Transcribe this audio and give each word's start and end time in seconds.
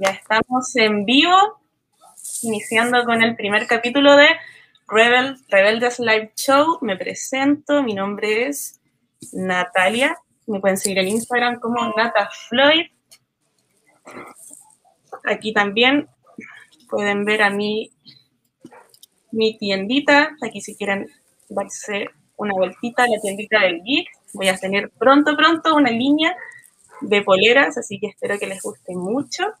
Ya 0.00 0.10
estamos 0.10 0.76
en 0.76 1.04
vivo, 1.04 1.34
iniciando 2.42 3.04
con 3.04 3.20
el 3.20 3.34
primer 3.34 3.66
capítulo 3.66 4.16
de 4.16 4.28
Rebel, 4.86 5.38
Rebeldes 5.48 5.98
Live 5.98 6.34
Show. 6.36 6.78
Me 6.82 6.96
presento, 6.96 7.82
mi 7.82 7.94
nombre 7.94 8.46
es 8.46 8.80
Natalia. 9.32 10.16
Me 10.46 10.60
pueden 10.60 10.76
seguir 10.76 11.00
en 11.00 11.08
Instagram 11.08 11.58
como 11.58 11.92
Nata 11.96 12.30
Floyd. 12.48 12.86
Aquí 15.24 15.52
también 15.52 16.08
pueden 16.88 17.24
ver 17.24 17.42
a 17.42 17.50
mí 17.50 17.90
mi 19.32 19.58
tiendita. 19.58 20.36
Aquí 20.46 20.60
si 20.60 20.76
quieren 20.76 21.08
darse 21.48 22.06
una 22.36 22.54
vueltita 22.54 23.02
a 23.02 23.08
la 23.08 23.18
tiendita 23.20 23.62
del 23.62 23.82
Geek. 23.82 24.08
Voy 24.34 24.46
a 24.46 24.56
tener 24.56 24.90
pronto, 24.90 25.36
pronto 25.36 25.74
una 25.74 25.90
línea 25.90 26.36
de 27.00 27.22
poleras, 27.22 27.76
así 27.78 27.98
que 27.98 28.06
espero 28.06 28.38
que 28.38 28.46
les 28.46 28.62
guste 28.62 28.94
mucho. 28.94 29.54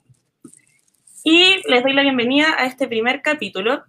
Y 1.30 1.60
les 1.68 1.82
doy 1.82 1.92
la 1.92 2.00
bienvenida 2.00 2.54
a 2.56 2.64
este 2.64 2.88
primer 2.88 3.20
capítulo, 3.20 3.84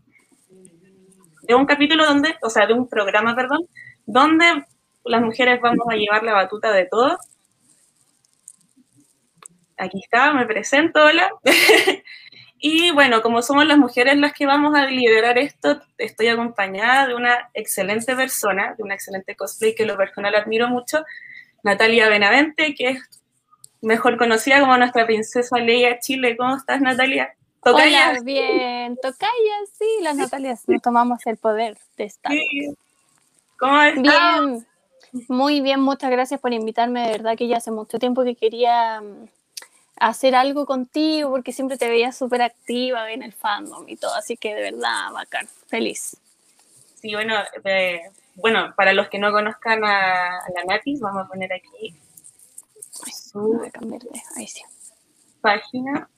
de 1.44 1.56
un 1.56 1.66
capítulo 1.66 2.06
donde, 2.06 2.36
o 2.42 2.50
sea, 2.50 2.68
de 2.68 2.74
un 2.74 2.90
programa, 2.90 3.34
perdón, 3.34 3.66
donde 4.06 4.66
las 5.06 5.22
mujeres 5.22 5.62
vamos 5.62 5.88
a 5.90 5.96
llevar 5.96 6.24
la 6.24 6.34
batuta 6.34 6.74
de 6.74 6.86
todo. 6.88 7.18
Aquí 9.78 10.02
está, 10.04 10.34
me 10.34 10.46
presento, 10.48 11.02
hola. 11.02 11.32
y 12.60 12.92
bueno, 12.92 13.22
como 13.22 13.42
somos 13.42 13.66
las 13.66 13.78
mujeres 13.78 14.18
las 14.18 14.34
que 14.34 14.46
vamos 14.46 14.76
a 14.76 14.88
liderar 14.88 15.38
esto, 15.38 15.82
estoy 15.98 16.28
acompañada 16.28 17.08
de 17.08 17.16
una 17.16 17.50
excelente 17.54 18.18
persona, 18.18 18.76
de 18.78 18.84
una 18.84 18.96
excelente 18.96 19.38
cosplay 19.38 19.74
que 19.74 19.86
lo 19.86 19.96
personal 19.96 20.36
admiro 20.36 20.68
mucho, 20.68 21.06
Natalia 21.64 22.10
Benavente, 22.10 22.76
que 22.76 22.90
es 22.90 23.19
mejor 23.82 24.18
conocida 24.18 24.60
como 24.60 24.78
nuestra 24.78 25.06
princesa 25.06 25.58
Leia 25.58 26.00
Chile. 26.00 26.36
¿Cómo 26.38 26.56
estás, 26.56 26.82
Natalia? 26.82 27.34
¿Tocaya? 27.64 28.12
Hola, 28.12 28.22
bien. 28.22 28.98
Tocaya, 29.02 29.56
sí, 29.78 29.88
las 30.02 30.16
Natalias 30.16 30.68
nos 30.68 30.82
tomamos 30.82 31.26
el 31.26 31.38
poder 31.38 31.78
de 31.98 32.04
estar. 32.06 32.32
¿Cómo 33.58 33.82
estás? 33.82 34.02
Bien, 34.02 34.68
muy 35.28 35.62
bien, 35.62 35.82
muchas 35.82 36.12
gracias 36.12 36.40
por 36.40 36.54
invitarme. 36.54 37.06
De 37.06 37.12
verdad 37.12 37.38
que 37.38 37.48
ya 37.48 37.58
hace 37.58 37.72
mucho 37.72 38.00
tiempo 38.00 38.24
que 38.24 38.36
quería 38.36 39.02
mm, 39.02 39.28
hacer 39.98 40.36
algo 40.36 40.66
contigo 40.66 41.30
porque 41.32 41.52
siempre 41.52 41.78
te 41.78 41.90
veía 41.90 42.12
súper 42.12 42.42
activa 42.42 43.12
en 43.12 43.24
el 43.24 43.34
fandom 43.34 43.88
y 43.88 43.98
todo, 43.98 44.16
así 44.16 44.38
que 44.38 44.56
de 44.56 44.72
verdad, 44.72 45.12
bacán, 45.14 45.48
feliz. 45.68 46.18
Sí, 47.02 47.14
bueno, 47.14 47.36
bueno, 48.36 48.74
para 48.76 48.94
los 48.94 49.10
que 49.10 49.20
no 49.20 49.32
conozcan 49.32 49.84
a, 49.84 50.38
a 50.38 50.50
la 50.56 50.64
Natis, 50.66 51.00
vamos 51.02 51.26
a 51.26 51.28
poner 51.28 51.52
aquí 51.52 51.96
ahí 54.36 54.48
sí. 54.48 54.62
Página. 55.42 56.10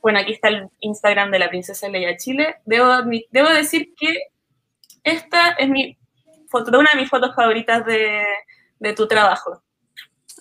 Bueno, 0.00 0.18
aquí 0.18 0.32
está 0.32 0.48
el 0.48 0.68
Instagram 0.80 1.30
de 1.30 1.38
la 1.38 1.48
princesa 1.48 1.88
Leia 1.88 2.16
Chile. 2.16 2.56
Debo, 2.64 2.88
debo 3.30 3.48
decir 3.50 3.94
que 3.96 4.32
esta 5.04 5.50
es 5.50 5.68
mi 5.68 5.96
foto, 6.48 6.76
una 6.78 6.90
de 6.92 7.00
mis 7.00 7.10
fotos 7.10 7.34
favoritas 7.34 7.84
de, 7.86 8.24
tu 8.94 9.06
trabajo. 9.06 9.62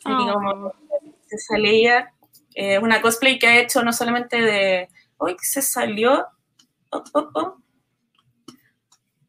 Aquí 0.03 0.31
como 0.31 0.67
ah. 0.67 0.73
princesa 0.99 1.57
Leia, 1.57 2.13
eh, 2.55 2.79
una 2.79 3.01
cosplay 3.01 3.37
que 3.37 3.47
ha 3.47 3.59
hecho 3.59 3.83
no 3.83 3.93
solamente 3.93 4.41
de. 4.41 4.89
Uy, 5.19 5.35
se 5.41 5.61
salió. 5.61 6.27
Oh, 6.89 7.03
oh, 7.13 7.29
oh. 7.35 7.57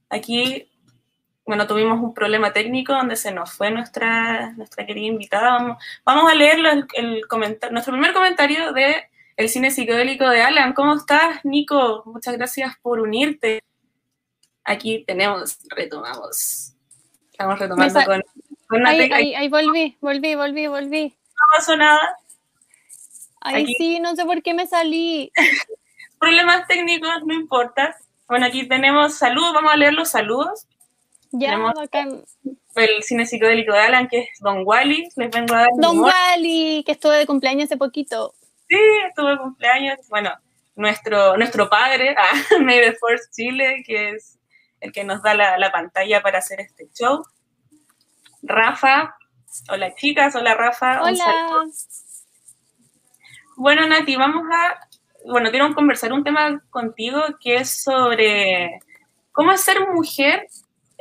Aquí 0.08 0.71
bueno, 1.44 1.66
tuvimos 1.66 2.00
un 2.00 2.14
problema 2.14 2.52
técnico 2.52 2.92
donde 2.92 3.16
se 3.16 3.32
nos 3.32 3.52
fue 3.52 3.70
nuestra, 3.70 4.52
nuestra 4.52 4.86
querida 4.86 5.06
invitada. 5.06 5.76
Vamos, 6.04 6.30
a 6.30 6.34
leer 6.34 6.58
el, 6.94 7.24
nuestro 7.70 7.92
primer 7.92 8.12
comentario 8.12 8.72
de 8.72 9.08
el 9.36 9.48
cine 9.48 9.70
psicodélico 9.70 10.28
de 10.28 10.42
Alan. 10.42 10.72
¿Cómo 10.72 10.94
estás, 10.94 11.44
Nico? 11.44 12.02
Muchas 12.06 12.36
gracias 12.36 12.76
por 12.80 13.00
unirte. 13.00 13.62
Aquí 14.64 15.04
tenemos, 15.04 15.58
retomamos. 15.68 16.74
Estamos 17.32 17.58
retomando 17.58 18.04
con, 18.04 18.22
con 18.68 18.86
ahí, 18.86 19.10
ahí, 19.12 19.34
ahí, 19.34 19.48
volví, 19.48 19.96
volví, 20.00 20.34
volví, 20.36 20.66
volví. 20.68 21.08
No 21.08 21.56
pasó 21.56 21.76
nada. 21.76 22.16
Ay, 23.40 23.66
sí, 23.76 23.98
no 23.98 24.14
sé 24.14 24.24
por 24.24 24.42
qué 24.42 24.54
me 24.54 24.68
salí. 24.68 25.32
Problemas 26.20 26.68
técnicos, 26.68 27.24
no 27.26 27.34
importa. 27.34 27.96
Bueno, 28.28 28.46
aquí 28.46 28.68
tenemos 28.68 29.14
saludos, 29.14 29.52
vamos 29.52 29.72
a 29.72 29.76
leer 29.76 29.94
los 29.94 30.08
saludos. 30.08 30.68
Ya, 31.32 31.58
El 32.74 33.02
cine 33.02 33.24
psicodélico 33.24 33.72
de 33.72 33.78
Alan, 33.78 34.06
que 34.06 34.20
es 34.20 34.28
Don 34.40 34.62
Wally. 34.66 35.08
Les 35.16 35.30
vengo 35.30 35.54
a 35.54 35.60
dar. 35.60 35.68
Don 35.78 35.98
Wally, 36.00 36.82
que 36.84 36.92
estuvo 36.92 37.12
de 37.12 37.26
cumpleaños 37.26 37.64
hace 37.64 37.78
poquito. 37.78 38.34
Sí, 38.68 38.78
estuvo 39.08 39.28
de 39.28 39.38
cumpleaños. 39.38 39.98
Bueno, 40.10 40.30
nuestro, 40.76 41.36
nuestro 41.38 41.70
padre, 41.70 42.14
ah, 42.18 42.32
Made 42.60 42.96
Force 42.96 43.30
Chile, 43.32 43.82
que 43.86 44.10
es 44.10 44.38
el 44.80 44.92
que 44.92 45.04
nos 45.04 45.22
da 45.22 45.32
la, 45.34 45.72
pantalla 45.72 46.22
para 46.22 46.38
hacer 46.38 46.60
este 46.60 46.90
show. 46.92 47.24
Rafa. 48.42 49.16
Hola, 49.70 49.94
chicas. 49.94 50.36
Hola, 50.36 50.54
Rafa. 50.54 51.02
Hola. 51.02 51.64
Bueno, 53.56 53.86
Nati, 53.86 54.16
vamos 54.16 54.42
a. 54.52 54.86
Bueno, 55.24 55.50
quiero 55.50 55.72
conversar 55.74 56.12
un 56.12 56.24
tema 56.24 56.62
contigo 56.68 57.22
que 57.40 57.56
es 57.56 57.82
sobre 57.82 58.80
cómo 59.30 59.52
es 59.52 59.62
ser 59.62 59.88
mujer 59.88 60.46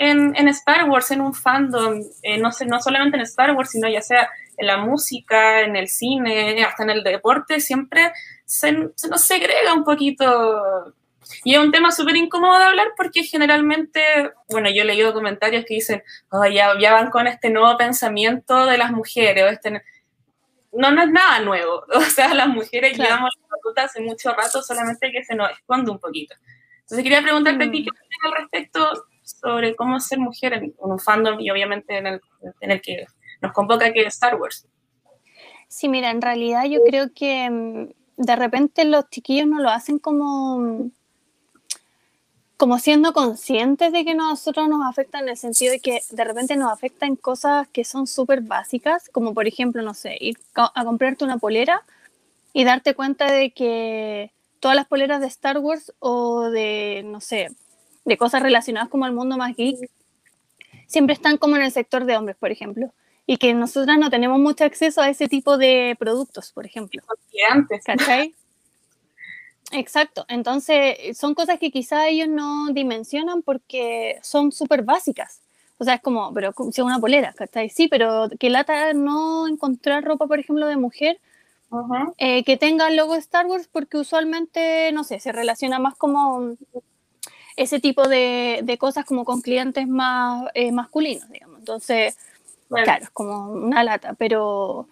en, 0.01 0.47
Star 0.47 0.89
Wars, 0.89 1.11
en 1.11 1.21
un 1.21 1.33
fandom, 1.33 2.01
eh, 2.23 2.37
no, 2.39 2.51
sé, 2.51 2.65
no 2.65 2.79
solamente 2.79 3.17
en 3.17 3.23
Star 3.23 3.51
Wars, 3.51 3.69
sino 3.69 3.87
ya 3.87 4.01
sea 4.01 4.29
en 4.57 4.65
la 4.65 4.77
música, 4.77 5.61
en 5.61 5.75
el 5.75 5.87
cine, 5.89 6.63
hasta 6.63 6.83
en 6.83 6.89
el 6.89 7.03
deporte, 7.03 7.59
siempre 7.59 8.11
se, 8.43 8.71
nos 8.71 9.21
segrega 9.21 9.73
un 9.73 9.83
poquito. 9.83 10.95
Y 11.43 11.53
es 11.53 11.59
un 11.59 11.71
tema 11.71 11.91
súper 11.91 12.15
incómodo 12.15 12.57
de 12.57 12.65
hablar 12.65 12.87
porque 12.97 13.23
generalmente, 13.23 14.01
bueno, 14.49 14.69
yo 14.71 14.81
he 14.81 14.85
leído 14.85 15.13
comentarios 15.13 15.65
que 15.65 15.75
dicen, 15.75 16.03
oh, 16.29 16.45
ya, 16.47 16.73
van 16.93 17.11
con 17.11 17.27
este 17.27 17.51
nuevo 17.51 17.77
pensamiento 17.77 18.65
de 18.65 18.77
las 18.77 18.91
mujeres, 18.91 19.43
o 19.43 19.47
este... 19.47 19.83
No, 20.73 20.89
no 20.89 21.03
es 21.03 21.09
nada 21.09 21.39
nuevo. 21.41 21.85
O 21.93 22.01
sea, 22.01 22.33
las 22.33 22.47
mujeres 22.47 22.97
llevamos 22.97 23.29
la 23.39 23.55
batuta 23.55 23.83
hace 23.83 24.01
mucho 24.01 24.33
rato, 24.33 24.63
solamente 24.63 25.11
que 25.11 25.23
se 25.23 25.35
nos 25.35 25.51
esconde 25.51 25.91
un 25.91 25.99
poquito. 25.99 26.33
Entonces 26.79 27.03
quería 27.03 27.21
preguntarte 27.21 27.65
a 27.65 27.71
ti 27.71 27.81
mm. 27.81 27.85
qué 27.85 28.27
al 28.27 28.35
respecto 28.35 29.05
sobre 29.39 29.75
cómo 29.75 29.99
ser 29.99 30.19
mujer 30.19 30.53
en, 30.53 30.73
un 30.79 30.99
fandom 30.99 31.39
y 31.39 31.49
obviamente 31.51 31.97
en 31.97 32.07
el, 32.07 32.21
en 32.61 32.71
el 32.71 32.81
que 32.81 33.05
nos 33.41 33.51
convoca 33.53 33.91
que 33.91 34.01
es 34.01 34.13
Star 34.13 34.35
Wars. 34.35 34.67
Sí, 35.67 35.87
mira, 35.87 36.11
en 36.11 36.21
realidad 36.21 36.65
yo 36.65 36.81
creo 36.85 37.11
que 37.13 37.49
mm, 37.49 37.89
de 38.17 38.35
repente 38.35 38.85
los 38.85 39.09
chiquillos 39.09 39.47
no 39.47 39.59
lo 39.59 39.69
hacen 39.69 39.99
como 39.99 40.91
como 42.61 42.77
siendo 42.77 43.11
conscientes 43.11 43.91
de 43.91 44.05
que 44.05 44.13
nosotros 44.13 44.69
nos 44.69 44.87
afecta 44.87 45.17
en 45.17 45.29
el 45.29 45.35
sentido 45.35 45.71
de 45.71 45.79
que 45.79 46.03
de 46.11 46.23
repente 46.23 46.55
nos 46.55 46.71
afectan 46.71 47.15
cosas 47.15 47.67
que 47.69 47.83
son 47.83 48.05
súper 48.05 48.41
básicas, 48.41 49.09
como 49.09 49.33
por 49.33 49.47
ejemplo, 49.47 49.81
no 49.81 49.95
sé, 49.95 50.15
ir 50.19 50.37
a 50.53 50.85
comprarte 50.85 51.25
una 51.25 51.39
polera 51.39 51.83
y 52.53 52.63
darte 52.63 52.93
cuenta 52.93 53.31
de 53.31 53.49
que 53.49 54.31
todas 54.59 54.75
las 54.75 54.85
poleras 54.85 55.21
de 55.21 55.25
Star 55.25 55.57
Wars 55.57 55.91
o 55.97 56.51
de, 56.51 57.01
no 57.03 57.19
sé, 57.19 57.49
de 58.05 58.17
cosas 58.17 58.41
relacionadas 58.41 58.89
como 58.89 59.05
el 59.05 59.13
mundo 59.13 59.37
más 59.37 59.55
geek, 59.55 59.89
siempre 60.87 61.13
están 61.13 61.37
como 61.37 61.55
en 61.55 61.63
el 61.63 61.71
sector 61.71 62.05
de 62.05 62.17
hombres, 62.17 62.37
por 62.37 62.51
ejemplo. 62.51 62.93
Y 63.25 63.37
que 63.37 63.53
nosotras 63.53 63.97
no 63.97 64.09
tenemos 64.09 64.39
mucho 64.39 64.65
acceso 64.65 65.01
a 65.01 65.09
ese 65.09 65.27
tipo 65.27 65.57
de 65.57 65.95
productos, 65.99 66.51
por 66.51 66.65
ejemplo. 66.65 67.01
Antes. 67.49 67.83
¿Cachai? 67.85 68.33
Exacto. 69.71 70.25
Entonces, 70.27 71.17
son 71.17 71.33
cosas 71.33 71.59
que 71.59 71.71
quizá 71.71 72.07
ellos 72.07 72.27
no 72.27 72.73
dimensionan 72.73 73.41
porque 73.41 74.19
son 74.21 74.51
súper 74.51 74.83
básicas. 74.83 75.41
O 75.77 75.83
sea, 75.83 75.95
es 75.95 76.01
como, 76.01 76.33
pero 76.33 76.53
si 76.71 76.81
una 76.81 76.99
polera, 76.99 77.33
¿cachai? 77.33 77.69
Sí, 77.69 77.87
pero 77.87 78.29
que 78.39 78.49
lata 78.49 78.93
no 78.93 79.47
encontrar 79.47 80.03
ropa, 80.03 80.27
por 80.27 80.39
ejemplo, 80.39 80.67
de 80.67 80.77
mujer 80.77 81.19
eh, 82.17 82.43
que 82.43 82.57
tenga 82.57 82.89
el 82.89 82.97
logo 82.97 83.15
Star 83.15 83.45
Wars 83.45 83.69
porque 83.71 83.97
usualmente, 83.97 84.91
no 84.91 85.03
sé, 85.03 85.19
se 85.19 85.31
relaciona 85.31 85.79
más 85.79 85.95
como 85.95 86.55
ese 87.61 87.79
tipo 87.79 88.07
de, 88.07 88.61
de 88.63 88.77
cosas 88.77 89.05
como 89.05 89.25
con 89.25 89.41
clientes 89.41 89.87
más 89.87 90.49
eh, 90.53 90.71
masculinos, 90.71 91.29
digamos. 91.29 91.59
Entonces, 91.59 92.17
claro, 92.69 93.03
es 93.03 93.09
como 93.11 93.51
una 93.51 93.83
lata, 93.83 94.13
pero 94.13 94.87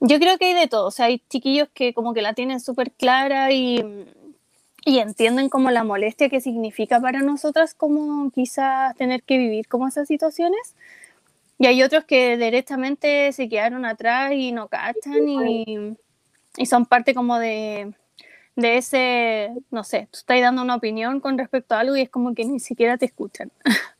yo 0.00 0.18
creo 0.18 0.38
que 0.38 0.46
hay 0.46 0.54
de 0.54 0.66
todo. 0.66 0.86
O 0.86 0.90
sea, 0.90 1.06
hay 1.06 1.22
chiquillos 1.28 1.68
que 1.72 1.94
como 1.94 2.14
que 2.14 2.22
la 2.22 2.34
tienen 2.34 2.60
súper 2.60 2.90
clara 2.90 3.52
y, 3.52 4.06
y 4.84 4.98
entienden 4.98 5.48
como 5.48 5.70
la 5.70 5.84
molestia 5.84 6.28
que 6.28 6.40
significa 6.40 7.00
para 7.00 7.20
nosotras 7.20 7.74
como 7.74 8.30
quizás 8.30 8.96
tener 8.96 9.22
que 9.22 9.38
vivir 9.38 9.68
como 9.68 9.88
esas 9.88 10.08
situaciones. 10.08 10.74
Y 11.58 11.66
hay 11.66 11.82
otros 11.82 12.04
que 12.04 12.36
directamente 12.36 13.32
se 13.32 13.48
quedaron 13.48 13.84
atrás 13.84 14.32
y 14.32 14.50
no 14.50 14.66
cachan 14.66 15.28
y, 15.28 15.96
y 16.56 16.66
son 16.66 16.84
parte 16.86 17.14
como 17.14 17.38
de, 17.38 17.94
de 18.56 18.76
ese, 18.76 19.50
no 19.70 19.84
sé, 19.84 20.08
tú 20.10 20.18
estás 20.18 20.40
dando 20.40 20.62
una 20.62 20.76
opinión 20.76 21.20
con 21.20 21.38
respecto 21.38 21.74
a 21.74 21.80
algo 21.80 21.96
y 21.96 22.02
es 22.02 22.10
como 22.10 22.34
que 22.34 22.44
ni 22.44 22.60
siquiera 22.60 22.96
te 22.96 23.06
escuchan. 23.06 23.50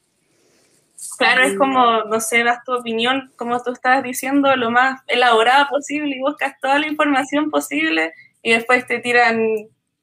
Claro, 1.19 1.45
es 1.45 1.56
como, 1.59 2.05
no 2.05 2.19
sé, 2.19 2.43
das 2.45 2.65
tu 2.65 2.73
opinión, 2.73 3.31
como 3.37 3.62
tú 3.62 3.73
estás 3.73 4.03
diciendo, 4.03 4.56
lo 4.56 4.71
más 4.71 5.03
elaborada 5.06 5.69
posible 5.69 6.17
y 6.17 6.21
buscas 6.21 6.59
toda 6.61 6.79
la 6.79 6.89
información 6.89 7.51
posible 7.51 8.15
y 8.43 8.53
después 8.53 8.87
te 8.87 9.01
tiran 9.01 9.39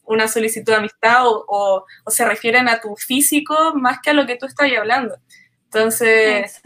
una 0.04 0.28
solicitud 0.28 0.72
de 0.72 0.78
amistad 0.78 1.24
o, 1.26 1.86
se 2.08 2.26
refieren 2.26 2.70
a 2.70 2.80
tu 2.80 2.96
físico 2.96 3.74
más 3.76 4.00
que 4.02 4.12
a 4.12 4.14
lo 4.14 4.26
que 4.26 4.36
tú 4.36 4.46
estás 4.46 4.70
hablando. 4.78 5.16
Entonces, 5.66 6.62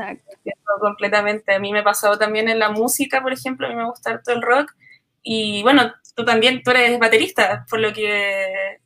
completamente. 0.80 1.54
A 1.54 1.60
mí 1.60 1.72
me 1.72 1.80
ha 1.80 1.84
pasado 1.84 2.18
también 2.18 2.50
en 2.50 2.60
la 2.60 2.70
música, 2.70 3.22
por 3.22 3.34
ejemplo, 3.34 3.68
a 3.68 3.70
mí 3.70 3.76
me 3.76 3.86
gusta 3.86 4.22
todo 4.22 4.36
el 4.36 4.42
rock. 4.42 4.74
Y 5.22 5.64
bueno, 5.64 5.94
tú 6.16 6.26
también, 6.26 6.64
tú 6.64 6.72
eres 6.72 6.98
baterista, 6.98 7.66
por 7.70 7.80
lo 7.80 7.94
que, 7.94 8.80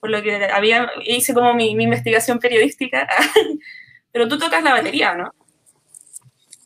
por 0.00 0.10
lo 0.10 0.22
que 0.22 0.46
había, 0.46 0.90
hice 1.04 1.34
como 1.34 1.52
mi, 1.54 1.74
mi 1.74 1.84
investigación 1.84 2.38
periodística. 2.38 3.08
Pero 4.12 4.28
tú 4.28 4.38
tocas 4.38 4.62
la 4.62 4.72
batería, 4.72 5.14
¿no? 5.14 5.32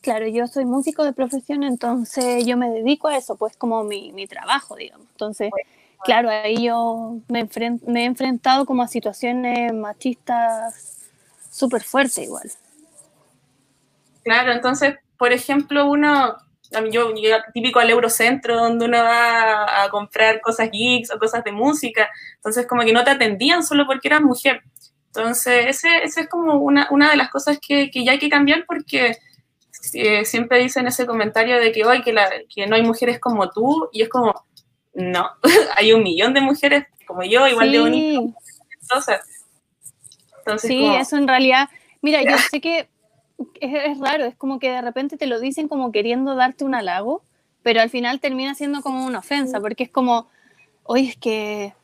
Claro, 0.01 0.29
yo 0.29 0.47
soy 0.47 0.67
músico 0.67 1.03
de 1.05 1.15
profesión, 1.15 1.63
entonces 1.63 2.45
yo 2.45 2.57
me 2.57 2.69
dedico 2.69 3.09
a 3.09 3.17
eso, 3.17 3.37
pues 3.37 3.57
como 3.57 3.85
mi, 3.85 4.13
mi 4.13 4.27
trabajo, 4.27 4.77
digamos. 4.77 5.07
Entonces, 5.13 5.51
claro, 6.05 6.29
ahí 6.29 6.65
yo 6.65 7.17
me, 7.29 7.49
me 7.87 8.03
he 8.03 8.05
enfrentado 8.05 8.67
como 8.67 8.83
a 8.83 8.89
situaciones 8.89 9.73
machistas 9.73 11.09
súper 11.51 11.83
fuertes 11.83 12.19
igual. 12.19 12.51
Claro, 14.25 14.53
entonces, 14.53 14.97
por 15.19 15.33
ejemplo, 15.33 15.89
uno, 15.89 16.37
yo, 16.91 17.15
yo 17.15 17.37
típico 17.53 17.81
al 17.81 17.91
Eurocentro, 17.91 18.57
donde 18.57 18.87
uno 18.87 18.99
va 18.99 19.85
a 19.85 19.89
comprar 19.91 20.41
cosas 20.41 20.71
geeks 20.71 21.11
o 21.11 21.19
cosas 21.19 21.45
de 21.45 21.53
música, 21.53 22.09
entonces 22.37 22.67
como 22.67 22.83
que 22.83 22.93
no 22.93 23.05
te 23.05 23.11
atendían 23.11 23.63
solo 23.63 23.87
porque 23.87 24.09
eras 24.09 24.23
mujer. 24.23 24.63
Entonces, 25.07 25.67
ese, 25.69 26.03
ese 26.03 26.23
es 26.23 26.29
como 26.29 26.55
una, 26.57 26.89
una 26.91 27.11
de 27.11 27.17
las 27.17 27.31
cosas 27.31 27.59
que, 27.61 27.91
que, 27.91 28.05
ya 28.05 28.13
hay 28.13 28.19
que 28.19 28.29
cambiar 28.29 28.65
porque 28.67 29.17
eh, 29.93 30.25
siempre 30.25 30.59
dicen 30.59 30.87
ese 30.89 31.07
comentario 31.07 31.61
de 31.61 31.71
que, 31.71 31.85
hoy 31.85 32.03
que, 32.03 32.13
la, 32.13 32.29
que 32.53 32.67
no 32.67 32.75
hay 32.75 32.83
mujeres 32.83 33.21
como 33.21 33.49
tú, 33.51 33.89
y 33.93 34.03
es 34.03 34.09
como, 34.09 34.35
no, 34.95 35.31
hay 35.77 35.93
un 35.93 36.03
millón 36.03 36.35
de 36.35 36.41
mujeres 36.41 36.87
como 37.07 37.23
yo, 37.23 37.47
igual 37.47 37.71
de 37.71 37.81
bonitas. 37.81 38.35
Entonces, 38.81 39.21
entonces 40.39 40.69
sí, 40.69 40.85
eso 40.85 41.17
en 41.17 41.29
realidad, 41.29 41.69
mira, 42.03 42.23
yo 42.23 42.37
sé 42.51 42.61
que 42.61 42.89
es, 43.61 43.99
raro, 43.99 44.25
es 44.25 44.37
como 44.37 44.59
que 44.59 44.71
de 44.71 44.83
repente 44.83 45.17
te 45.17 45.27
lo 45.27 45.41
dicen 45.41 45.69
como 45.69 45.93
queriendo 45.93 46.35
darte 46.35 46.65
un 46.65 46.75
halago, 46.75 47.23
pero 47.63 47.81
al 47.81 47.91
final 47.91 48.21
termina 48.21 48.55
siendo 48.55 48.83
como 48.83 49.05
una 49.05 49.21
ofensa, 49.21 49.61
porque 49.61 49.85
es 49.85 49.91
como, 49.91 50.29
oye, 50.85 51.09
es 51.09 51.17
que 51.17 51.75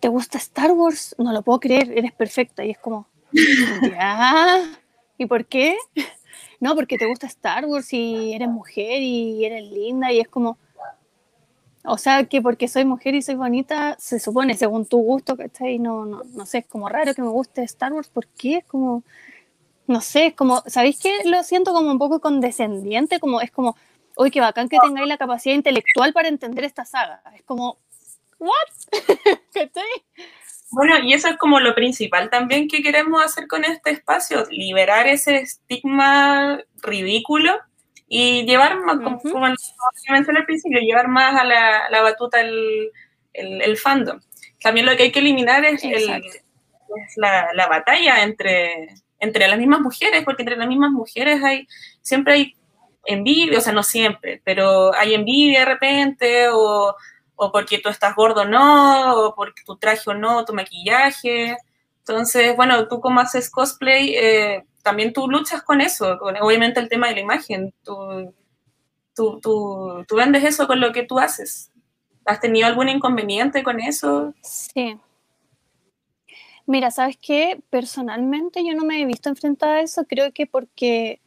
te 0.00 0.08
gusta 0.08 0.38
Star 0.38 0.72
Wars, 0.72 1.14
no 1.18 1.32
lo 1.32 1.42
puedo 1.42 1.60
creer, 1.60 1.92
eres 1.96 2.12
perfecta, 2.12 2.64
y 2.64 2.70
es 2.70 2.78
como, 2.78 3.06
ya, 3.32 4.62
¿y 5.18 5.26
por 5.26 5.44
qué? 5.46 5.76
No, 6.62 6.74
porque 6.74 6.98
te 6.98 7.06
gusta 7.06 7.26
Star 7.26 7.64
Wars 7.64 7.90
y 7.94 8.34
eres 8.34 8.48
mujer 8.48 9.00
y 9.00 9.46
eres 9.46 9.64
linda, 9.70 10.12
y 10.12 10.20
es 10.20 10.28
como, 10.28 10.58
o 11.84 11.96
sea, 11.96 12.24
que 12.24 12.42
porque 12.42 12.68
soy 12.68 12.84
mujer 12.84 13.14
y 13.14 13.22
soy 13.22 13.34
bonita, 13.34 13.96
se 13.98 14.20
supone, 14.20 14.54
según 14.54 14.84
tu 14.84 14.98
gusto, 14.98 15.38
¿cachai? 15.38 15.78
No, 15.78 16.04
no, 16.04 16.22
no 16.34 16.44
sé, 16.44 16.58
es 16.58 16.66
como 16.66 16.86
raro 16.90 17.14
que 17.14 17.22
me 17.22 17.28
guste 17.28 17.62
Star 17.62 17.94
Wars, 17.94 18.10
¿por 18.10 18.26
qué? 18.26 18.58
Es 18.58 18.64
como, 18.66 19.02
no 19.90 20.00
sé, 20.00 20.26
es 20.26 20.34
como, 20.34 20.62
¿sabéis 20.66 21.00
qué? 21.00 21.18
Lo 21.24 21.42
siento 21.42 21.72
como 21.72 21.90
un 21.90 21.98
poco 21.98 22.20
condescendiente, 22.20 23.18
como 23.18 23.40
es 23.40 23.50
como, 23.50 23.76
uy, 24.16 24.30
qué 24.30 24.40
bacán 24.40 24.68
que 24.68 24.78
tengáis 24.82 25.08
la 25.08 25.18
capacidad 25.18 25.54
intelectual 25.54 26.12
para 26.12 26.28
entender 26.28 26.64
esta 26.64 26.84
saga. 26.84 27.22
Es 27.34 27.42
como, 27.42 27.78
¿what? 28.38 28.52
Bueno, 30.72 31.00
y 31.00 31.12
eso 31.14 31.26
es 31.26 31.36
como 31.36 31.58
lo 31.58 31.74
principal 31.74 32.30
también 32.30 32.68
que 32.68 32.80
queremos 32.80 33.24
hacer 33.24 33.48
con 33.48 33.64
este 33.64 33.90
espacio, 33.90 34.46
liberar 34.52 35.08
ese 35.08 35.38
estigma 35.38 36.60
ridículo 36.80 37.52
y 38.06 38.44
llevar 38.46 38.78
más, 38.78 38.98
como, 38.98 39.20
mencioné 40.08 40.38
al 40.38 40.46
principio, 40.46 40.78
llevar 40.78 41.08
más 41.08 41.34
a 41.40 41.44
la, 41.44 42.02
batuta 42.02 42.40
el, 42.40 42.92
el, 43.32 43.76
fandom. 43.78 44.20
También 44.62 44.86
lo 44.86 44.96
que 44.96 45.02
hay 45.04 45.10
que 45.10 45.18
eliminar 45.18 45.64
es, 45.64 45.82
la, 47.16 47.48
la, 47.52 47.66
batalla 47.66 48.22
entre, 48.22 48.94
entre 49.20 49.46
las 49.46 49.58
mismas 49.58 49.80
mujeres, 49.80 50.24
porque 50.24 50.42
entre 50.42 50.56
las 50.56 50.68
mismas 50.68 50.90
mujeres 50.90 51.42
hay, 51.44 51.68
siempre 52.02 52.32
hay 52.34 52.56
envidia, 53.04 53.58
o 53.58 53.60
sea, 53.60 53.72
no 53.72 53.82
siempre, 53.82 54.40
pero 54.44 54.94
hay 54.94 55.14
envidia 55.14 55.60
de 55.60 55.64
repente, 55.66 56.48
o, 56.48 56.94
o 57.36 57.52
porque 57.52 57.78
tú 57.78 57.88
estás 57.88 58.14
gordo 58.14 58.44
no, 58.44 59.14
o 59.14 59.34
porque 59.34 59.62
tu 59.64 59.76
traje 59.76 60.10
o 60.10 60.14
no, 60.14 60.44
tu 60.44 60.52
maquillaje. 60.52 61.56
Entonces, 61.98 62.56
bueno, 62.56 62.88
tú 62.88 63.00
como 63.00 63.20
haces 63.20 63.50
cosplay, 63.50 64.14
eh, 64.14 64.64
también 64.82 65.12
tú 65.12 65.28
luchas 65.28 65.62
con 65.62 65.80
eso, 65.80 66.18
obviamente 66.40 66.80
el 66.80 66.88
tema 66.88 67.08
de 67.08 67.14
la 67.14 67.20
imagen, 67.20 67.74
tú, 67.84 68.34
tú, 69.14 69.40
tú, 69.40 70.04
tú 70.08 70.16
vendes 70.16 70.44
eso 70.44 70.66
con 70.66 70.80
lo 70.80 70.92
que 70.92 71.02
tú 71.02 71.18
haces. 71.18 71.70
¿Has 72.24 72.40
tenido 72.40 72.66
algún 72.66 72.88
inconveniente 72.88 73.62
con 73.62 73.80
eso? 73.80 74.34
Sí, 74.42 74.98
Mira, 76.70 76.92
¿sabes 76.92 77.16
qué? 77.16 77.60
Personalmente 77.68 78.64
yo 78.64 78.76
no 78.76 78.84
me 78.84 79.02
he 79.02 79.04
visto 79.04 79.28
enfrentada 79.28 79.78
a 79.78 79.80
eso, 79.80 80.04
creo 80.04 80.30
que 80.30 80.46
porque 80.46 81.18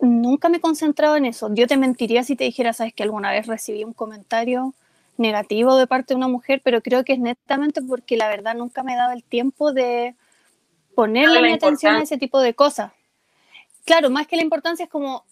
nunca 0.00 0.48
me 0.48 0.56
he 0.56 0.60
concentrado 0.60 1.16
en 1.16 1.26
eso. 1.26 1.52
Yo 1.52 1.66
te 1.66 1.76
mentiría 1.76 2.24
si 2.24 2.34
te 2.34 2.44
dijera, 2.44 2.72
sabes 2.72 2.94
que 2.94 3.02
alguna 3.02 3.30
vez 3.30 3.46
recibí 3.46 3.84
un 3.84 3.92
comentario 3.92 4.72
negativo 5.18 5.76
de 5.76 5.86
parte 5.86 6.14
de 6.14 6.16
una 6.16 6.28
mujer, 6.28 6.62
pero 6.64 6.80
creo 6.80 7.04
que 7.04 7.12
es 7.12 7.18
netamente 7.18 7.82
porque 7.82 8.16
la 8.16 8.30
verdad 8.30 8.54
nunca 8.54 8.82
me 8.82 8.94
he 8.94 8.96
dado 8.96 9.12
el 9.12 9.22
tiempo 9.22 9.74
de 9.74 10.14
ponerle 10.94 11.42
mi 11.42 11.52
atención 11.52 11.96
a 11.96 12.02
ese 12.02 12.16
tipo 12.16 12.40
de 12.40 12.54
cosas. 12.54 12.90
Claro, 13.84 14.08
más 14.08 14.26
que 14.26 14.36
la 14.36 14.44
importancia 14.44 14.84
es 14.84 14.90
como, 14.90 15.26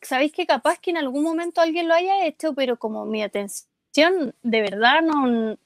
sabéis 0.00 0.32
que 0.32 0.46
capaz 0.46 0.78
que 0.78 0.92
en 0.92 0.96
algún 0.96 1.24
momento 1.24 1.60
alguien 1.60 1.88
lo 1.88 1.94
haya 1.94 2.24
hecho, 2.24 2.54
pero 2.54 2.78
como 2.78 3.04
mi 3.04 3.22
atención 3.22 4.34
de 4.42 4.62
verdad 4.62 5.02
no, 5.02 5.58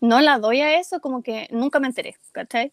no 0.00 0.20
la 0.20 0.38
doy 0.38 0.60
a 0.60 0.78
eso, 0.78 1.00
como 1.00 1.22
que 1.22 1.48
nunca 1.50 1.78
me 1.80 1.86
enteré, 1.88 2.16
¿cachai? 2.32 2.72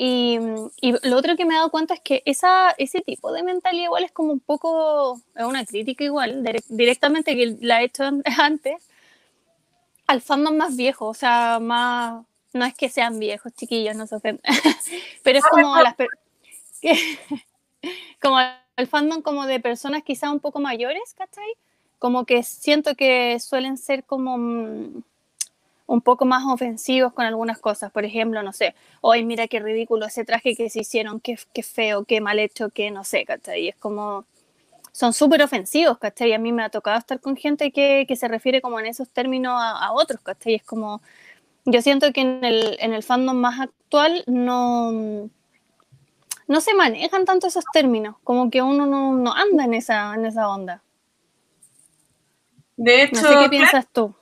Y, 0.00 0.38
y, 0.80 0.92
lo 1.08 1.16
otro 1.16 1.36
que 1.36 1.44
me 1.44 1.54
he 1.54 1.56
dado 1.56 1.70
cuenta 1.70 1.94
es 1.94 2.00
que 2.00 2.22
esa, 2.24 2.70
ese 2.78 3.00
tipo 3.00 3.32
de 3.32 3.42
mentalidad 3.42 3.86
igual 3.86 4.04
es 4.04 4.12
como 4.12 4.32
un 4.32 4.38
poco, 4.38 5.20
es 5.34 5.44
una 5.44 5.64
crítica 5.66 6.04
igual, 6.04 6.44
directamente 6.68 7.34
que 7.34 7.56
la 7.60 7.82
he 7.82 7.86
hecho 7.86 8.04
antes, 8.38 8.76
al 10.06 10.20
fandom 10.20 10.56
más 10.56 10.76
viejo, 10.76 11.06
o 11.06 11.14
sea, 11.14 11.58
más, 11.60 12.24
no 12.52 12.64
es 12.64 12.74
que 12.74 12.88
sean 12.88 13.18
viejos, 13.18 13.52
chiquillos, 13.54 13.96
no 13.96 14.06
se 14.06 14.14
ofenden, 14.14 14.42
pero 15.24 15.38
es 15.38 15.44
como 15.44 15.76
las, 15.80 15.96
como 18.22 18.38
el 18.76 18.86
fandom 18.86 19.22
como 19.22 19.46
de 19.46 19.58
personas 19.58 20.04
quizá 20.04 20.30
un 20.30 20.40
poco 20.40 20.60
mayores, 20.60 21.14
¿cachai? 21.16 21.52
Como 21.98 22.24
que 22.24 22.44
siento 22.44 22.94
que 22.94 23.40
suelen 23.40 23.76
ser 23.76 24.04
como 24.04 24.38
mm, 24.38 25.02
un 25.88 26.02
poco 26.02 26.26
más 26.26 26.44
ofensivos 26.46 27.14
con 27.14 27.24
algunas 27.24 27.58
cosas. 27.58 27.90
Por 27.90 28.04
ejemplo, 28.04 28.42
no 28.42 28.52
sé, 28.52 28.74
hoy 29.00 29.24
mira 29.24 29.48
qué 29.48 29.58
ridículo 29.58 30.06
ese 30.06 30.22
traje 30.22 30.54
que 30.54 30.68
se 30.68 30.80
hicieron, 30.80 31.18
qué, 31.18 31.38
qué 31.54 31.62
feo, 31.62 32.04
qué 32.04 32.20
mal 32.20 32.38
hecho, 32.38 32.68
qué 32.68 32.90
no 32.90 33.04
sé, 33.04 33.24
¿cachai? 33.24 33.62
Y 33.62 33.68
es 33.70 33.76
como, 33.76 34.26
son 34.92 35.14
súper 35.14 35.42
ofensivos, 35.42 35.96
¿cachai? 35.98 36.34
A 36.34 36.38
mí 36.38 36.52
me 36.52 36.62
ha 36.62 36.68
tocado 36.68 36.98
estar 36.98 37.20
con 37.20 37.36
gente 37.36 37.72
que, 37.72 38.04
que 38.06 38.16
se 38.16 38.28
refiere 38.28 38.60
como 38.60 38.78
en 38.78 38.84
esos 38.86 39.08
términos 39.08 39.54
a, 39.56 39.90
otros, 39.92 40.20
¿cachai? 40.20 40.56
Es 40.56 40.62
como, 40.62 41.00
yo 41.64 41.80
siento 41.80 42.12
que 42.12 42.20
en 42.20 42.44
el, 42.44 42.76
en 42.80 42.92
el 42.92 43.02
fandom 43.02 43.38
más 43.38 43.58
actual 43.58 44.24
no, 44.26 44.92
no 46.46 46.60
se 46.60 46.74
manejan 46.74 47.24
tanto 47.24 47.46
esos 47.46 47.64
términos, 47.72 48.16
como 48.24 48.50
que 48.50 48.60
uno 48.60 48.84
no, 48.84 49.14
no 49.14 49.32
anda 49.32 49.64
en 49.64 49.72
esa, 49.72 50.14
en 50.14 50.26
esa 50.26 50.50
onda. 50.50 50.82
De 52.76 53.04
hecho, 53.04 53.22
no 53.22 53.28
sé 53.28 53.36
qué 53.40 53.48
piensas 53.48 53.86
tú. 53.90 54.14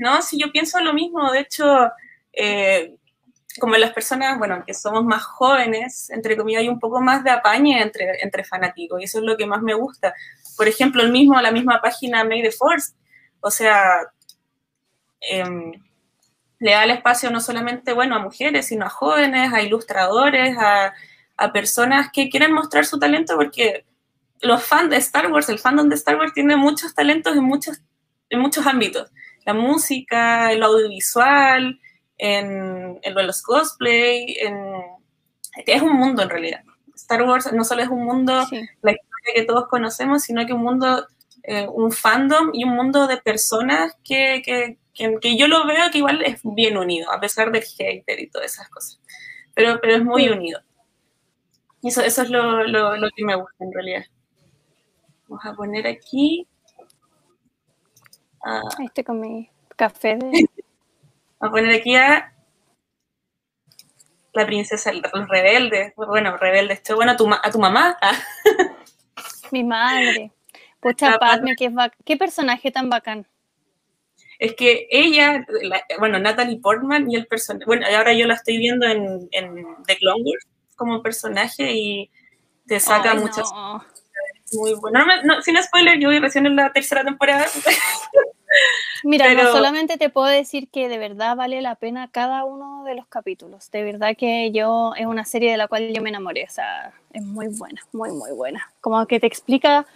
No, 0.00 0.22
sí, 0.22 0.38
yo 0.40 0.50
pienso 0.50 0.80
lo 0.80 0.94
mismo. 0.94 1.30
De 1.30 1.40
hecho, 1.40 1.90
eh, 2.32 2.96
como 3.60 3.76
las 3.76 3.92
personas, 3.92 4.38
bueno, 4.38 4.64
que 4.66 4.72
somos 4.72 5.04
más 5.04 5.22
jóvenes, 5.22 6.08
entre 6.08 6.38
comillas, 6.38 6.62
hay 6.62 6.70
un 6.70 6.80
poco 6.80 7.02
más 7.02 7.22
de 7.22 7.30
apañe 7.30 7.82
entre, 7.82 8.18
entre 8.22 8.42
fanáticos 8.44 8.98
y 9.00 9.04
eso 9.04 9.18
es 9.18 9.24
lo 9.24 9.36
que 9.36 9.46
más 9.46 9.60
me 9.60 9.74
gusta. 9.74 10.14
Por 10.56 10.68
ejemplo, 10.68 11.02
el 11.02 11.12
mismo, 11.12 11.38
la 11.42 11.52
misma 11.52 11.82
página 11.82 12.24
Made 12.24 12.44
the 12.44 12.50
Force, 12.50 12.94
o 13.40 13.50
sea, 13.50 14.00
em, 15.20 15.72
le 16.60 16.70
da 16.72 16.84
el 16.84 16.92
espacio 16.92 17.30
no 17.30 17.40
solamente, 17.40 17.92
bueno, 17.92 18.16
a 18.16 18.20
mujeres, 18.20 18.68
sino 18.68 18.86
a 18.86 18.90
jóvenes, 18.90 19.52
a 19.52 19.60
ilustradores, 19.60 20.56
a, 20.58 20.94
a 21.36 21.52
personas 21.52 22.10
que 22.10 22.30
quieren 22.30 22.52
mostrar 22.52 22.86
su 22.86 22.98
talento 22.98 23.36
porque 23.36 23.84
los 24.40 24.64
fans 24.64 24.90
de 24.90 24.96
Star 24.96 25.30
Wars, 25.30 25.50
el 25.50 25.58
fandom 25.58 25.90
de 25.90 25.96
Star 25.96 26.16
Wars 26.16 26.32
tiene 26.32 26.56
muchos 26.56 26.94
talentos 26.94 27.36
en 27.36 27.44
muchos, 27.44 27.82
en 28.30 28.40
muchos 28.40 28.66
ámbitos 28.66 29.10
la 29.44 29.54
música, 29.54 30.52
el 30.52 30.62
audiovisual, 30.62 31.80
en, 32.18 32.98
en 33.02 33.26
los 33.26 33.42
cosplay, 33.42 34.36
es 35.66 35.82
un 35.82 35.96
mundo 35.96 36.22
en 36.22 36.30
realidad. 36.30 36.60
Star 36.94 37.22
Wars 37.22 37.52
no 37.52 37.64
solo 37.64 37.82
es 37.82 37.88
un 37.88 38.04
mundo, 38.04 38.32
la 38.82 38.92
historia 38.92 39.34
que 39.34 39.44
todos 39.44 39.68
conocemos, 39.68 40.22
sino 40.22 40.44
que 40.46 40.52
un 40.52 40.62
mundo, 40.62 41.06
eh, 41.42 41.66
un 41.72 41.90
fandom 41.90 42.50
y 42.52 42.64
un 42.64 42.70
mundo 42.70 43.06
de 43.06 43.16
personas 43.16 43.96
que, 44.04 44.42
que, 44.44 44.78
que, 44.94 45.36
yo 45.36 45.48
lo 45.48 45.66
veo 45.66 45.90
que 45.90 45.98
igual 45.98 46.22
es 46.22 46.40
bien 46.44 46.76
unido, 46.76 47.10
a 47.10 47.18
pesar 47.18 47.50
del 47.50 47.62
hater 47.62 48.20
y 48.20 48.28
todas 48.28 48.52
esas 48.52 48.68
cosas. 48.68 49.00
Pero, 49.54 49.80
pero 49.80 49.96
es 49.96 50.04
muy 50.04 50.28
unido. 50.28 50.60
eso, 51.82 52.02
eso 52.02 52.22
es 52.22 52.30
lo, 52.30 52.64
lo, 52.64 52.96
lo 52.96 53.08
que 53.16 53.24
me 53.24 53.34
gusta 53.34 53.64
en 53.64 53.72
realidad. 53.72 54.04
Vamos 55.26 55.44
a 55.44 55.54
poner 55.54 55.86
aquí. 55.86 56.46
Ah, 58.42 58.62
este 58.82 59.04
con 59.04 59.20
mi 59.20 59.50
café 59.76 60.16
de... 60.16 60.48
Vamos 61.38 61.40
a 61.40 61.50
poner 61.50 61.74
aquí 61.74 61.96
a 61.96 62.32
la 64.32 64.46
princesa, 64.46 64.92
los 64.92 65.28
rebeldes. 65.28 65.94
Bueno, 65.96 66.36
rebeldes, 66.36 66.78
esto 66.78 66.96
bueno 66.96 67.12
a 67.12 67.16
tu, 67.16 67.28
a 67.32 67.50
tu 67.50 67.58
mamá. 67.58 67.96
Ah. 68.00 68.16
Mi 69.50 69.64
madre. 69.64 70.32
Pucha, 70.80 71.18
Padme, 71.18 71.56
qué, 71.56 71.70
qué 72.04 72.16
personaje 72.16 72.70
tan 72.70 72.88
bacán. 72.88 73.26
Es 74.38 74.54
que 74.54 74.86
ella, 74.90 75.44
bueno, 75.98 76.18
Natalie 76.18 76.60
Portman 76.60 77.10
y 77.10 77.16
el 77.16 77.26
personaje, 77.26 77.66
bueno, 77.66 77.86
ahora 77.94 78.14
yo 78.14 78.26
la 78.26 78.34
estoy 78.34 78.56
viendo 78.56 78.86
en, 78.86 79.28
en 79.32 79.66
The 79.86 79.98
Clone 79.98 80.22
Wars 80.24 80.46
como 80.76 81.02
personaje 81.02 81.72
y 81.72 82.10
te 82.66 82.80
saca 82.80 83.14
muchas 83.14 83.52
muy 84.52 84.74
bueno. 84.74 85.04
No, 85.24 85.42
sin 85.42 85.60
spoiler, 85.62 85.98
yo 85.98 86.08
voy 86.08 86.18
recién 86.18 86.46
en 86.46 86.56
la 86.56 86.72
tercera 86.72 87.04
temporada. 87.04 87.46
Mira, 89.04 89.32
no 89.34 89.52
solamente 89.52 89.96
te 89.96 90.10
puedo 90.10 90.26
decir 90.26 90.68
que 90.68 90.88
de 90.88 90.98
verdad 90.98 91.36
vale 91.36 91.62
la 91.62 91.76
pena 91.76 92.08
cada 92.10 92.44
uno 92.44 92.84
de 92.84 92.94
los 92.94 93.06
capítulos. 93.06 93.70
De 93.70 93.82
verdad 93.82 94.16
que 94.16 94.50
yo 94.52 94.92
es 94.96 95.06
una 95.06 95.24
serie 95.24 95.50
de 95.50 95.56
la 95.56 95.68
cual 95.68 95.92
yo 95.92 96.02
me 96.02 96.10
enamoré. 96.10 96.44
O 96.44 96.50
sea, 96.50 96.92
es 97.12 97.22
muy 97.22 97.48
buena, 97.48 97.80
muy, 97.92 98.10
muy 98.10 98.32
buena. 98.32 98.72
Como 98.80 99.06
que 99.06 99.20
te 99.20 99.26
explica 99.26 99.86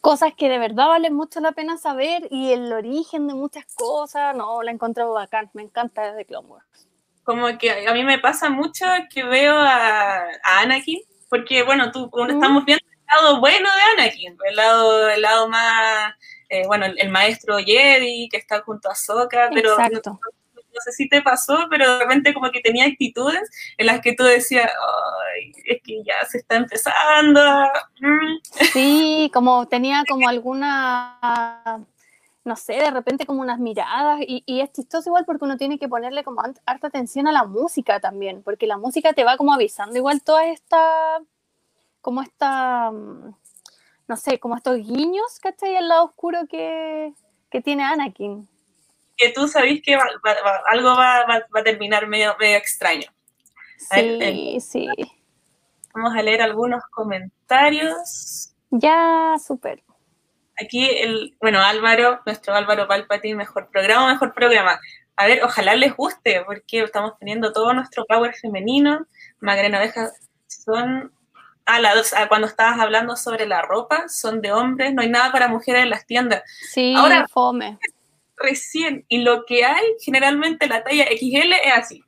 cosas 0.00 0.34
que 0.36 0.48
de 0.48 0.58
verdad 0.58 0.88
valen 0.88 1.14
mucho 1.14 1.40
la 1.40 1.52
pena 1.52 1.78
saber 1.78 2.26
y 2.30 2.52
el 2.52 2.72
origen 2.72 3.28
de 3.28 3.34
muchas 3.34 3.64
cosas. 3.74 4.36
No, 4.36 4.62
la 4.62 4.72
encontrado 4.72 5.12
bacán. 5.14 5.48
Me 5.54 5.62
encanta 5.62 6.12
de 6.12 6.24
Clone 6.24 6.48
Wars. 6.48 6.88
Como 7.24 7.56
que 7.56 7.86
a 7.86 7.92
mí 7.94 8.02
me 8.02 8.18
pasa 8.18 8.50
mucho 8.50 8.84
que 9.08 9.22
veo 9.22 9.54
a, 9.54 10.24
Anakin, 10.60 11.00
porque 11.28 11.62
bueno, 11.62 11.92
tú, 11.92 12.10
cuando 12.10 12.34
estamos 12.34 12.64
viendo 12.64 12.84
lado 13.14 13.40
bueno 13.40 13.68
de 13.74 14.02
Anakin, 14.02 14.36
el 14.44 14.56
lado, 14.56 15.08
el 15.08 15.22
lado 15.22 15.48
más, 15.48 16.14
eh, 16.48 16.66
bueno, 16.66 16.86
el, 16.86 17.10
maestro 17.10 17.58
Jedi 17.58 18.28
que 18.30 18.36
está 18.36 18.62
junto 18.62 18.90
a 18.90 18.94
Sokka, 18.94 19.50
pero 19.52 19.76
no, 19.76 20.80
sé 20.84 20.92
si 20.92 21.08
te 21.08 21.20
pasó, 21.20 21.66
pero 21.70 21.98
de 21.98 21.98
repente 21.98 22.32
como 22.32 22.50
que 22.50 22.60
tenía 22.60 22.86
actitudes 22.86 23.42
en 23.76 23.86
las 23.86 24.00
que 24.00 24.14
tú 24.14 24.24
decías, 24.24 24.70
Ay, 25.34 25.52
es 25.66 25.82
que 25.84 26.02
ya 26.02 26.14
se 26.26 26.38
está 26.38 26.56
empezando. 26.56 27.40
Mm". 28.00 28.38
Sí, 28.72 29.30
como 29.34 29.66
tenía 29.68 30.04
como 30.08 30.28
alguna 30.28 31.86
no 32.44 32.56
sé, 32.56 32.72
de 32.72 32.90
repente 32.90 33.24
como 33.24 33.40
unas 33.40 33.60
miradas 33.60 34.20
y, 34.26 34.42
y, 34.46 34.62
es 34.62 34.72
chistoso 34.72 35.10
igual 35.10 35.24
porque 35.24 35.44
uno 35.44 35.56
tiene 35.56 35.78
que 35.78 35.88
ponerle 35.88 36.24
como 36.24 36.42
harta 36.42 36.88
atención 36.88 37.28
a 37.28 37.32
la 37.32 37.44
música 37.44 38.00
también, 38.00 38.42
porque 38.42 38.66
la 38.66 38.78
música 38.78 39.12
te 39.12 39.22
va 39.22 39.36
como 39.36 39.52
avisando 39.52 39.96
igual 39.96 40.22
toda 40.22 40.46
esta 40.46 41.20
como 42.02 42.20
esta, 42.20 42.90
mm, 42.90 43.34
no 44.08 44.16
sé, 44.16 44.38
como 44.38 44.56
estos 44.56 44.76
guiños, 44.76 45.38
¿cachai? 45.40 45.76
El 45.76 45.88
lado 45.88 46.04
oscuro 46.04 46.40
que, 46.50 47.14
que 47.50 47.62
tiene 47.62 47.84
Anakin. 47.84 48.46
Que 49.16 49.30
tú 49.30 49.48
sabes 49.48 49.80
que 49.82 49.94
algo 49.94 50.88
va, 50.96 51.24
va, 51.26 51.60
a 51.60 51.64
terminar 51.64 52.06
medio, 52.08 52.36
medio 52.38 52.56
extraño. 52.58 53.10
Sí, 53.76 54.58
sí. 54.60 54.88
Vamos 55.94 56.14
a 56.14 56.22
leer 56.22 56.42
algunos 56.42 56.82
comentarios. 56.90 58.52
Ya, 58.70 59.34
súper. 59.44 59.82
Aquí, 60.60 60.88
el, 60.88 61.36
bueno, 61.40 61.60
Álvaro, 61.60 62.20
nuestro 62.26 62.54
Álvaro 62.54 62.88
Palpatine, 62.88 63.36
mejor 63.36 63.68
programa, 63.70 64.12
mejor 64.12 64.34
programa. 64.34 64.80
A 65.16 65.26
ver, 65.26 65.44
ojalá 65.44 65.76
les 65.76 65.94
guste, 65.94 66.42
porque 66.46 66.82
estamos 66.82 67.18
teniendo 67.18 67.52
todo 67.52 67.72
nuestro 67.74 68.04
power 68.06 68.34
femenino. 68.34 69.06
Magrena 69.40 69.78
Oveja 69.78 70.10
son 70.46 71.12
Ah, 71.66 71.80
cuando 72.28 72.48
estabas 72.48 72.80
hablando 72.80 73.16
sobre 73.16 73.46
la 73.46 73.62
ropa, 73.62 74.08
son 74.08 74.40
de 74.40 74.52
hombres, 74.52 74.92
no 74.92 75.02
hay 75.02 75.08
nada 75.08 75.30
para 75.30 75.48
mujeres 75.48 75.82
en 75.82 75.90
las 75.90 76.06
tiendas. 76.06 76.42
Sí, 76.72 76.94
Ahora, 76.96 77.26
fome. 77.28 77.78
Recién, 78.36 79.04
y 79.08 79.18
lo 79.18 79.44
que 79.44 79.64
hay, 79.64 79.84
generalmente 80.00 80.66
la 80.66 80.82
talla 80.82 81.04
XL 81.04 81.52
es 81.64 81.72
así. 81.74 82.04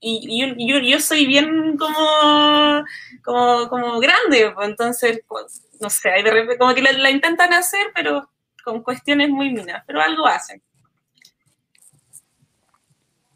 Y, 0.00 0.68
yo, 0.68 0.78
yo, 0.80 1.00
soy 1.00 1.26
bien 1.26 1.76
como, 1.78 2.84
como, 3.24 3.68
como 3.68 4.00
grande, 4.00 4.50
pues, 4.54 4.68
entonces, 4.68 5.22
pues, 5.26 5.62
no 5.80 5.88
sé, 5.88 6.10
de 6.10 6.30
repente, 6.30 6.58
como 6.58 6.74
que 6.74 6.82
la, 6.82 7.10
intentan 7.10 7.52
hacer, 7.52 7.92
pero 7.94 8.28
con 8.64 8.82
cuestiones 8.82 9.30
muy 9.30 9.50
minas, 9.50 9.82
pero 9.86 10.00
algo 10.00 10.26
hacen. 10.26 10.60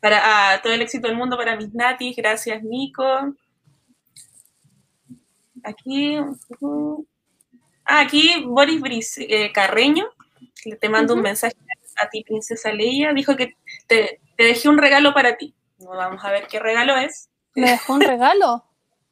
Para 0.00 0.20
ah, 0.22 0.60
todo 0.60 0.72
el 0.72 0.82
éxito 0.82 1.06
del 1.06 1.16
mundo 1.16 1.36
para 1.36 1.56
mis 1.56 1.72
natis, 1.72 2.14
gracias 2.16 2.62
Nico 2.62 3.34
aquí, 5.66 6.16
ah, 7.84 8.00
aquí 8.00 8.44
Boris 8.46 9.18
eh, 9.18 9.50
Carreño, 9.52 10.06
te 10.80 10.88
mando 10.88 11.14
un 11.14 11.22
mensaje 11.22 11.56
a 11.96 12.08
ti, 12.08 12.22
Princesa 12.24 12.72
Leia, 12.72 13.12
dijo 13.12 13.36
que 13.36 13.54
te, 13.86 14.20
dejé 14.36 14.68
un 14.68 14.78
regalo 14.78 15.14
para 15.14 15.36
ti. 15.36 15.54
Vamos 15.78 16.24
a 16.24 16.30
ver 16.30 16.46
qué 16.46 16.58
regalo 16.58 16.96
es. 16.96 17.30
¿Me 17.54 17.70
dejó 17.70 17.94
un 17.94 18.02
regalo? 18.02 18.64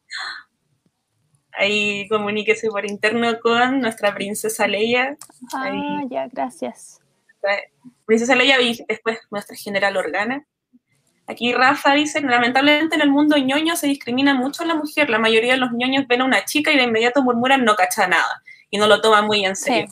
Ahí 1.52 2.08
comuníquese 2.08 2.68
por 2.68 2.84
interno 2.84 3.38
con 3.40 3.80
nuestra 3.80 4.12
princesa 4.12 4.66
Leia. 4.66 5.16
Ah, 5.54 6.02
ya, 6.10 6.26
gracias. 6.26 7.00
Princesa 8.06 8.34
Leia 8.34 8.60
y 8.60 8.84
después 8.88 9.20
nuestra 9.30 9.56
general 9.56 9.96
Organa. 9.96 10.44
Aquí 11.26 11.52
Rafa 11.54 11.94
dice, 11.94 12.20
lamentablemente 12.20 12.96
en 12.96 13.00
el 13.00 13.10
mundo 13.10 13.36
ñoño 13.36 13.76
se 13.76 13.86
discrimina 13.86 14.34
mucho 14.34 14.62
a 14.62 14.66
la 14.66 14.74
mujer. 14.74 15.08
La 15.08 15.18
mayoría 15.18 15.54
de 15.54 15.58
los 15.58 15.72
ñoños 15.72 16.06
ven 16.06 16.20
a 16.20 16.24
una 16.24 16.44
chica 16.44 16.70
y 16.70 16.76
de 16.76 16.82
inmediato 16.82 17.22
murmuran 17.22 17.64
no 17.64 17.76
cacha 17.76 18.06
nada 18.06 18.42
y 18.70 18.76
no 18.76 18.86
lo 18.86 19.00
toman 19.00 19.26
muy 19.26 19.44
en 19.44 19.56
serio. 19.56 19.90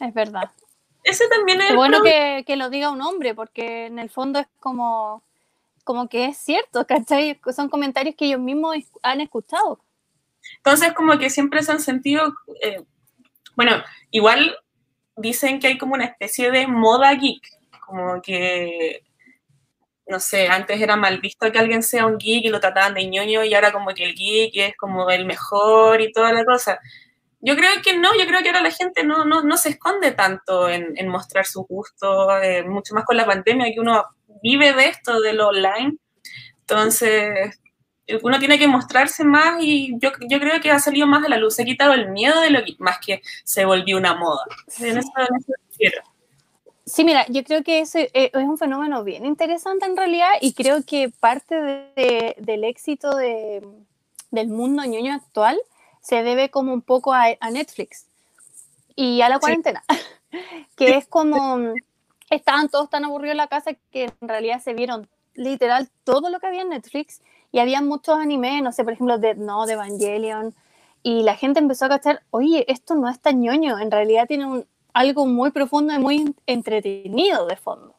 es 0.00 0.14
verdad. 0.14 0.50
Ese 1.04 1.28
también 1.28 1.60
es... 1.60 1.68
Qué 1.68 1.76
bueno 1.76 2.02
que, 2.02 2.42
que, 2.44 2.56
lo 2.56 2.68
diga 2.68 2.90
un 2.90 3.00
hombre, 3.00 3.34
porque 3.34 3.86
en 3.86 4.00
el 4.00 4.10
fondo 4.10 4.40
es 4.40 4.48
como, 4.58 5.22
como 5.84 6.08
que 6.08 6.24
es 6.24 6.36
cierto, 6.36 6.84
¿cachai? 6.84 7.38
Son 7.54 7.68
comentarios 7.68 8.16
que 8.16 8.24
ellos 8.24 8.40
mismos 8.40 8.76
han 9.02 9.20
escuchado. 9.20 9.78
Entonces, 10.56 10.92
como 10.94 11.16
que 11.18 11.30
siempre 11.30 11.62
se 11.62 11.72
han 11.72 11.80
sentido, 11.80 12.34
eh, 12.60 12.82
bueno, 13.54 13.72
igual 14.10 14.56
dicen 15.16 15.60
que 15.60 15.68
hay 15.68 15.78
como 15.78 15.94
una 15.94 16.06
especie 16.06 16.50
de 16.50 16.66
moda 16.66 17.12
geek, 17.14 17.42
como 17.86 18.20
que 18.20 19.04
no 20.08 20.20
sé, 20.20 20.48
antes 20.48 20.80
era 20.80 20.96
mal 20.96 21.20
visto 21.20 21.50
que 21.50 21.58
alguien 21.58 21.82
sea 21.82 22.06
un 22.06 22.18
geek 22.18 22.44
y 22.44 22.48
lo 22.48 22.60
trataban 22.60 22.94
de 22.94 23.06
ñoño 23.06 23.44
y 23.44 23.54
ahora 23.54 23.72
como 23.72 23.92
que 23.92 24.04
el 24.04 24.14
geek 24.14 24.52
es 24.54 24.76
como 24.76 25.10
el 25.10 25.24
mejor 25.26 26.00
y 26.00 26.12
toda 26.12 26.32
la 26.32 26.44
cosa. 26.44 26.78
Yo 27.40 27.56
creo 27.56 27.70
que 27.82 27.96
no, 27.98 28.10
yo 28.18 28.26
creo 28.26 28.42
que 28.42 28.48
ahora 28.48 28.62
la 28.62 28.70
gente 28.70 29.04
no, 29.04 29.24
no, 29.24 29.42
no 29.42 29.56
se 29.56 29.70
esconde 29.70 30.12
tanto 30.12 30.68
en, 30.68 31.08
mostrar 31.08 31.46
su 31.46 31.62
gusto, 31.64 32.38
eh, 32.40 32.64
mucho 32.64 32.94
más 32.94 33.04
con 33.04 33.16
la 33.16 33.26
pandemia 33.26 33.72
que 33.72 33.80
uno 33.80 34.04
vive 34.42 34.72
de 34.72 34.86
esto, 34.86 35.20
de 35.20 35.32
lo 35.32 35.48
online. 35.48 35.96
Entonces, 36.60 37.60
uno 38.22 38.38
tiene 38.38 38.58
que 38.58 38.68
mostrarse 38.68 39.24
más 39.24 39.56
y 39.60 39.98
yo, 39.98 40.10
yo 40.28 40.38
creo 40.40 40.60
que 40.60 40.70
ha 40.70 40.78
salido 40.78 41.06
más 41.06 41.24
a 41.24 41.28
la 41.28 41.36
luz, 41.36 41.54
se 41.56 41.62
ha 41.62 41.66
quitado 41.66 41.92
el 41.92 42.10
miedo 42.10 42.40
de 42.40 42.50
lo 42.50 42.64
que, 42.64 42.74
más 42.78 42.98
que 43.04 43.22
se 43.44 43.64
volvió 43.64 43.96
una 43.96 44.14
moda. 44.14 44.44
En 44.80 44.98
eso, 44.98 45.10
en. 45.78 45.92
Sí, 46.86 47.02
mira, 47.02 47.26
yo 47.28 47.42
creo 47.42 47.64
que 47.64 47.80
ese 47.80 48.10
eh, 48.14 48.30
es 48.32 48.44
un 48.44 48.58
fenómeno 48.58 49.02
bien 49.02 49.26
interesante 49.26 49.86
en 49.86 49.96
realidad 49.96 50.28
y 50.40 50.54
creo 50.54 50.84
que 50.86 51.10
parte 51.10 51.56
del 52.38 52.62
éxito 52.62 53.16
del 53.16 54.48
mundo 54.48 54.84
ñoño 54.84 55.12
actual 55.12 55.58
se 56.00 56.22
debe 56.22 56.48
como 56.48 56.72
un 56.72 56.82
poco 56.82 57.12
a, 57.12 57.34
Netflix 57.50 58.06
y 58.94 59.20
a 59.20 59.28
la 59.28 59.40
cuarentena, 59.40 59.82
que 60.76 60.96
es 60.96 61.08
como 61.08 61.74
estaban 62.30 62.68
todos 62.68 62.88
tan 62.88 63.04
aburridos 63.04 63.32
en 63.32 63.38
la 63.38 63.48
casa 63.48 63.72
que 63.90 64.04
en 64.04 64.28
realidad 64.28 64.62
se 64.62 64.72
vieron 64.72 65.08
literal 65.34 65.88
todo 66.04 66.30
lo 66.30 66.38
que 66.38 66.46
había 66.46 66.62
en 66.62 66.68
Netflix 66.68 67.20
y 67.50 67.58
había 67.58 67.82
muchos 67.82 68.16
animes, 68.16 68.62
no 68.62 68.70
sé, 68.70 68.84
por 68.84 68.92
ejemplo, 68.92 69.18
de 69.18 69.34
No, 69.34 69.66
de 69.66 69.72
Evangelion, 69.72 70.54
y 71.02 71.22
la 71.22 71.34
gente 71.34 71.58
empezó 71.58 71.86
a 71.86 71.88
cachar, 71.88 72.22
oye, 72.30 72.64
esto 72.68 72.94
no 72.94 73.08
es 73.08 73.18
tan 73.20 73.40
ñoño, 73.40 73.78
en 73.80 73.90
realidad 73.90 74.26
tiene 74.28 74.46
un, 74.46 74.66
algo 74.96 75.26
muy 75.26 75.50
profundo 75.50 75.92
y 75.92 75.98
muy 75.98 76.34
entretenido 76.46 77.46
de 77.46 77.56
fondo. 77.56 77.94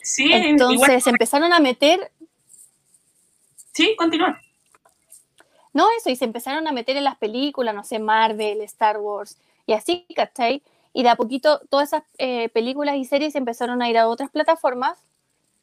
Sí, 0.00 0.32
entonces 0.32 1.02
se 1.02 1.10
empezaron 1.10 1.52
a 1.52 1.58
meter. 1.58 2.12
Sí, 3.72 3.96
continúa. 3.96 4.40
No, 5.72 5.86
eso, 5.98 6.10
y 6.10 6.16
se 6.16 6.24
empezaron 6.24 6.68
a 6.68 6.72
meter 6.72 6.96
en 6.96 7.04
las 7.04 7.16
películas, 7.16 7.74
no 7.74 7.82
sé, 7.82 7.98
Marvel, 7.98 8.60
Star 8.60 8.98
Wars, 8.98 9.36
y 9.66 9.72
así, 9.72 10.06
¿cachai? 10.14 10.62
Y 10.92 11.02
de 11.02 11.08
a 11.08 11.16
poquito 11.16 11.60
todas 11.68 11.88
esas 11.88 12.04
eh, 12.18 12.50
películas 12.50 12.96
y 12.96 13.04
series 13.04 13.34
empezaron 13.34 13.82
a 13.82 13.90
ir 13.90 13.98
a 13.98 14.06
otras 14.06 14.30
plataformas 14.30 14.98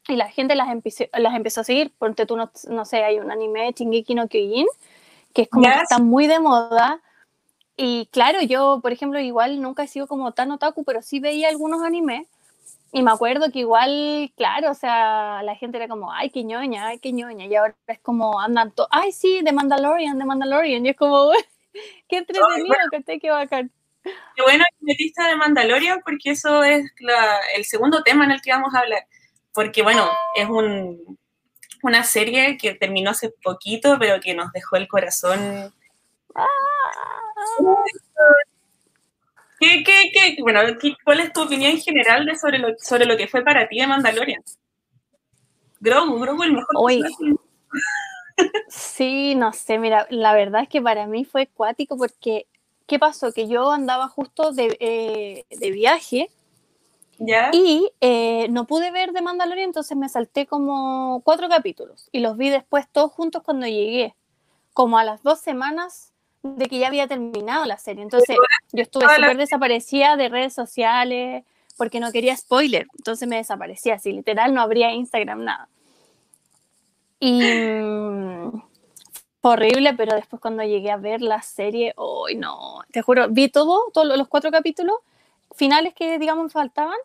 y 0.08 0.16
la 0.16 0.28
gente 0.28 0.54
las 0.56 0.68
empezó, 0.68 1.04
las 1.14 1.34
empezó 1.34 1.62
a 1.62 1.64
seguir. 1.64 1.90
Porque 1.98 2.26
tú, 2.26 2.36
no, 2.36 2.50
no 2.68 2.84
sé, 2.84 3.02
hay 3.02 3.18
un 3.18 3.30
anime, 3.30 3.72
Shingeki 3.74 4.14
no 4.14 4.28
Kyojin, 4.28 4.66
que 5.32 5.42
es 5.42 5.48
como 5.48 5.64
que 5.64 5.80
está 5.80 6.00
muy 6.00 6.26
de 6.26 6.38
moda 6.38 7.00
y 7.82 8.10
claro, 8.12 8.42
yo, 8.42 8.80
por 8.82 8.92
ejemplo, 8.92 9.18
igual 9.20 9.62
nunca 9.62 9.84
he 9.84 9.88
sido 9.88 10.06
como 10.06 10.32
tan 10.32 10.50
otaku, 10.50 10.84
pero 10.84 11.00
sí 11.00 11.18
veía 11.18 11.48
algunos 11.48 11.82
animes. 11.82 12.28
Y 12.92 13.02
me 13.02 13.10
acuerdo 13.10 13.50
que 13.50 13.60
igual, 13.60 14.30
claro, 14.36 14.70
o 14.70 14.74
sea, 14.74 15.42
la 15.42 15.56
gente 15.56 15.78
era 15.78 15.88
como, 15.88 16.12
ay, 16.12 16.28
qué 16.28 16.44
ñoña, 16.44 16.88
ay, 16.88 16.98
qué 16.98 17.10
ñoña. 17.10 17.46
Y 17.46 17.54
ahora 17.56 17.74
es 17.86 17.98
como, 18.00 18.38
andan 18.38 18.70
todos, 18.72 18.90
ay, 18.92 19.12
sí, 19.12 19.40
de 19.42 19.52
Mandalorian, 19.52 20.18
de 20.18 20.26
Mandalorian. 20.26 20.84
Y 20.84 20.90
es 20.90 20.96
como, 20.96 21.30
qué 22.08 22.18
entretenido, 22.18 22.76
que 22.90 23.00
te 23.00 23.18
qué 23.18 23.30
bacán. 23.30 23.72
Qué 24.02 24.42
bueno 24.42 24.62
que 24.78 24.84
metiste 24.84 25.22
de 25.22 25.36
Mandalorian 25.36 26.02
porque 26.04 26.32
eso 26.32 26.62
es 26.62 26.84
el 27.56 27.64
segundo 27.64 28.02
tema 28.02 28.26
en 28.26 28.32
el 28.32 28.42
que 28.42 28.52
vamos 28.52 28.74
a 28.74 28.80
hablar. 28.80 29.06
Porque, 29.54 29.82
bueno, 29.82 30.06
es 30.34 30.50
un, 30.50 31.18
una 31.82 32.04
serie 32.04 32.58
que 32.58 32.74
terminó 32.74 33.12
hace 33.12 33.30
poquito, 33.42 33.96
pero 33.98 34.20
que 34.20 34.34
nos 34.34 34.52
dejó 34.52 34.76
el 34.76 34.86
corazón. 34.86 35.72
¿Qué, 39.58 39.84
qué, 39.84 40.10
qué, 40.12 40.36
bueno, 40.40 40.60
¿cuál 41.04 41.20
es 41.20 41.32
tu 41.32 41.42
opinión 41.42 41.76
general 41.76 42.24
de 42.24 42.34
sobre, 42.34 42.58
lo, 42.58 42.68
sobre 42.78 43.04
lo 43.04 43.16
que 43.16 43.28
fue 43.28 43.44
para 43.44 43.68
ti 43.68 43.78
de 43.78 43.86
Mandalorian? 43.86 44.42
Grogu, 45.80 46.18
Grogu 46.18 46.42
el 46.44 46.52
mejor. 46.52 46.74
Oye. 46.76 47.02
Sí, 48.68 49.34
no 49.34 49.52
sé, 49.52 49.78
mira, 49.78 50.06
la 50.08 50.32
verdad 50.32 50.62
es 50.62 50.68
que 50.68 50.80
para 50.80 51.06
mí 51.06 51.26
fue 51.26 51.46
cuático 51.46 51.98
porque, 51.98 52.46
¿qué 52.86 52.98
pasó? 52.98 53.32
Que 53.32 53.48
yo 53.48 53.70
andaba 53.70 54.08
justo 54.08 54.52
de, 54.52 54.76
eh, 54.80 55.44
de 55.54 55.70
viaje 55.70 56.30
y 57.52 57.92
eh, 58.00 58.48
no 58.48 58.66
pude 58.66 58.90
ver 58.90 59.12
de 59.12 59.20
Mandalorian, 59.20 59.68
entonces 59.68 59.94
me 59.96 60.08
salté 60.08 60.46
como 60.46 61.20
cuatro 61.22 61.50
capítulos 61.50 62.08
y 62.12 62.20
los 62.20 62.38
vi 62.38 62.48
después 62.48 62.88
todos 62.90 63.12
juntos 63.12 63.42
cuando 63.42 63.66
llegué, 63.66 64.14
como 64.72 64.96
a 64.96 65.04
las 65.04 65.22
dos 65.22 65.38
semanas 65.40 66.14
de 66.42 66.66
que 66.66 66.78
ya 66.78 66.88
había 66.88 67.06
terminado 67.06 67.64
la 67.66 67.78
serie. 67.78 68.02
Entonces 68.02 68.36
yo 68.72 68.82
estuve 68.82 69.06
súper 69.14 69.36
desaparecida 69.36 70.16
de 70.16 70.28
redes 70.28 70.54
sociales 70.54 71.44
porque 71.76 72.00
no 72.00 72.12
quería 72.12 72.36
spoiler, 72.36 72.86
entonces 72.98 73.26
me 73.26 73.36
desaparecía, 73.36 73.94
así 73.94 74.12
literal 74.12 74.52
no 74.52 74.60
habría 74.60 74.92
Instagram, 74.92 75.44
nada. 75.44 75.68
Y 77.18 77.42
mm, 77.42 78.62
horrible, 79.40 79.94
pero 79.94 80.14
después 80.14 80.42
cuando 80.42 80.62
llegué 80.62 80.90
a 80.90 80.98
ver 80.98 81.22
la 81.22 81.40
serie, 81.40 81.94
hoy 81.96 82.34
no, 82.34 82.82
te 82.90 83.00
juro, 83.00 83.28
vi 83.30 83.48
todo, 83.48 83.90
todos 83.94 84.18
los 84.18 84.28
cuatro 84.28 84.50
capítulos 84.50 84.96
finales 85.54 85.94
que, 85.94 86.18
digamos, 86.18 86.52
faltaban, 86.52 86.98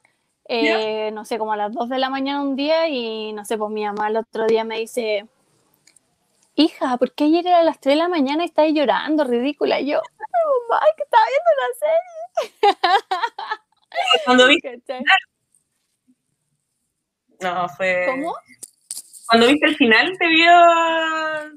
eh, 0.48 1.10
no 1.14 1.26
sé, 1.26 1.38
como 1.38 1.54
a 1.54 1.58
las 1.58 1.74
2 1.74 1.90
de 1.90 1.98
la 1.98 2.10
mañana 2.10 2.42
un 2.42 2.56
día 2.56 2.88
y, 2.88 3.34
no 3.34 3.46
sé, 3.46 3.58
pues 3.58 3.72
mi 3.72 3.86
mamá 3.86 4.10
el 4.10 4.18
otro 4.18 4.46
día 4.46 4.64
me 4.64 4.80
dice, 4.80 5.26
hija, 6.56 6.98
¿por 6.98 7.14
qué 7.14 7.26
ayer 7.26 7.48
era 7.48 7.60
a 7.60 7.64
las 7.64 7.80
3 7.80 7.96
de 7.96 8.02
la 8.02 8.10
mañana 8.10 8.44
y 8.44 8.48
estáis 8.48 8.74
llorando, 8.74 9.24
ridícula? 9.24 9.80
Y 9.80 9.92
yo, 9.92 10.02
mamá, 10.70 10.86
que 10.96 11.04
estaba 11.04 11.24
viendo 11.28 11.52
la 11.62 11.70
serie. 11.80 13.06
Cuando 14.26 14.48
viste... 14.48 14.82
No, 17.42 17.70
fue... 17.70 18.06
¿Cómo? 18.08 18.36
Cuando 19.28 19.48
viste 19.48 19.68
el 19.68 19.76
final, 19.76 20.18
te 20.18 20.28
vio... 20.28 20.52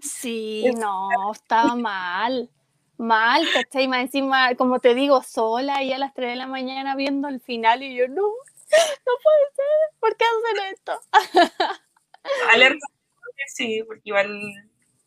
Sí, 0.03 0.65
no, 0.77 1.33
estaba 1.33 1.75
mal 1.75 2.51
mal, 2.99 3.47
¿cachai? 3.55 3.89
Más 3.89 4.01
encima, 4.01 4.55
como 4.57 4.81
te 4.81 4.95
digo, 4.95 5.23
sola 5.23 5.83
y 5.83 5.93
a 5.93 5.99
las 5.99 6.13
3 6.15 6.31
de 6.31 6.37
la 6.37 6.47
mañana 6.47 6.97
viendo 6.97 7.29
el 7.29 7.41
final 7.41 7.83
y 7.83 7.97
yo, 7.97 8.09
no, 8.09 8.23
no 8.23 9.13
puede 9.23 9.55
ser, 9.55 9.99
¿por 10.01 10.17
qué 10.17 10.25
hacen 10.25 10.75
esto? 10.75 11.01
Alerta, 12.53 12.87
sí, 13.55 13.83
porque 13.87 14.03
igual, 14.05 14.29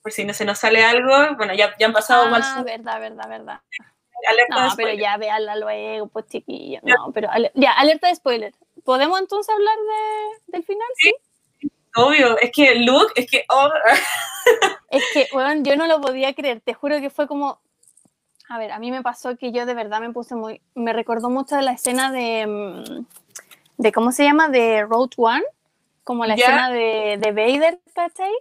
por 0.01 0.11
si 0.11 0.25
no 0.25 0.33
se 0.33 0.45
nos 0.45 0.59
sale 0.59 0.83
algo, 0.83 1.35
bueno, 1.35 1.53
ya, 1.53 1.75
ya 1.77 1.87
han 1.87 1.93
pasado 1.93 2.25
ah, 2.25 2.29
mal. 2.29 2.63
verdad, 2.63 2.99
verdad, 2.99 3.29
verdad. 3.29 3.61
Alerta 4.27 4.67
no, 4.67 4.75
pero 4.75 4.93
ya 4.93 5.17
véala 5.17 5.55
luego, 5.55 6.07
pues 6.07 6.27
chiquillo. 6.27 6.79
No, 6.83 7.11
pero 7.11 7.29
ya, 7.55 7.71
alerta 7.73 8.07
de 8.07 8.15
spoiler. 8.15 8.53
¿Podemos 8.83 9.19
entonces 9.19 9.53
hablar 9.53 9.75
de, 9.75 10.53
del 10.57 10.63
final? 10.63 10.87
Sí. 10.95 11.13
Obvio, 11.95 12.37
es 12.39 12.51
que 12.51 12.75
Luke, 12.75 13.13
es 13.15 13.29
que. 13.29 13.45
Oh. 13.49 13.69
es 14.89 15.03
que, 15.13 15.27
bueno, 15.33 15.63
yo 15.63 15.75
no 15.75 15.87
lo 15.87 15.99
podía 15.99 16.33
creer. 16.33 16.61
Te 16.61 16.73
juro 16.73 16.99
que 16.99 17.09
fue 17.09 17.27
como 17.27 17.59
a 18.51 18.57
ver, 18.57 18.73
a 18.73 18.79
mí 18.79 18.91
me 18.91 19.01
pasó 19.01 19.37
que 19.37 19.53
yo 19.53 19.65
de 19.65 19.73
verdad 19.73 20.01
me 20.01 20.11
puse 20.11 20.35
muy, 20.35 20.61
me 20.75 20.91
recordó 20.91 21.29
mucho 21.29 21.55
de 21.55 21.61
la 21.61 21.71
escena 21.71 22.11
de, 22.11 22.45
mm, 22.45 23.05
de 23.77 23.91
¿cómo 23.93 24.11
se 24.11 24.25
llama? 24.25 24.49
De 24.49 24.81
Road 24.81 25.11
One, 25.15 25.43
como 26.03 26.25
la 26.25 26.33
escena 26.33 26.69
de, 26.69 27.17
de 27.17 27.31
Vader, 27.31 27.79
¿cachai? 27.95 28.33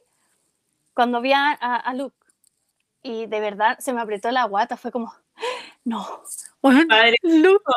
Cuando 0.95 1.21
vi 1.21 1.33
a, 1.33 1.53
a, 1.53 1.95
Luke. 1.95 2.17
Y 3.03 3.27
de 3.27 3.41
verdad 3.41 3.79
se 3.79 3.93
me 3.93 4.01
apretó 4.01 4.31
la 4.31 4.45
guata, 4.45 4.77
fue 4.77 4.91
como, 4.93 5.15
no, 5.85 6.23
bueno, 6.61 6.83
Luke, 6.83 7.17
Luke, 7.23 7.65
no, 7.65 7.73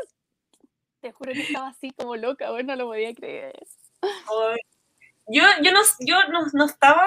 Luke. 0.00 0.14
Te 1.00 1.12
juro 1.12 1.32
que 1.32 1.42
estaba 1.42 1.68
así 1.68 1.90
como 1.92 2.16
loca, 2.16 2.50
bueno, 2.50 2.74
no 2.74 2.84
lo 2.84 2.86
podía 2.86 3.14
creer 3.14 3.54
yo, 5.30 5.42
yo, 5.62 5.72
no, 5.72 5.80
yo 6.00 6.16
no, 6.52 6.64
estaba 6.66 7.06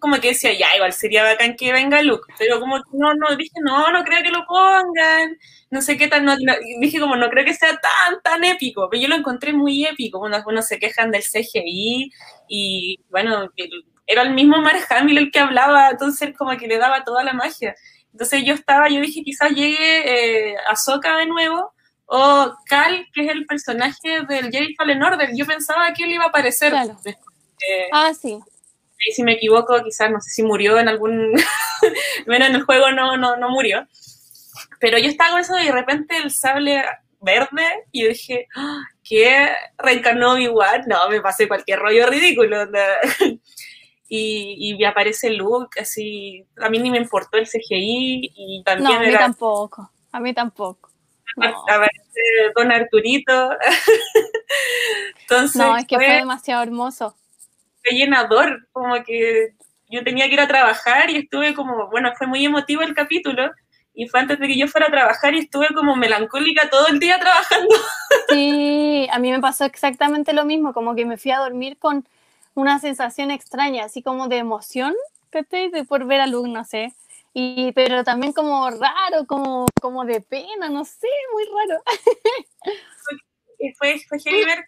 como 0.00 0.16
que 0.16 0.28
decía, 0.28 0.52
ya, 0.52 0.68
igual 0.76 0.92
sería 0.92 1.22
bacán 1.24 1.56
que 1.56 1.72
venga 1.72 2.02
Luke, 2.02 2.32
pero 2.38 2.60
como 2.60 2.76
que 2.76 2.90
no, 2.92 3.14
no, 3.14 3.36
dije, 3.36 3.52
no, 3.62 3.90
no 3.92 4.04
creo 4.04 4.22
que 4.22 4.30
lo 4.30 4.46
pongan, 4.46 5.36
no 5.70 5.82
sé 5.82 5.96
qué 5.96 6.08
tal, 6.08 6.24
no, 6.24 6.34
dije 6.80 7.00
como, 7.00 7.16
no 7.16 7.28
creo 7.28 7.44
que 7.44 7.54
sea 7.54 7.78
tan, 7.78 8.20
tan 8.22 8.44
épico, 8.44 8.88
pero 8.90 9.02
yo 9.02 9.08
lo 9.08 9.16
encontré 9.16 9.52
muy 9.52 9.84
épico, 9.84 10.18
cuando 10.18 10.36
algunos 10.38 10.66
se 10.66 10.78
quejan 10.78 11.10
del 11.10 11.22
CGI 11.22 12.10
y, 12.48 13.00
bueno, 13.10 13.50
era 14.06 14.22
el 14.22 14.32
mismo 14.32 14.56
Mark 14.58 14.86
Hamill 14.90 15.18
el 15.18 15.30
que 15.30 15.40
hablaba, 15.40 15.90
entonces 15.90 16.34
como 16.36 16.56
que 16.56 16.66
le 16.66 16.78
daba 16.78 17.04
toda 17.04 17.22
la 17.22 17.34
magia. 17.34 17.74
Entonces 18.12 18.42
yo 18.44 18.54
estaba, 18.54 18.88
yo 18.88 19.00
dije, 19.00 19.22
quizás 19.22 19.50
llegue 19.50 20.52
eh, 20.52 20.56
Ahsoka 20.68 21.18
de 21.18 21.26
nuevo, 21.26 21.72
o 22.06 22.56
Cal, 22.66 23.06
que 23.12 23.26
es 23.26 23.30
el 23.30 23.44
personaje 23.44 24.22
del 24.26 24.50
Jedi 24.50 24.74
Fallen 24.74 25.02
Order, 25.02 25.30
yo 25.36 25.44
pensaba 25.44 25.92
que 25.92 26.04
él 26.04 26.12
iba 26.12 26.24
a 26.24 26.28
aparecer 26.28 26.72
ah, 27.92 28.12
sí. 28.14 28.38
Y 29.06 29.12
si 29.12 29.22
me 29.22 29.34
equivoco, 29.34 29.82
quizás 29.84 30.10
no 30.10 30.20
sé 30.20 30.30
si 30.30 30.42
murió 30.42 30.78
en 30.78 30.88
algún. 30.88 31.32
bueno, 32.26 32.46
en 32.46 32.54
el 32.56 32.62
juego 32.62 32.90
no, 32.90 33.16
no, 33.16 33.36
no 33.36 33.48
murió. 33.48 33.86
Pero 34.80 34.98
yo 34.98 35.08
estaba 35.08 35.30
con 35.30 35.40
eso 35.40 35.58
y 35.58 35.66
de 35.66 35.72
repente 35.72 36.16
el 36.16 36.30
sable 36.30 36.84
verde 37.20 37.64
y 37.92 38.02
yo 38.02 38.08
dije, 38.08 38.48
ah, 38.56 38.82
¿qué 39.02 39.48
reencarnó 39.76 40.38
igual? 40.38 40.84
No, 40.86 41.08
me 41.08 41.20
pasé 41.20 41.48
cualquier 41.48 41.78
rollo 41.78 42.06
ridículo. 42.06 42.66
y, 44.08 44.76
y 44.76 44.84
aparece 44.84 45.30
Luke, 45.30 45.80
así, 45.80 46.44
a 46.60 46.68
mí 46.68 46.78
ni 46.78 46.90
me 46.90 46.98
importó 46.98 47.38
el 47.38 47.46
CGI 47.46 48.32
y 48.34 48.62
también 48.64 48.90
No, 48.90 48.96
a 48.98 49.02
mí 49.02 49.12
tampoco, 49.12 49.92
a 50.12 50.20
mí 50.20 50.34
tampoco. 50.34 50.90
Aparece 51.36 52.20
Don 52.56 52.72
Arturito. 52.72 53.50
Entonces, 55.20 55.56
no, 55.56 55.76
es 55.76 55.86
que 55.86 55.96
fue 55.96 56.14
demasiado 56.14 56.62
hermoso 56.62 57.14
llenador, 57.90 58.68
como 58.72 59.02
que 59.04 59.54
yo 59.90 60.04
tenía 60.04 60.26
que 60.26 60.34
ir 60.34 60.40
a 60.40 60.48
trabajar 60.48 61.10
y 61.10 61.16
estuve 61.16 61.54
como, 61.54 61.88
bueno, 61.90 62.12
fue 62.16 62.26
muy 62.26 62.44
emotivo 62.44 62.82
el 62.82 62.94
capítulo 62.94 63.50
y 63.94 64.06
fue 64.06 64.20
antes 64.20 64.38
de 64.38 64.46
que 64.46 64.56
yo 64.56 64.68
fuera 64.68 64.86
a 64.86 64.92
trabajar 64.92 65.34
y 65.34 65.40
estuve 65.40 65.68
como 65.74 65.96
melancólica 65.96 66.70
todo 66.70 66.86
el 66.86 66.98
día 66.98 67.18
trabajando. 67.18 67.74
Sí, 68.28 69.08
a 69.10 69.18
mí 69.18 69.30
me 69.30 69.40
pasó 69.40 69.64
exactamente 69.64 70.34
lo 70.34 70.44
mismo, 70.44 70.74
como 70.74 70.94
que 70.94 71.06
me 71.06 71.16
fui 71.16 71.30
a 71.30 71.38
dormir 71.38 71.78
con 71.78 72.06
una 72.54 72.78
sensación 72.78 73.30
extraña, 73.30 73.84
así 73.84 74.02
como 74.02 74.28
de 74.28 74.36
emoción, 74.36 74.94
De 75.32 75.84
por 75.84 76.06
ver 76.06 76.20
a 76.20 76.26
Luke, 76.26 76.48
no 76.48 76.64
sé. 76.64 76.92
Y, 77.32 77.72
pero 77.72 78.04
también 78.04 78.32
como 78.32 78.68
raro, 78.70 79.26
como, 79.26 79.66
como 79.80 80.04
de 80.04 80.20
pena, 80.20 80.68
no 80.68 80.84
sé, 80.84 81.08
muy 81.32 81.44
raro. 81.44 81.82
Fue, 83.78 83.98
fue, 84.08 84.20
fue 84.20 84.44
ver 84.44 84.66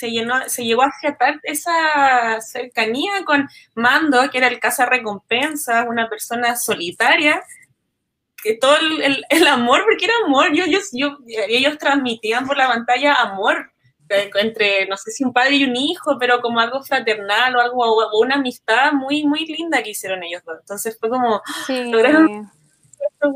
se, 0.00 0.10
llenó, 0.10 0.48
se 0.48 0.64
llegó 0.64 0.82
a 0.82 0.92
fiatar 0.98 1.38
esa 1.42 2.40
cercanía 2.40 3.22
con 3.26 3.46
Mando, 3.74 4.30
que 4.30 4.38
era 4.38 4.48
el 4.48 4.58
caza 4.58 4.86
recompensas, 4.86 5.86
una 5.86 6.08
persona 6.08 6.56
solitaria, 6.56 7.42
que 8.42 8.54
todo 8.54 8.78
el, 8.78 9.26
el, 9.28 9.46
amor, 9.46 9.82
porque 9.84 10.06
era 10.06 10.14
amor, 10.24 10.54
yo, 10.54 10.64
yo, 10.64 10.78
yo, 10.92 11.18
ellos 11.26 11.76
transmitían 11.76 12.46
por 12.46 12.56
la 12.56 12.68
pantalla 12.68 13.12
amor 13.12 13.70
eh, 14.08 14.30
entre, 14.36 14.86
no 14.86 14.96
sé 14.96 15.10
si 15.10 15.22
un 15.22 15.34
padre 15.34 15.56
y 15.56 15.64
un 15.64 15.76
hijo, 15.76 16.16
pero 16.18 16.40
como 16.40 16.60
algo 16.60 16.82
fraternal 16.82 17.54
o 17.56 17.60
algo, 17.60 17.82
o 17.82 18.22
una 18.22 18.36
amistad 18.36 18.92
muy, 18.92 19.24
muy 19.24 19.44
linda 19.44 19.82
que 19.82 19.90
hicieron 19.90 20.22
ellos 20.22 20.42
dos. 20.46 20.56
Entonces 20.60 20.96
fue 20.98 21.10
como, 21.10 21.42
sí. 21.66 21.84
lograron 21.90 22.50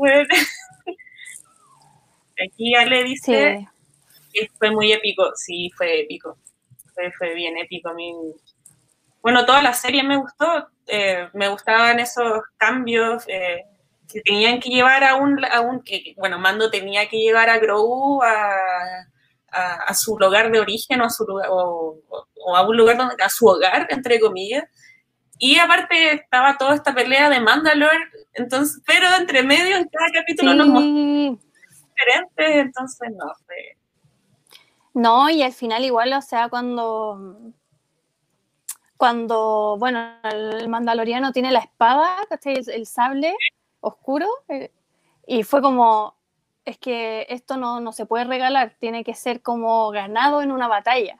Aquí 2.43 2.73
ya 2.73 2.85
le 2.85 3.03
dice 3.03 3.67
que 4.33 4.49
fue 4.57 4.71
muy 4.71 4.91
épico, 4.91 5.31
sí, 5.35 5.69
fue 5.77 6.01
épico 6.01 6.39
fue, 7.17 7.33
bien 7.33 7.57
épico. 7.57 7.89
A 7.89 7.93
mí, 7.93 8.13
bueno, 9.21 9.45
toda 9.45 9.61
la 9.61 9.73
serie 9.73 10.03
me 10.03 10.17
gustó, 10.17 10.67
eh, 10.87 11.29
me 11.33 11.49
gustaban 11.49 11.99
esos 11.99 12.41
cambios 12.57 13.23
eh, 13.27 13.63
que 14.11 14.21
tenían 14.21 14.59
que 14.59 14.69
llevar 14.69 15.03
a 15.03 15.15
un, 15.15 15.43
a 15.45 15.61
un, 15.61 15.81
que, 15.81 16.13
bueno, 16.17 16.39
Mando 16.39 16.69
tenía 16.69 17.07
que 17.09 17.17
llevar 17.17 17.49
a 17.49 17.59
Grogu 17.59 18.21
a, 18.23 18.55
a, 19.55 19.93
su 19.93 20.17
lugar 20.17 20.51
de 20.51 20.59
origen 20.59 21.01
o 21.01 21.05
a, 21.05 21.09
su 21.09 21.25
lugar, 21.25 21.47
o, 21.49 21.97
a 22.55 22.67
un 22.67 22.77
lugar 22.77 22.97
donde, 22.97 23.15
a 23.23 23.29
su 23.29 23.47
hogar, 23.47 23.87
entre 23.89 24.19
comillas. 24.19 24.65
Y 25.37 25.57
aparte 25.57 26.13
estaba 26.13 26.57
toda 26.57 26.75
esta 26.75 26.93
pelea 26.93 27.29
de 27.29 27.41
Mandalore, 27.41 28.09
entonces, 28.33 28.81
pero 28.85 29.07
entre 29.19 29.43
medio 29.43 29.75
en 29.75 29.87
cada 29.89 30.11
capítulo 30.13 30.53
nos 30.53 30.67
diferentes, 31.95 32.65
entonces 32.65 33.09
no 33.11 33.33
sé. 33.47 33.77
No, 34.95 35.29
y 35.29 35.43
al 35.43 35.53
final 35.53 35.83
igual, 35.83 36.13
o 36.13 36.21
sea, 36.21 36.49
cuando 36.49 37.53
cuando, 38.97 39.77
bueno, 39.77 39.99
el 40.23 40.69
mandaloriano 40.69 41.31
tiene 41.31 41.51
la 41.51 41.59
espada, 41.59 42.17
¿cachai? 42.29 42.61
El, 42.67 42.85
sable 42.85 43.35
oscuro, 43.81 44.27
eh, 44.47 44.71
y 45.27 45.43
fue 45.43 45.61
como, 45.61 46.15
es 46.63 46.77
que 46.77 47.25
esto 47.29 47.57
no, 47.57 47.81
no, 47.81 47.91
se 47.91 48.05
puede 48.05 48.23
regalar, 48.23 48.75
tiene 48.79 49.03
que 49.03 49.13
ser 49.13 49.41
como 49.41 49.91
ganado 49.91 50.41
en 50.41 50.51
una 50.51 50.67
batalla. 50.67 51.19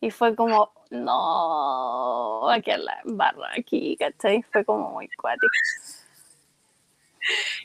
Y 0.00 0.10
fue 0.10 0.36
como, 0.36 0.72
no, 0.90 2.48
aquí 2.50 2.70
a 2.70 2.78
la 2.78 3.00
barra, 3.04 3.50
aquí, 3.58 3.96
¿cachai? 3.98 4.42
Fue 4.44 4.64
como 4.64 4.90
muy 4.90 5.08
cuático. 5.08 5.48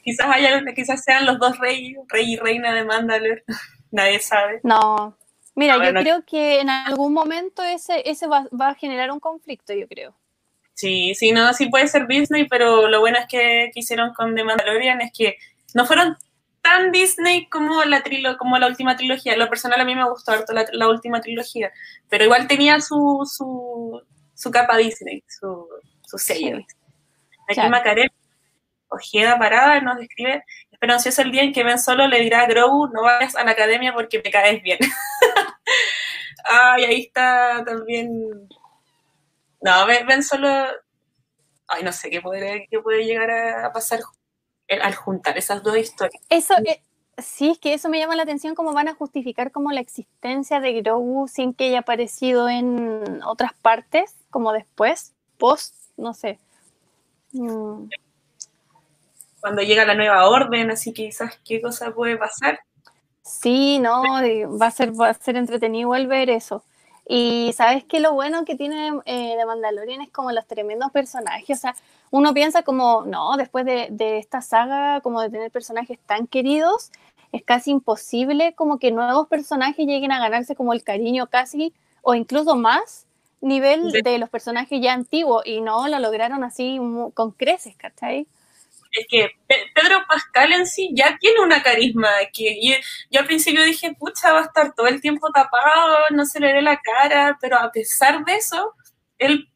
Quizás 0.04 0.28
haya, 0.28 0.60
quizás 0.74 1.04
sean 1.04 1.28
los 1.28 1.38
dos 1.38 1.60
reyes, 1.60 2.00
rey 2.08 2.34
y 2.34 2.36
reina 2.36 2.74
de 2.74 2.84
Mandalor, 2.84 3.43
nadie 3.91 4.19
sabe. 4.19 4.60
No, 4.63 5.15
Mira, 5.55 5.77
yo 5.83 5.93
creo 5.93 6.25
que 6.25 6.61
en 6.61 6.69
algún 6.69 7.13
momento 7.13 7.61
ese, 7.61 8.09
ese 8.09 8.27
va, 8.27 8.47
a 8.59 8.75
generar 8.75 9.11
un 9.11 9.19
conflicto, 9.19 9.73
yo 9.73 9.87
creo. 9.87 10.15
Sí, 10.73 11.13
sí, 11.13 11.31
no, 11.31 11.53
sí 11.53 11.67
puede 11.67 11.87
ser 11.87 12.07
Disney, 12.07 12.47
pero 12.47 12.87
lo 12.87 13.01
bueno 13.01 13.17
es 13.19 13.27
que, 13.27 13.71
hicieron 13.75 14.13
con 14.13 14.33
The 14.33 14.43
Mandalorian 14.43 15.01
es 15.01 15.11
que 15.15 15.37
no 15.73 15.85
fueron 15.85 16.17
tan 16.61 16.91
Disney 16.91 17.47
como 17.49 17.83
la, 17.83 18.01
trilo, 18.01 18.37
como 18.37 18.57
la 18.57 18.67
última 18.67 18.95
trilogía. 18.95 19.35
Lo 19.35 19.49
personal 19.49 19.81
a 19.81 19.85
mí 19.85 19.93
me 19.93 20.09
gustó 20.09 20.31
harto 20.31 20.53
la, 20.53 20.87
última 20.87 21.19
trilogía, 21.19 21.71
pero 22.09 22.23
igual 22.23 22.47
tenía 22.47 22.79
su, 22.79 23.29
su, 23.29 24.01
su 24.33 24.51
capa 24.51 24.77
Disney, 24.77 25.23
su, 25.27 25.67
su 26.07 26.17
sello. 26.17 26.59
Aquí 27.49 27.67
Macarena, 27.69 28.13
Ojeda 28.87 29.37
Parada, 29.37 29.81
nos 29.81 29.97
describe 29.97 30.43
pero 30.81 30.97
si 30.97 31.09
es 31.09 31.19
el 31.19 31.31
día 31.31 31.43
en 31.43 31.53
que 31.53 31.63
Ben 31.63 31.77
Solo 31.77 32.07
le 32.07 32.21
dirá 32.21 32.41
a 32.41 32.47
Grogu, 32.47 32.87
no 32.87 33.03
vayas 33.03 33.35
a 33.35 33.43
la 33.43 33.51
academia 33.51 33.93
porque 33.93 34.19
me 34.25 34.31
caes 34.31 34.63
bien. 34.63 34.79
Ay, 36.43 36.85
ahí 36.85 37.01
está 37.01 37.63
también... 37.63 38.49
No, 39.61 39.85
Ben 39.85 40.23
Solo... 40.23 40.49
Ay, 41.67 41.83
no 41.83 41.91
sé 41.91 42.09
qué 42.09 42.19
puede, 42.19 42.67
qué 42.71 42.79
puede 42.79 43.05
llegar 43.05 43.29
a 43.29 43.71
pasar 43.71 43.99
al 44.69 44.95
juntar 44.95 45.37
esas 45.37 45.61
dos 45.61 45.77
historias. 45.77 46.19
Eso, 46.29 46.55
eh, 46.65 46.81
sí, 47.19 47.51
es 47.51 47.59
que 47.59 47.75
eso 47.75 47.87
me 47.87 47.99
llama 47.99 48.15
la 48.15 48.23
atención, 48.23 48.55
cómo 48.55 48.73
van 48.73 48.87
a 48.87 48.95
justificar 48.95 49.51
como 49.51 49.71
la 49.71 49.81
existencia 49.81 50.59
de 50.61 50.81
Grogu 50.81 51.27
sin 51.27 51.53
que 51.53 51.65
haya 51.65 51.81
aparecido 51.81 52.49
en 52.49 53.21
otras 53.23 53.53
partes, 53.53 54.15
como 54.31 54.51
después, 54.51 55.13
post, 55.37 55.75
no 55.95 56.15
sé. 56.15 56.39
Mm 57.33 57.85
cuando 59.41 59.63
llega 59.63 59.86
la 59.86 59.95
nueva 59.95 60.30
orden, 60.30 60.71
así 60.71 60.93
que 60.93 61.06
quizás 61.08 61.39
qué 61.43 61.62
cosa 61.62 61.93
puede 61.93 62.15
pasar. 62.15 62.60
Sí, 63.23 63.80
no, 63.80 64.04
va 64.04 64.67
a 64.67 64.71
ser, 64.71 64.99
va 64.99 65.10
a 65.10 65.13
ser 65.13 65.36
entretenido 65.36 65.93
el 65.95 66.08
ver 66.08 66.30
eso. 66.30 66.63
Y 67.08 67.51
sabes 67.54 67.84
que 67.84 67.99
lo 67.99 68.13
bueno 68.13 68.45
que 68.45 68.56
tiene 68.56 68.91
eh, 69.06 69.36
de 69.36 69.45
Mandalorian 69.45 70.01
es 70.01 70.12
como 70.12 70.32
los 70.32 70.47
tremendos 70.47 70.91
personajes. 70.91 71.58
O 71.58 71.62
sea, 71.62 71.75
uno 72.12 72.34
piensa 72.34 72.63
como, 72.63 73.04
no, 73.06 73.36
después 73.38 73.65
de, 73.65 73.88
de, 73.91 74.17
esta 74.17 74.41
saga, 74.41 75.01
como 75.01 75.21
de 75.21 75.30
tener 75.30 75.51
personajes 75.51 75.99
tan 76.06 76.27
queridos, 76.27 76.91
es 77.32 77.43
casi 77.43 77.71
imposible 77.71 78.54
como 78.54 78.80
que 78.80 78.91
nuevos 78.91 79.27
personajes 79.27 79.86
lleguen 79.86 80.12
a 80.12 80.19
ganarse 80.19 80.56
como 80.56 80.73
el 80.73 80.84
cariño 80.84 81.27
casi, 81.27 81.73
o 82.01 82.15
incluso 82.15 82.56
más 82.56 83.08
nivel 83.41 83.91
de, 83.91 84.01
de 84.04 84.19
los 84.19 84.30
personajes 84.30 84.80
ya 84.82 84.93
antiguos. 84.93 85.43
Y 85.45 85.62
no, 85.62 85.88
lo 85.88 85.99
lograron 85.99 86.43
así 86.43 86.80
con 87.13 87.32
creces, 87.32 87.75
¿cachai? 87.75 88.27
Es 88.91 89.08
que 89.08 89.32
Pedro 89.47 90.04
Pascal 90.08 90.51
en 90.54 90.67
sí 90.67 90.91
ya 90.93 91.17
tiene 91.19 91.39
una 91.41 91.63
carisma 91.63 92.10
que 92.34 92.60
yo, 93.10 93.19
al 93.19 93.25
principio 93.25 93.63
dije, 93.63 93.93
pucha, 93.97 94.34
va 94.34 94.39
a 94.39 94.45
estar 94.45 94.73
todo 94.73 94.88
el 94.88 95.01
tiempo 95.01 95.32
tapado, 95.32 95.97
no 96.12 96.25
se 96.25 96.39
le 96.39 96.54
ve 96.54 96.62
la 96.62 96.77
cara, 96.77 97.38
pero 97.39 97.58
a 97.58 97.71
pesar 97.71 98.23
de 98.25 98.36
eso, 98.36 98.73
él 99.17 99.49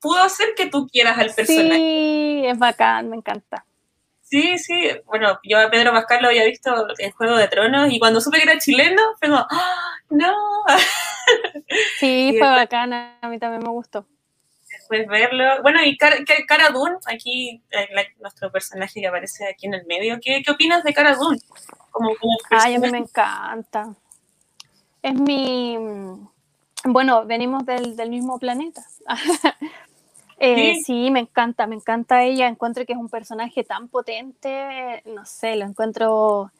pudo 0.00 0.20
hacer 0.20 0.54
que 0.56 0.66
tú 0.66 0.86
quieras 0.86 1.18
al 1.18 1.32
personaje. 1.34 1.76
Sí, 1.76 2.42
es 2.44 2.58
bacán, 2.58 3.08
me 3.08 3.16
encanta. 3.16 3.64
Sí, 4.20 4.58
sí, 4.58 4.90
bueno, 5.06 5.38
yo 5.42 5.58
a 5.58 5.70
Pedro 5.70 5.92
Pascal 5.92 6.22
lo 6.22 6.28
había 6.28 6.44
visto 6.44 6.74
en 6.98 7.10
Juego 7.12 7.36
de 7.36 7.48
Tronos 7.48 7.92
y 7.92 7.98
cuando 7.98 8.20
supe 8.20 8.38
que 8.38 8.44
era 8.44 8.58
chileno, 8.58 9.02
fue 9.18 9.28
como, 9.28 9.46
¡Ah, 9.50 9.96
no. 10.10 10.34
Sí, 11.98 12.34
fue 12.38 12.48
bacán, 12.48 12.92
a 12.92 13.28
mí 13.28 13.38
también 13.38 13.62
me 13.62 13.70
gustó 13.70 14.06
puedes 14.92 15.08
verlo. 15.08 15.62
Bueno, 15.62 15.78
y 15.82 15.96
Cara, 15.96 16.16
Cara 16.46 16.68
Dune, 16.68 16.96
aquí 17.06 17.62
eh, 17.70 17.88
nuestro 18.20 18.52
personaje 18.52 19.00
que 19.00 19.06
aparece 19.06 19.48
aquí 19.48 19.66
en 19.66 19.72
el 19.74 19.86
medio, 19.86 20.18
¿qué, 20.20 20.42
qué 20.44 20.50
opinas 20.50 20.84
de 20.84 20.92
Cara 20.92 21.14
Dune? 21.14 21.38
Como, 21.90 22.10
Ay, 22.50 22.74
a 22.74 22.78
mí 22.78 22.90
me 22.90 22.98
encanta. 22.98 23.94
Es 25.02 25.14
mi... 25.14 25.78
Bueno, 26.84 27.24
venimos 27.24 27.64
del, 27.64 27.96
del 27.96 28.10
mismo 28.10 28.38
planeta. 28.38 28.84
eh, 30.38 30.74
¿Sí? 30.74 30.82
¿Sí? 30.84 31.10
me 31.10 31.20
encanta, 31.20 31.66
me 31.66 31.76
encanta 31.76 32.22
ella. 32.22 32.48
Encuentro 32.48 32.84
que 32.84 32.92
es 32.92 32.98
un 32.98 33.08
personaje 33.08 33.64
tan 33.64 33.88
potente, 33.88 35.02
no 35.06 35.24
sé, 35.24 35.56
lo 35.56 35.64
encuentro... 35.64 36.52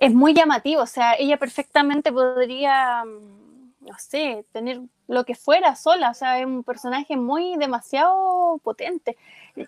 Es 0.00 0.12
muy 0.12 0.34
llamativo, 0.34 0.82
o 0.82 0.86
sea, 0.86 1.14
ella 1.14 1.36
perfectamente 1.36 2.10
podría, 2.10 3.04
no 3.80 3.96
sé, 3.98 4.44
tener 4.52 4.80
lo 5.08 5.24
que 5.24 5.34
fuera 5.34 5.74
sola, 5.76 6.10
o 6.10 6.14
sea, 6.14 6.38
es 6.38 6.46
un 6.46 6.62
personaje 6.64 7.16
muy 7.16 7.56
demasiado 7.56 8.58
potente 8.62 9.16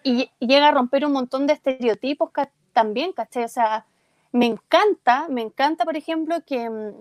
y, 0.05 0.31
llega 0.38 0.68
a 0.68 0.72
romper 0.72 1.05
un 1.07 1.12
montón 1.12 1.46
de 1.46 1.55
estereotipos 1.55 2.31
también, 2.72 3.12
¿cachai? 3.12 3.44
O 3.44 3.48
sea, 3.48 3.87
me 4.33 4.46
encanta, 4.46 5.27
me 5.29 5.42
encanta, 5.42 5.85
por 5.85 5.96
ejemplo, 5.96 6.37
que, 6.46 6.68
mm, 6.68 6.92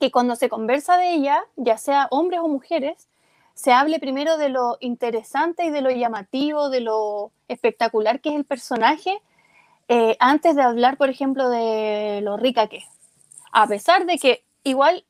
que 0.00 0.10
cuando 0.10 0.36
se 0.36 0.48
conversa 0.48 0.96
de 0.96 1.12
ella, 1.14 1.44
ya 1.56 1.78
sea 1.78 2.08
hombres 2.10 2.40
o 2.40 2.48
mujeres, 2.48 3.08
se 3.54 3.72
hable 3.72 4.00
primero 4.00 4.38
de 4.38 4.48
lo 4.48 4.78
interesante 4.80 5.64
y 5.64 5.70
de 5.70 5.82
lo 5.82 5.90
llamativo, 5.90 6.70
de 6.70 6.80
lo 6.80 7.32
espectacular 7.48 8.20
que 8.20 8.30
es 8.30 8.36
el 8.36 8.44
personaje, 8.44 9.20
eh, 9.88 10.16
antes 10.20 10.56
de 10.56 10.62
hablar, 10.62 10.96
por 10.96 11.10
ejemplo, 11.10 11.48
de 11.48 12.20
lo 12.22 12.36
rica 12.36 12.66
que 12.68 12.78
es. 12.78 12.86
A 13.52 13.66
pesar 13.66 14.06
de 14.06 14.18
que 14.18 14.44
igual, 14.64 15.04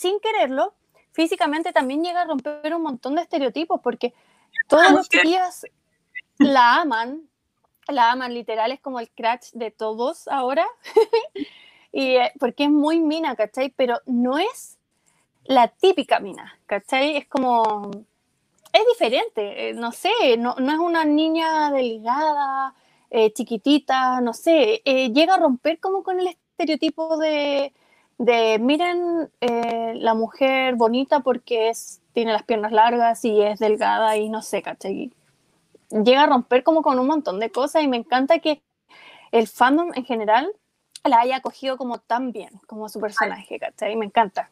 sin 0.00 0.18
quererlo, 0.18 0.72
físicamente 1.12 1.74
también 1.74 2.02
llega 2.02 2.22
a 2.22 2.24
romper 2.24 2.74
un 2.74 2.82
montón 2.82 3.16
de 3.16 3.22
estereotipos, 3.22 3.82
porque 3.82 4.14
todos 4.66 4.90
los 4.92 5.08
días 5.10 5.66
la 6.38 6.76
aman, 6.76 7.28
la 7.86 8.12
aman 8.12 8.32
literal, 8.32 8.72
es 8.72 8.80
como 8.80 8.98
el 8.98 9.10
crash 9.10 9.50
de 9.52 9.70
todos 9.70 10.26
ahora, 10.28 10.66
y, 11.92 12.16
eh, 12.16 12.32
porque 12.40 12.64
es 12.64 12.70
muy 12.70 12.98
mina, 12.98 13.36
¿cachai? 13.36 13.74
Pero 13.76 14.00
no 14.06 14.38
es 14.38 14.78
la 15.44 15.68
típica 15.68 16.18
mina, 16.18 16.58
¿cachai? 16.64 17.18
Es 17.18 17.28
como, 17.28 17.90
es 18.72 18.82
diferente, 18.94 19.68
eh, 19.68 19.74
no 19.74 19.92
sé, 19.92 20.38
no, 20.38 20.54
no 20.54 20.72
es 20.72 20.78
una 20.78 21.04
niña 21.04 21.70
delgada, 21.72 22.74
eh, 23.10 23.34
chiquitita, 23.34 24.22
no 24.22 24.32
sé, 24.32 24.80
llega 25.12 25.34
a 25.34 25.40
romper 25.40 25.78
como 25.78 26.02
con 26.02 26.20
el 26.20 26.28
estereotipo 26.28 27.18
de, 27.18 27.74
de 28.20 28.58
miren 28.58 29.30
eh, 29.40 29.94
la 29.96 30.12
mujer 30.12 30.74
bonita 30.74 31.20
porque 31.20 31.70
es, 31.70 32.02
tiene 32.12 32.34
las 32.34 32.42
piernas 32.42 32.70
largas 32.70 33.24
y 33.24 33.40
es 33.40 33.58
delgada 33.58 34.14
y 34.18 34.28
no 34.28 34.42
sé, 34.42 34.60
¿cachai? 34.60 35.10
Llega 35.88 36.24
a 36.24 36.26
romper 36.26 36.62
como 36.62 36.82
con 36.82 36.98
un 36.98 37.06
montón 37.06 37.40
de 37.40 37.50
cosas 37.50 37.82
y 37.82 37.88
me 37.88 37.96
encanta 37.96 38.38
que 38.38 38.60
el 39.32 39.48
fandom 39.48 39.92
en 39.94 40.04
general 40.04 40.52
la 41.02 41.20
haya 41.20 41.36
acogido 41.36 41.78
como 41.78 41.98
tan 41.98 42.30
bien, 42.30 42.50
como 42.66 42.90
su 42.90 43.00
personaje, 43.00 43.58
¿cachai? 43.58 43.96
Me 43.96 44.04
encanta. 44.04 44.50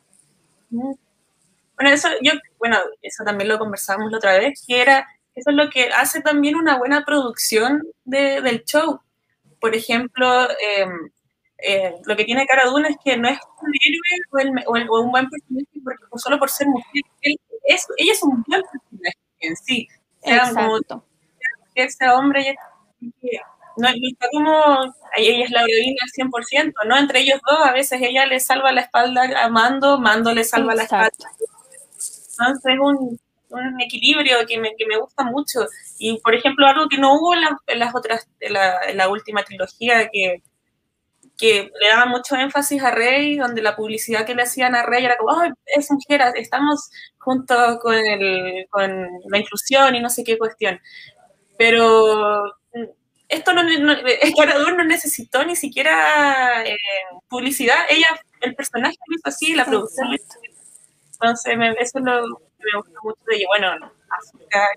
Bueno, 0.71 1.91
eso 1.93 2.09
yo, 2.23 2.33
bueno, 2.57 2.79
eso 3.03 3.23
también 3.23 3.49
lo 3.49 3.59
conversábamos 3.59 4.11
la 4.11 4.17
otra 4.17 4.39
vez, 4.39 4.65
que 4.67 4.81
era, 4.81 5.07
eso 5.35 5.51
es 5.51 5.57
lo 5.57 5.69
que 5.69 5.91
hace 5.91 6.23
también 6.23 6.57
una 6.57 6.79
buena 6.79 7.05
producción 7.05 7.87
del 8.07 8.65
show. 8.65 9.03
Por 9.61 9.75
ejemplo, 9.75 10.45
eh, 10.53 10.87
eh, 11.59 11.95
lo 12.05 12.17
que 12.17 12.25
tiene 12.25 12.47
Cara 12.47 12.67
Dune 12.67 12.89
es 12.89 12.97
que 13.05 13.17
no 13.17 13.29
es 13.29 13.39
un 13.61 13.73
héroe 13.85 14.65
o, 14.67 15.03
un 15.03 15.11
buen 15.11 15.29
personaje 15.29 15.67
porque, 15.83 16.05
solo 16.17 16.39
por 16.39 16.51
ser 16.51 16.69
mujer. 16.69 17.03
es, 17.65 17.87
ella 17.97 18.13
es 18.13 18.23
un 18.23 18.45
buen 18.47 18.63
personaje 18.63 19.19
en 19.41 19.57
sí. 19.57 19.89
Sea 20.23 20.53
como 20.53 20.79
que 21.75 21.91
sea 21.91 22.15
hombre, 22.17 22.57
ella, 23.01 23.43
no, 23.77 23.89
está 23.89 24.29
como. 24.33 24.95
Ella 25.17 25.45
es 25.45 25.51
la 25.51 25.63
heroína 25.63 25.97
al 26.03 26.31
100%, 26.31 26.73
¿no? 26.87 26.97
Entre 26.97 27.21
ellos 27.21 27.41
dos, 27.49 27.59
a 27.65 27.73
veces 27.73 28.01
ella 28.03 28.27
le 28.27 28.41
salva 28.41 28.73
la 28.73 28.83
espalda 28.83 29.23
a 29.43 29.49
Mando, 29.49 29.99
Mando 29.99 30.35
le 30.35 30.45
salva 30.45 30.75
la 30.75 30.83
espalda. 30.83 31.11
Entonces 32.41 32.73
es 32.73 32.79
un, 32.81 33.19
un 33.51 33.81
equilibrio 33.81 34.39
que 34.47 34.59
me, 34.59 34.75
que 34.77 34.87
me, 34.87 34.97
gusta 34.99 35.25
mucho. 35.25 35.61
Y, 35.99 36.19
por 36.21 36.35
ejemplo, 36.35 36.67
algo 36.67 36.89
que 36.89 36.99
no 36.99 37.15
hubo 37.15 37.35
en, 37.35 37.43
en 37.67 37.79
las 37.79 37.95
otras, 37.95 38.29
en 38.41 38.53
la, 38.53 38.83
en 38.85 38.97
la 38.97 39.09
última 39.09 39.45
trilogía, 39.45 40.09
que 40.13 40.43
que 41.39 41.71
le 41.81 41.89
daba 41.89 42.07
mucho 42.07 42.35
énfasis 42.37 42.83
a 42.83 42.91
Rey, 42.91 43.37
donde 43.37 43.63
la 43.63 43.77
publicidad 43.77 44.27
que 44.27 44.35
le 44.35 44.43
hacían 44.43 44.75
a 44.75 44.83
Rey 44.83 45.05
era 45.05 45.17
como, 45.17 45.33
oh, 45.33 45.45
es 45.67 45.91
mujer, 45.91 46.21
estamos 46.35 46.91
juntos 47.19 47.79
con, 47.81 47.95
el, 47.95 48.67
con 48.69 49.09
la 49.29 49.39
inclusión 49.39 49.95
y 49.95 50.01
no 50.01 50.11
sé 50.11 50.25
qué 50.25 50.37
cuestión. 50.37 50.81
Pero 51.57 52.45
mm, 52.75 52.85
esto 53.29 53.53
no, 53.55 53.63
no 53.63 54.77
no 54.77 54.85
necesitó 54.85 55.45
ni 55.45 55.55
siquiera 55.55 56.65
eh, 56.67 56.77
publicidad, 57.29 57.77
ella, 57.89 58.09
el 58.41 58.55
personaje 58.57 58.97
lo 59.07 59.17
hizo 59.17 59.29
así, 59.29 59.55
la 59.55 59.65
producción 59.65 60.09
Entonces, 61.13 61.55
eso 61.81 62.01
lo, 62.01 62.23
me 62.59 62.79
gustó 62.79 63.01
mucho 63.05 63.21
de 63.27 63.37
ella. 63.37 63.47
Bueno, 63.49 63.93
Asuka, 64.11 64.69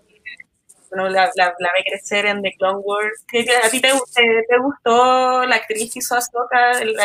uno 0.92 1.10
la, 1.10 1.32
la, 1.36 1.54
ve 1.58 1.84
crecer 1.86 2.26
en 2.26 2.42
The 2.42 2.54
Clone 2.58 2.80
Wars. 2.84 3.24
¿A 3.64 3.70
ti 3.70 3.82
te, 3.82 3.90
te, 3.90 4.58
gustó 4.60 5.46
la 5.46 5.56
actriz 5.56 5.94
que 5.94 6.00
hizo 6.00 6.16
Ahsoka, 6.16 6.80
el, 6.80 6.96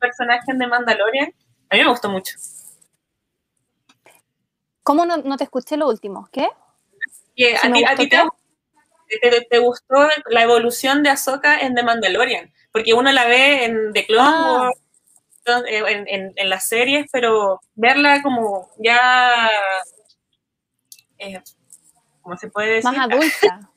personaje 0.00 0.50
en 0.50 0.58
The 0.58 0.66
Mandalorian? 0.66 1.34
A 1.68 1.76
mí 1.76 1.82
me 1.82 1.88
gustó 1.88 2.08
mucho. 2.08 2.34
¿Cómo 4.82 5.04
no, 5.04 5.18
no 5.18 5.36
te 5.36 5.44
escuché 5.44 5.76
lo 5.76 5.88
último? 5.88 6.28
¿Qué? 6.32 6.48
a, 7.54 7.96
ti, 7.96 8.08
te, 8.08 9.58
gustó 9.58 10.08
la 10.26 10.42
evolución 10.42 11.02
de 11.02 11.10
Ahsoka 11.10 11.58
en 11.58 11.74
The 11.74 11.82
Mandalorian, 11.82 12.52
porque 12.72 12.94
uno 12.94 13.12
la 13.12 13.26
ve 13.26 13.64
en 13.64 13.92
The 13.92 14.06
Clone 14.06 14.28
ah. 14.28 14.70
Wars, 15.46 15.64
en, 15.68 16.32
en, 16.36 16.48
las 16.48 16.66
series, 16.66 17.06
pero 17.12 17.60
verla 17.74 18.22
como 18.22 18.70
ya, 18.78 19.50
eh, 21.18 21.42
¿cómo 22.30 22.38
se 22.38 22.48
puede 22.48 22.74
decir? 22.74 22.90
Más 22.90 23.10
adulta. 23.10 23.60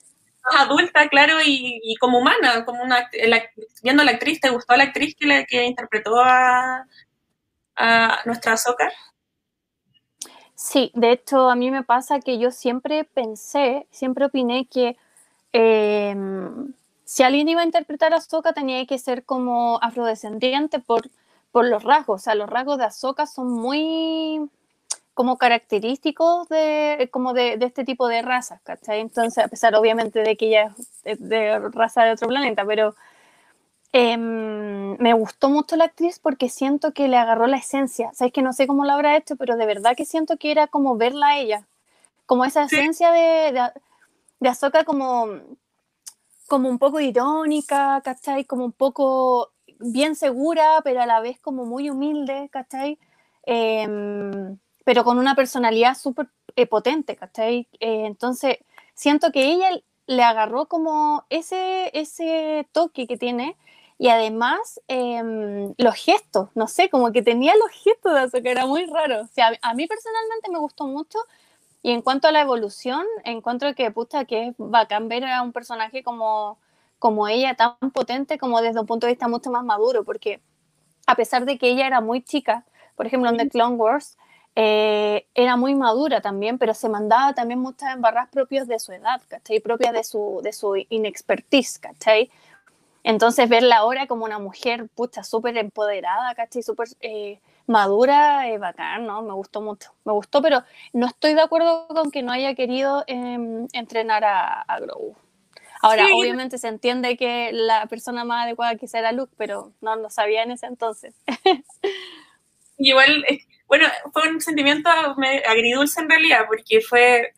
Más 0.43 0.61
adulta, 0.61 1.07
claro, 1.07 1.37
y, 1.43 1.95
como 2.01 2.19
humana, 2.19 2.65
como 2.65 2.83
una, 2.83 3.09
viendo 3.81 4.01
a 4.01 4.05
la 4.05 4.11
actriz, 4.11 4.41
¿te 4.41 4.49
gustó 4.49 4.75
la 4.75 4.83
actriz 4.83 5.15
que, 5.17 5.25
la, 5.25 5.45
que 5.45 5.63
interpretó 5.63 6.19
a, 6.19 6.85
a 7.77 8.19
nuestra 8.25 8.51
Ahsoka? 8.51 8.91
Sí, 10.53 10.91
de 10.95 11.13
hecho 11.13 11.49
a 11.49 11.55
mí 11.55 11.71
me 11.71 11.83
pasa 11.83 12.19
que 12.19 12.39
yo 12.39 12.51
siempre 12.51 13.05
pensé, 13.05 13.87
siempre 13.89 14.25
opiné 14.25 14.67
que 14.67 14.97
em, 15.53 16.73
si 17.05 17.23
alguien 17.23 17.47
iba 17.47 17.61
a 17.61 17.65
interpretar 17.65 18.13
a 18.13 18.17
Ahsoka 18.17 18.51
tenía 18.51 18.85
que 18.85 18.99
ser 18.99 19.23
como 19.23 19.79
afrodescendiente 19.81 20.79
por, 20.79 21.09
por 21.53 21.65
los 21.65 21.83
rasgos, 21.83 22.21
o 22.21 22.23
sea, 22.23 22.35
los 22.35 22.49
rasgos 22.49 22.79
de 22.79 22.83
Ahsoka 22.83 23.27
son 23.27 23.49
muy 23.49 24.49
como 25.13 25.37
característicos 25.37 26.49
de, 26.49 27.09
como 27.11 27.33
de, 27.33 27.57
este 27.61 27.83
tipo 27.83 28.07
de 28.07 28.21
razas, 28.21 28.61
¿cachai? 28.61 28.99
Entonces, 28.99 29.43
a 29.43 29.47
pesar 29.47 29.75
obviamente 29.75 30.23
de 30.23 30.35
que 30.37 30.47
ella 30.47 30.75
es 31.03 31.19
de 31.27 31.59
raza 31.69 32.03
de 32.03 32.11
otro 32.13 32.27
planeta, 32.27 32.65
pero 32.65 32.95
Em, 33.95 34.97
me 34.97 35.13
gustó 35.13 35.49
mucho 35.49 35.75
la 35.75 35.85
actriz 35.85 36.17
porque 36.17 36.49
siento 36.49 36.93
que 36.93 37.07
le 37.07 37.15
agarró 37.15 37.45
la 37.45 37.57
esencia. 37.57 38.11
Sabes 38.13 38.33
que 38.33 38.41
no 38.41 38.51
sé 38.51 38.65
cómo 38.65 38.85
lo 38.85 38.91
habrá 38.91 39.15
hecho, 39.15 39.35
pero 39.35 39.55
de 39.55 39.67
verdad 39.67 39.95
que 39.95 40.03
siento 40.05 40.37
que 40.37 40.51
era 40.51 40.65
como 40.67 40.97
verla 40.97 41.27
a 41.29 41.37
ella. 41.37 41.67
Como 42.25 42.43
esa 42.43 42.63
esencia 42.63 43.11
de, 43.11 43.51
de, 43.53 43.61
de 44.39 44.49
Ahsoka 44.49 44.83
como, 44.83 45.27
como 46.47 46.69
un 46.69 46.79
poco 46.79 46.99
irónica, 46.99 48.01
¿cachai? 48.03 48.45
Como 48.45 48.65
un 48.65 48.71
poco 48.71 49.51
bien 49.79 50.15
segura, 50.15 50.81
pero 50.83 51.01
a 51.01 51.05
la 51.05 51.19
vez 51.21 51.39
como 51.39 51.65
muy 51.65 51.89
humilde, 51.91 52.49
¿cachai? 52.51 52.97
Em, 53.45 54.57
pero 54.83 55.03
con 55.03 55.17
una 55.17 55.35
personalidad 55.35 55.95
súper 55.97 56.29
eh, 56.55 56.67
potente, 56.67 57.15
¿cachai? 57.15 57.67
Eh, 57.79 58.05
entonces, 58.05 58.57
siento 58.93 59.31
que 59.31 59.45
ella 59.45 59.69
le 60.07 60.23
agarró 60.23 60.67
como 60.67 61.25
ese, 61.29 61.91
ese 61.97 62.67
toque 62.71 63.07
que 63.07 63.17
tiene 63.17 63.57
y 63.97 64.09
además, 64.09 64.81
em, 64.87 65.73
los 65.77 65.95
gestos, 65.95 66.49
no 66.55 66.67
sé, 66.67 66.89
como 66.89 67.11
que 67.11 67.21
tenía 67.21 67.53
los 67.55 67.69
gestos 67.71 68.13
de 68.13 68.23
eso, 68.25 68.41
que 68.41 68.51
era 68.51 68.65
muy 68.65 68.85
raro. 68.85 69.21
O 69.21 69.27
sea, 69.27 69.51
a 69.61 69.73
mí 69.73 69.87
personalmente 69.87 70.51
me 70.51 70.59
gustó 70.59 70.87
mucho. 70.87 71.19
Y 71.81 71.91
en 71.91 72.01
cuanto 72.01 72.27
a 72.27 72.31
la 72.31 72.41
evolución, 72.41 73.05
encuentro 73.25 73.73
que, 73.75 73.91
puta, 73.91 74.25
que 74.25 74.47
es 74.49 74.55
bacán 74.57 75.09
ver 75.09 75.25
a 75.25 75.41
un 75.41 75.53
personaje 75.53 76.03
como, 76.03 76.59
como 76.99 77.27
ella, 77.27 77.55
tan 77.55 77.75
potente, 77.93 78.37
como 78.37 78.61
desde 78.61 78.79
un 78.79 78.87
punto 78.87 79.07
de 79.07 79.13
vista 79.13 79.27
mucho 79.27 79.51
más 79.51 79.63
maduro, 79.63 80.03
porque 80.03 80.41
a 81.07 81.15
pesar 81.15 81.45
de 81.45 81.57
que 81.57 81.69
ella 81.69 81.87
era 81.87 82.01
muy 82.01 82.21
chica, 82.23 82.65
por 82.95 83.05
ejemplo, 83.07 83.29
en 83.29 83.37
The 83.37 83.49
Clone 83.49 83.75
Wars, 83.75 84.17
eh, 84.55 85.25
era 85.33 85.55
muy 85.57 85.75
madura 85.75 86.21
también, 86.21 86.57
pero 86.57 86.73
se 86.73 86.89
mandaba 86.89 87.33
también 87.33 87.59
muchas 87.59 87.93
embarras 87.93 88.29
propias 88.29 88.67
de 88.67 88.79
su 88.79 88.91
edad, 88.91 89.21
¿cachai? 89.27 89.59
Propias 89.59 89.93
de 89.93 90.03
su, 90.03 90.41
de 90.43 90.53
su 90.53 90.75
inexpertise, 90.89 91.79
¿cachai? 91.79 92.29
Entonces 93.03 93.49
verla 93.49 93.77
ahora 93.77 94.07
como 94.07 94.25
una 94.25 94.39
mujer, 94.39 94.87
pucha, 94.95 95.23
súper 95.23 95.57
empoderada, 95.57 96.35
¿cachai? 96.35 96.63
Súper 96.63 96.87
eh, 97.01 97.39
madura, 97.67 98.47
es 98.49 98.59
bacán, 98.59 99.05
¿no? 99.05 99.21
Me 99.23 99.33
gustó 99.33 99.61
mucho. 99.61 99.91
Me 100.05 100.13
gustó, 100.13 100.41
pero 100.41 100.63
no 100.93 101.07
estoy 101.07 101.33
de 101.33 101.41
acuerdo 101.41 101.87
con 101.87 102.11
que 102.11 102.21
no 102.21 102.31
haya 102.31 102.55
querido 102.55 103.03
em, 103.07 103.67
entrenar 103.73 104.23
a, 104.23 104.61
a 104.61 104.79
Grogu. 104.79 105.15
Ahora, 105.81 106.05
obviamente 106.15 106.57
se 106.57 106.69
entiende 106.69 107.17
que 107.17 107.51
la 107.51 107.87
persona 107.87 108.23
más 108.23 108.45
adecuada 108.45 108.77
quizá 108.77 108.99
era 108.99 109.11
Luke, 109.11 109.33
pero 109.35 109.73
no 109.81 109.97
lo 109.97 110.09
sabía 110.09 110.43
en 110.43 110.51
ese 110.51 110.65
entonces. 110.65 111.13
Igual, 112.77 113.25
bueno, 113.73 113.87
fue 114.11 114.29
un 114.29 114.39
sentimiento 114.39 114.87
agridulce 114.89 115.99
en 115.99 116.09
realidad, 116.09 116.45
porque 116.47 116.79
fue 116.81 117.33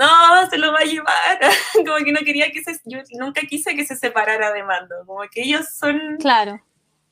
no, 0.00 0.48
se 0.48 0.56
lo 0.56 0.72
va 0.72 0.78
a 0.78 0.84
llevar. 0.84 1.38
como 1.74 1.96
que 2.04 2.12
no 2.12 2.20
quería 2.20 2.50
que 2.50 2.62
se, 2.62 2.80
yo 2.84 3.00
nunca 3.18 3.42
quise 3.42 3.76
que 3.76 3.84
se 3.84 3.96
separara 3.96 4.50
de 4.52 4.62
Mando, 4.62 4.94
como 5.04 5.20
que 5.30 5.42
ellos 5.42 5.66
son... 5.76 6.16
Claro. 6.18 6.62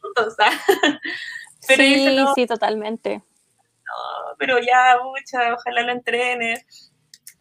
Juntos, 0.01 0.35
pero 1.69 1.83
sí, 1.83 2.25
sí, 2.35 2.47
totalmente. 2.47 3.17
No, 3.17 4.37
pero 4.39 4.59
ya, 4.59 4.97
mucha, 5.03 5.53
ojalá 5.53 5.83
lo 5.83 5.93
entrene. 5.93 6.65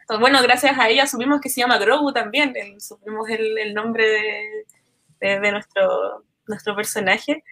Entonces, 0.02 0.20
bueno, 0.20 0.42
gracias 0.42 0.78
a 0.78 0.90
ella 0.90 1.08
supimos 1.08 1.40
que 1.40 1.50
se 1.50 1.62
llama 1.62 1.78
Grogu 1.78 2.12
también, 2.12 2.54
supimos 2.82 3.30
el, 3.30 3.58
el 3.58 3.74
nombre 3.74 4.06
de, 5.20 5.40
de, 5.40 5.52
nuestro, 5.52 6.26
nuestro 6.48 6.76
personaje. 6.76 7.44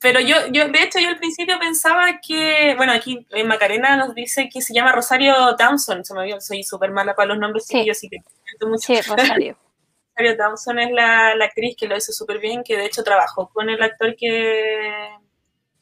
Pero 0.00 0.20
yo, 0.20 0.36
yo, 0.50 0.68
de 0.68 0.82
hecho, 0.82 0.98
yo 0.98 1.08
al 1.08 1.18
principio 1.18 1.58
pensaba 1.58 2.20
que, 2.26 2.74
bueno, 2.76 2.92
aquí 2.92 3.26
en 3.30 3.46
Macarena 3.46 3.96
nos 3.96 4.14
dice 4.14 4.48
que 4.48 4.62
se 4.62 4.72
llama 4.72 4.92
Rosario 4.92 5.34
Dawson, 5.58 6.04
se 6.04 6.14
me 6.14 6.24
vio, 6.24 6.40
soy 6.40 6.62
súper 6.64 6.90
mala 6.90 7.14
para 7.14 7.28
los 7.28 7.38
nombres 7.38 7.66
sí. 7.66 7.84
yo 7.84 7.92
sí 7.92 8.08
que 8.08 8.18
mucho. 8.66 8.86
Sí, 8.86 9.00
Rosario. 9.02 9.58
Rosario 10.16 10.36
Dawson 10.36 10.78
es 10.78 10.90
la, 10.90 11.34
la 11.34 11.44
actriz 11.44 11.76
que 11.76 11.86
lo 11.86 11.96
hizo 11.96 12.12
súper 12.12 12.38
bien, 12.38 12.62
que 12.64 12.76
de 12.76 12.86
hecho 12.86 13.04
trabajó 13.04 13.50
con 13.52 13.68
el 13.68 13.82
actor 13.82 14.16
que, 14.16 15.10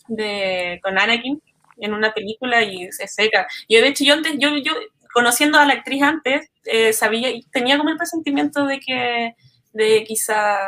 de, 0.09 0.81
con 0.83 0.98
Anakin 0.98 1.40
en 1.76 1.94
una 1.94 2.12
película 2.12 2.62
y 2.64 2.90
se 2.90 3.07
seca. 3.07 3.46
Yo, 3.68 3.81
de 3.81 3.88
hecho, 3.88 4.04
yo 4.04 4.14
antes, 4.14 4.35
yo, 4.38 4.57
yo 4.57 4.72
conociendo 5.12 5.59
a 5.59 5.64
la 5.64 5.74
actriz 5.74 6.02
antes, 6.02 6.50
eh, 6.64 6.92
sabía, 6.92 7.31
tenía 7.52 7.78
como 7.78 7.90
el 7.90 7.96
presentimiento 7.96 8.66
de 8.66 8.81
que, 8.81 9.35
de 9.72 10.04
quizá 10.04 10.59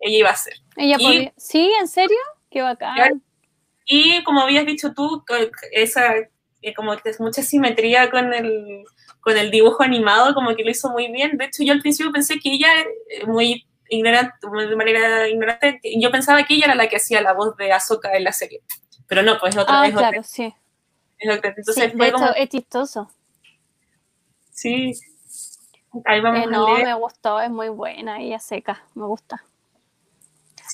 ella 0.00 0.18
iba 0.18 0.30
a 0.30 0.36
ser. 0.36 0.54
Ella 0.76 0.96
podía, 0.96 1.32
¿Sí? 1.36 1.70
¿En 1.78 1.88
serio? 1.88 2.18
Qué 2.54 2.62
bacán. 2.62 3.20
Y 3.84 4.22
como 4.22 4.42
habías 4.42 4.64
dicho 4.64 4.94
tú, 4.94 5.24
esa 5.72 6.14
eh, 6.62 6.72
como 6.72 6.96
que 6.96 7.10
es 7.10 7.18
mucha 7.18 7.42
simetría 7.42 8.12
con 8.12 8.32
el, 8.32 8.84
con 9.20 9.36
el 9.36 9.50
dibujo 9.50 9.82
animado, 9.82 10.34
como 10.34 10.54
que 10.54 10.62
lo 10.62 10.70
hizo 10.70 10.88
muy 10.90 11.10
bien. 11.10 11.36
De 11.36 11.46
hecho, 11.46 11.64
yo 11.64 11.72
al 11.72 11.80
principio 11.80 12.12
pensé 12.12 12.38
que 12.38 12.52
ella, 12.52 12.68
eh, 13.10 13.26
muy 13.26 13.66
ignorante, 13.88 14.34
de 14.40 14.76
manera 14.76 15.28
ignorante, 15.28 15.80
yo 15.98 16.12
pensaba 16.12 16.44
que 16.44 16.54
ella 16.54 16.66
era 16.66 16.74
la 16.76 16.86
que 16.86 16.94
hacía 16.94 17.20
la 17.20 17.32
voz 17.32 17.56
de 17.56 17.72
Ahsoka 17.72 18.16
en 18.16 18.22
la 18.22 18.32
serie. 18.32 18.62
Pero 19.08 19.24
no, 19.24 19.36
pues 19.40 19.56
otra 19.56 19.80
vez. 19.80 19.94
Ah, 19.96 19.98
claro, 19.98 20.22
sí. 20.22 20.54
Es 21.18 21.36
otra. 21.36 21.52
Entonces 21.56 21.90
sí, 21.90 21.98
de 21.98 22.06
hecho, 22.06 22.34
es 22.36 22.48
chistoso. 22.50 23.10
Sí. 24.52 24.94
Ahí 26.04 26.20
vamos 26.20 26.44
eh, 26.44 26.46
no, 26.48 26.78
me 26.78 26.94
gustó, 26.94 27.40
es 27.40 27.50
muy 27.50 27.68
buena, 27.68 28.20
ella 28.20 28.38
seca, 28.38 28.84
me 28.94 29.06
gusta. 29.06 29.42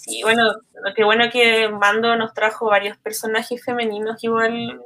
Sí, 0.02 0.22
bueno, 0.22 0.54
qué 0.96 1.04
bueno 1.04 1.28
que 1.30 1.68
Mando 1.68 2.16
nos 2.16 2.32
trajo 2.32 2.66
varios 2.66 2.96
personajes 2.96 3.62
femeninos, 3.62 4.24
igual 4.24 4.80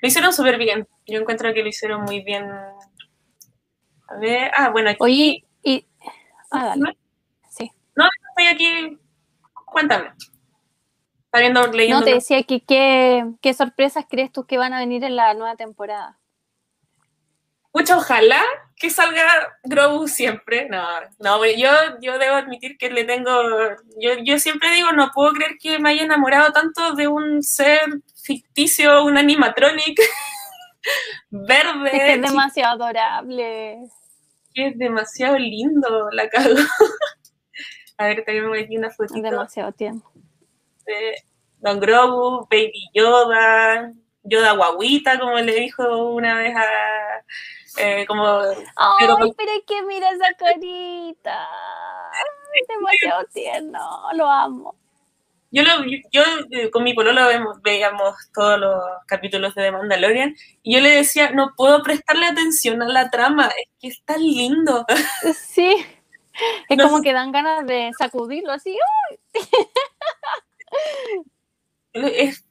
lo 0.00 0.08
hicieron 0.08 0.32
súper 0.32 0.58
bien. 0.58 0.88
Yo 1.06 1.20
encuentro 1.20 1.54
que 1.54 1.62
lo 1.62 1.68
hicieron 1.68 2.02
muy 2.02 2.22
bien. 2.22 2.50
A 2.50 4.16
ver, 4.18 4.50
ah, 4.56 4.70
bueno, 4.70 4.90
aquí. 4.90 4.98
Oye, 5.00 5.44
y. 5.62 5.86
Ah, 6.50 6.74
dale. 6.74 6.96
Sí. 7.48 7.70
No, 7.94 8.08
estoy 8.30 8.46
aquí. 8.46 8.98
Cuéntame. 9.66 10.10
Está 11.26 11.38
viendo, 11.38 11.64
leyendo. 11.68 12.00
No, 12.00 12.04
te 12.04 12.14
decía 12.14 12.42
que 12.42 12.60
qué, 12.60 13.24
qué 13.40 13.54
sorpresas 13.54 14.04
crees 14.08 14.32
tú 14.32 14.46
que 14.46 14.58
van 14.58 14.72
a 14.72 14.80
venir 14.80 15.04
en 15.04 15.14
la 15.14 15.32
nueva 15.34 15.54
temporada. 15.54 16.18
Mucho 17.72 17.98
ojalá 17.98 18.42
que 18.76 18.90
salga 18.90 19.24
Grogu 19.62 20.08
siempre. 20.08 20.68
No, 20.68 20.82
no, 21.18 21.44
yo, 21.46 21.70
yo 22.00 22.18
debo 22.18 22.34
admitir 22.36 22.78
que 22.78 22.90
le 22.90 23.04
tengo. 23.04 23.30
Yo, 24.00 24.12
yo 24.24 24.38
siempre 24.38 24.72
digo, 24.72 24.90
no 24.92 25.10
puedo 25.14 25.32
creer 25.32 25.56
que 25.60 25.78
me 25.78 25.90
haya 25.90 26.02
enamorado 26.02 26.50
tanto 26.52 26.94
de 26.94 27.06
un 27.06 27.42
ser 27.42 27.80
ficticio, 28.24 29.04
un 29.04 29.18
animatronic 29.18 30.00
verde. 31.30 31.90
Es, 31.92 31.98
que 31.98 32.14
es 32.14 32.22
demasiado 32.22 32.82
adorable. 32.82 33.78
Es 34.54 34.78
demasiado 34.78 35.38
lindo, 35.38 36.08
la 36.12 36.28
cago. 36.28 36.54
A 37.98 38.06
ver, 38.06 38.24
también 38.24 38.44
me 38.44 38.50
voy 38.50 38.60
aquí 38.60 38.78
una 38.78 38.90
fotito. 38.90 39.20
Demasiado 39.20 39.72
tiempo. 39.72 40.10
Don 41.58 41.78
Grogu, 41.78 42.48
Baby 42.50 42.88
Yoda, 42.94 43.92
Yoda 44.22 44.52
guaguita, 44.52 45.18
como 45.18 45.38
le 45.38 45.54
dijo 45.54 46.14
una 46.14 46.34
vez 46.36 46.56
a 46.56 47.22
eh, 47.80 48.04
como, 48.06 48.40
Ay, 48.76 49.06
pero, 49.06 49.16
es 49.24 49.62
que 49.66 49.82
mira 49.82 50.10
esa 50.10 50.32
carita. 50.38 51.48
demasiado 52.68 53.24
tierno, 53.32 53.80
lo 54.14 54.28
amo. 54.28 54.74
Yo, 55.52 55.64
lo, 55.64 55.84
yo 56.12 56.22
eh, 56.50 56.70
con 56.70 56.84
mi 56.84 56.94
pololo 56.94 57.26
vemos, 57.26 57.60
veíamos 57.62 58.14
todos 58.32 58.58
los 58.58 58.80
capítulos 59.06 59.52
de 59.56 59.64
The 59.64 59.72
Mandalorian 59.72 60.36
y 60.62 60.74
yo 60.74 60.80
le 60.80 60.90
decía, 60.90 61.30
no 61.30 61.54
puedo 61.56 61.82
prestarle 61.82 62.26
atención 62.26 62.80
a 62.82 62.88
la 62.88 63.10
trama, 63.10 63.48
es 63.48 63.68
que 63.80 63.88
es 63.88 64.02
tan 64.04 64.20
lindo. 64.20 64.86
Sí, 65.34 65.84
es 66.68 66.78
como 66.78 67.02
que 67.02 67.12
dan 67.12 67.32
ganas 67.32 67.66
de 67.66 67.90
sacudirlo 67.98 68.52
así. 68.52 68.78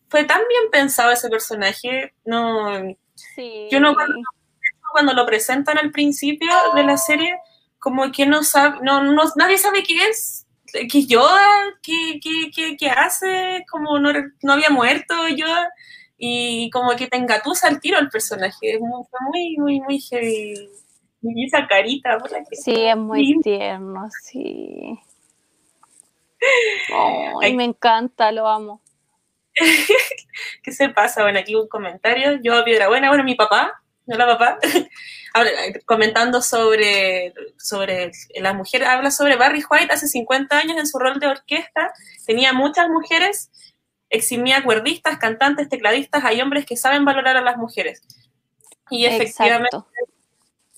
fue 0.10 0.26
tan 0.26 0.42
bien 0.48 0.70
pensado 0.72 1.12
ese 1.12 1.30
personaje, 1.30 2.14
no... 2.26 2.96
Sí. 3.16 3.68
Yo 3.72 3.80
no 3.80 3.94
cuando, 3.94 4.16
cuando 4.92 5.14
lo 5.14 5.26
presentan 5.26 5.78
al 5.78 5.92
principio 5.92 6.52
de 6.76 6.84
la 6.84 6.98
serie, 6.98 7.38
como 7.80 8.12
que 8.12 8.26
no 8.26 8.44
sabe, 8.44 8.80
no, 8.82 9.04
no, 9.04 9.24
nadie 9.36 9.58
sabe 9.58 9.84
qué 9.84 9.96
es, 10.10 10.46
que 10.72 11.06
Yoda, 11.06 11.48
qué, 11.82 12.20
qué, 12.22 12.78
qué, 12.78 12.90
hace, 12.90 13.66
como 13.70 14.00
no, 14.00 14.12
no, 14.42 14.54
había 14.54 14.70
muerto 14.70 15.16
Yoda, 15.30 15.72
y 16.18 16.70
como 16.72 16.96
que 16.96 17.08
te 17.08 17.18
engatusa 17.18 17.68
al 17.68 17.80
tiro 17.80 17.98
el 17.98 18.10
personaje, 18.10 18.76
es 18.76 18.80
muy, 18.80 19.06
muy, 19.32 19.58
muy, 19.58 19.82
muy 19.82 20.00
heavy. 20.00 20.70
Y 21.22 21.46
esa 21.46 21.68
carita, 21.68 22.18
por 22.18 22.32
la 22.32 22.40
que 22.40 22.56
Sí, 22.56 22.74
es 22.74 22.96
muy 22.96 23.38
tierno, 23.42 24.08
sí. 24.24 24.98
Ay, 27.42 27.56
me 27.56 27.66
encanta, 27.66 28.32
lo 28.32 28.48
amo. 28.48 28.82
¿Qué 30.64 30.72
se 30.72 30.90
pasa? 30.90 31.24
Bueno, 31.24 31.40
aquí 31.40 31.56
un 31.56 31.68
comentario. 31.68 32.40
Yo, 32.42 32.64
Piedra 32.64 32.88
Buena, 32.88 33.10
bueno, 33.10 33.24
mi 33.24 33.36
papá, 33.36 33.82
hola 34.14 34.26
papá, 34.26 34.60
comentando 35.86 36.42
sobre, 36.42 37.34
sobre 37.58 38.12
la 38.36 38.54
mujer, 38.54 38.84
habla 38.84 39.12
sobre 39.12 39.36
Barry 39.36 39.64
White 39.70 39.94
hace 39.94 40.08
50 40.08 40.58
años 40.58 40.78
en 40.78 40.88
su 40.88 40.98
rol 41.00 41.20
de 41.20 41.28
orquesta, 41.28 41.94
tenía 42.26 42.54
muchas 42.54 42.90
mujeres, 42.90 43.50
eximía 44.10 44.64
cuerdistas, 44.64 45.18
cantantes, 45.20 45.70
tecladistas, 45.70 46.24
hay 46.26 46.42
hombres 46.42 46.66
que 46.66 46.78
saben 46.78 47.06
valorar 47.06 47.38
a 47.38 47.42
las 47.42 47.58
mujeres. 47.58 48.02
Y 48.90 49.06
efectivamente, 49.06 49.78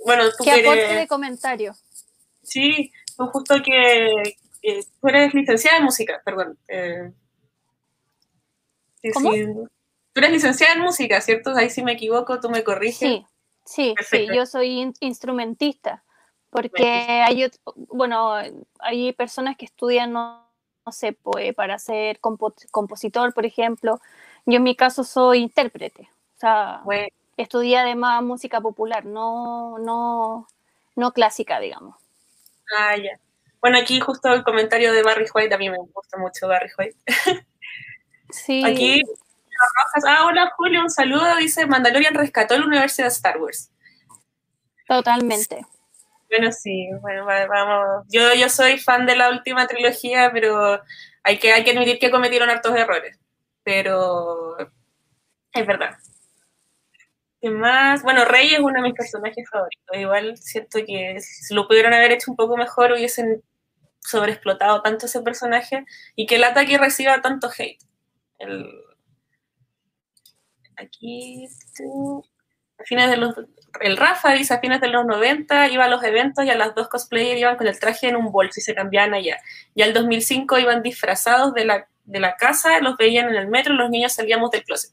bueno, 0.06 0.24
tú 0.38 0.44
¿Qué 0.44 0.52
aporte 0.52 0.96
de 0.96 1.08
comentario? 1.08 1.74
Sí, 2.44 2.91
tú 3.15 3.28
justo 3.28 3.56
que, 3.63 4.36
tú 5.00 5.08
eres 5.08 5.34
licenciada 5.34 5.78
en 5.78 5.86
música, 5.86 6.22
perdón. 6.26 6.58
Eh, 6.67 7.12
¿Cómo? 9.13 9.32
Tú 10.13 10.19
eres 10.19 10.32
licenciada 10.32 10.74
en 10.74 10.82
música, 10.82 11.21
¿cierto? 11.21 11.56
Ahí 11.56 11.69
si 11.69 11.84
me 11.84 11.93
equivoco, 11.93 12.39
tú 12.39 12.50
me 12.50 12.63
corriges. 12.63 12.97
Sí, 12.97 13.26
sí, 13.65 13.95
sí, 14.10 14.28
yo 14.34 14.45
soy 14.45 14.93
instrumentista, 15.00 16.04
porque 16.50 16.86
hay, 17.26 17.50
bueno, 17.76 18.34
hay 18.80 19.13
personas 19.13 19.56
que 19.56 19.65
estudian, 19.65 20.12
no, 20.12 20.45
sé, 20.91 21.13
pues, 21.13 21.56
para 21.56 21.80
ser 21.80 22.19
compositor, 22.19 23.34
por 23.34 23.45
ejemplo. 23.45 24.02
Yo 24.45 24.58
en 24.58 24.63
mi 24.63 24.76
caso 24.76 25.04
soy 25.04 25.39
intérprete, 25.39 26.10
o 26.36 26.39
sea, 26.39 26.82
estudié 27.38 27.78
además 27.78 28.21
música 28.24 28.60
popular, 28.60 29.06
no, 29.06 29.78
no, 29.80 30.47
no 30.95 31.12
clásica, 31.13 31.60
digamos. 31.60 31.95
Ah, 32.78 32.97
ya. 32.97 33.17
Bueno, 33.62 33.78
aquí 33.78 34.00
justo 34.00 34.34
el 34.34 34.43
comentario 34.43 34.91
de 34.91 35.04
Barry 35.04 35.26
White, 35.34 35.54
a 35.54 35.58
mí 35.58 35.69
me 35.69 35.78
gusta 35.78 36.17
mucho 36.17 36.47
Barry 36.47 36.71
White. 36.78 36.97
sí. 38.32 38.63
Aquí 38.65 39.04
Ah, 40.08 40.26
hola 40.26 40.52
Julio, 40.56 40.82
un 40.82 40.89
saludo. 40.89 41.36
Dice 41.38 41.65
Mandalorian 41.65 42.13
rescató 42.13 42.58
la 42.58 42.65
Universidad 42.65 43.08
de 43.08 43.13
Star 43.13 43.38
Wars. 43.38 43.71
Totalmente. 44.88 45.65
Bueno, 46.30 46.52
sí, 46.52 46.89
bueno, 47.02 47.26
vamos. 47.26 48.06
Yo, 48.10 48.34
yo 48.34 48.50
soy 48.50 48.80
fan 48.80 49.06
de 49.06 49.15
la 49.15 49.30
última 49.30 49.67
trilogía, 49.67 50.32
pero 50.32 50.82
hay 51.24 51.39
que, 51.39 51.52
hay 51.52 51.63
que 51.63 51.71
admitir 51.71 52.00
que 52.00 52.12
cometieron 52.12 52.50
hartos 52.50 52.76
errores. 52.76 53.19
Pero 53.63 54.58
es 55.54 55.67
verdad. 55.67 55.97
¿Qué 57.41 57.50
más? 57.50 58.04
Bueno, 58.04 58.24
Rey 58.26 58.54
es 58.54 58.60
uno 58.60 58.74
de 58.74 58.82
mis 58.82 58.93
personajes 58.93 59.50
favoritos. 59.50 59.97
Igual 59.97 60.38
siento 60.38 60.80
que 60.86 61.19
si 61.19 61.54
lo 61.54 61.67
pudieron 61.67 61.93
haber 61.93 62.12
hecho 62.12 62.32
un 62.32 62.38
poco 62.38 62.56
mejor, 62.56 62.91
hubiesen 62.91 63.43
sobreexplotado 64.00 64.82
tanto 64.82 65.06
ese 65.06 65.21
personaje 65.21 65.86
y 66.15 66.26
que 66.26 66.36
el 66.36 66.43
ataque 66.43 66.78
reciba 66.78 67.21
tanto 67.21 67.50
hate. 67.50 67.84
El, 68.39 68.71
aquí, 70.82 71.48
a 72.78 72.84
fines 72.84 73.10
de 73.10 73.17
los, 73.17 73.36
el 73.80 73.98
Rafa 73.98 74.34
dice 74.34 74.54
a 74.54 74.60
fines 74.60 74.82
de 74.82 74.88
los 74.88 75.06
90 75.06 75.70
iba 75.70 75.86
a 75.86 75.88
los 75.88 76.04
eventos 76.04 76.44
y 76.46 76.50
a 76.50 76.56
las 76.56 76.76
dos 76.76 76.89
cosplayers 76.89 77.39
iban 77.39 77.58
con 77.58 77.67
el 77.67 77.80
traje 77.80 78.10
en 78.10 78.15
un 78.15 78.32
bolso 78.32 78.60
y 78.60 78.63
se 78.63 78.76
cambiaban 78.76 79.13
allá. 79.13 79.38
Ya 79.76 79.86
el 79.86 79.94
2005 79.94 80.60
iban 80.60 80.82
disfrazados 80.82 81.54
de 81.54 81.65
la, 81.65 81.88
de 82.06 82.20
la 82.20 82.36
casa, 82.36 82.80
los 82.80 82.98
veían 82.98 83.30
en 83.30 83.36
el 83.36 83.48
metro, 83.48 83.74
los 83.74 83.89
niños 83.89 84.13
salíamos 84.13 84.52
del 84.52 84.63
closet. 84.63 84.91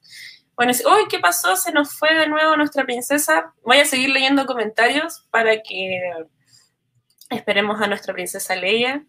Bueno, 0.59 0.73
uy, 0.73 1.07
¿qué 1.09 1.21
pasó? 1.21 1.55
Se 1.55 1.71
nos 1.71 1.97
fue 1.97 2.15
de 2.15 2.29
nuevo 2.29 2.57
nuestra 2.57 2.85
princesa. 2.85 3.55
Voy 3.63 3.79
a 3.79 3.85
seguir 3.85 4.11
leyendo 4.11 4.45
comentarios 4.45 5.25
para 5.31 5.63
que 5.63 6.01
esperemos 7.31 7.81
a 7.81 7.87
nuestra 7.87 8.13
princesa 8.13 8.57
Leia. 8.57 9.05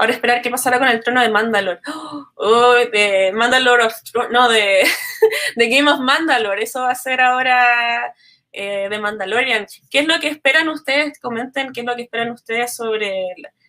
Ahora 0.00 0.14
esperar 0.14 0.40
qué 0.40 0.48
pasará 0.48 0.78
con 0.78 0.88
el 0.88 1.04
trono 1.04 1.20
de 1.20 1.28
Mandalore. 1.28 1.80
Oh, 2.42 2.72
de 2.72 3.32
Mandalore 3.34 3.84
of 3.84 3.92
no, 4.30 4.48
de, 4.48 4.82
de, 5.56 5.68
Game 5.68 5.90
of 5.90 6.00
Mandalore. 6.00 6.62
Eso 6.62 6.80
va 6.80 6.92
a 6.92 6.94
ser 6.94 7.20
ahora 7.20 8.14
eh, 8.50 8.88
de 8.88 8.98
Mandalorian. 8.98 9.66
¿Qué 9.90 9.98
es 9.98 10.06
lo 10.06 10.18
que 10.18 10.28
esperan 10.28 10.70
ustedes? 10.70 11.20
Comenten 11.20 11.74
qué 11.74 11.80
es 11.80 11.86
lo 11.86 11.96
que 11.96 12.02
esperan 12.04 12.30
ustedes 12.30 12.74
sobre 12.74 13.26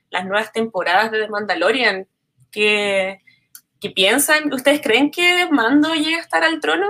las 0.10 0.26
nuevas 0.26 0.54
temporadas 0.54 1.12
de 1.12 1.20
The 1.20 1.28
Mandalorian. 1.28 2.08
¿Qué, 2.50 3.20
qué 3.82 3.89
piensan? 3.89 4.54
¿Ustedes 4.54 4.80
creen 4.82 5.12
que 5.12 5.50
Mando 5.52 5.94
llega 5.96 6.20
a 6.20 6.22
estar 6.22 6.46
al 6.46 6.62
trono? 6.62 6.88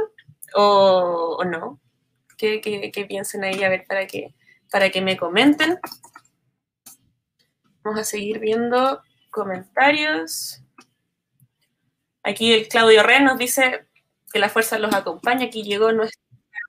¿O, 0.53 1.43
no? 1.45 1.79
¿Qué, 2.37 2.61
qué, 2.61 2.91
qué 2.91 3.05
piensan 3.05 3.43
ahí? 3.43 3.63
A 3.63 3.69
ver, 3.69 3.85
para 3.87 4.05
que, 4.05 4.35
para 4.71 4.91
que 4.91 5.01
me 5.01 5.17
comenten. 5.17 5.79
Vamos 7.83 7.99
a 7.99 8.03
seguir 8.03 8.37
viendo 8.37 9.01
comentarios. 9.31 10.61
Aquí 12.23 12.53
el 12.53 12.67
Claudio 12.67 13.01
Ren 13.01 13.25
nos 13.25 13.37
dice 13.37 13.87
que 14.31 14.39
la 14.39 14.49
fuerza 14.49 14.77
los 14.77 14.93
acompaña. 14.93 15.45
Aquí 15.45 15.63
llegó 15.63 15.91
nuestra 15.91 16.21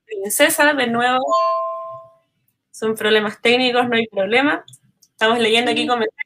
princesa 0.06 0.72
de 0.72 0.86
nuevo. 0.86 1.24
Son 2.70 2.94
problemas 2.94 3.40
técnicos, 3.42 3.88
no 3.88 3.96
hay 3.96 4.06
problema. 4.06 4.64
Estamos 5.00 5.38
leyendo 5.38 5.70
aquí 5.70 5.86
comentarios. 5.86 6.22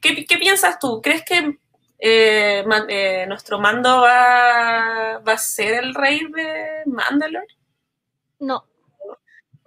¿Qué, 0.00 0.38
piensas 0.38 0.78
tú? 0.78 1.00
¿Crees 1.00 1.24
que 1.24 1.58
eh, 1.98 2.64
eh, 2.88 3.24
nuestro 3.28 3.58
mando 3.58 4.00
va, 4.00 5.18
va, 5.18 5.32
a 5.32 5.38
ser 5.38 5.84
el 5.84 5.94
rey 5.94 6.20
de 6.34 6.82
Mandalore? 6.86 7.46
No. 8.40 8.66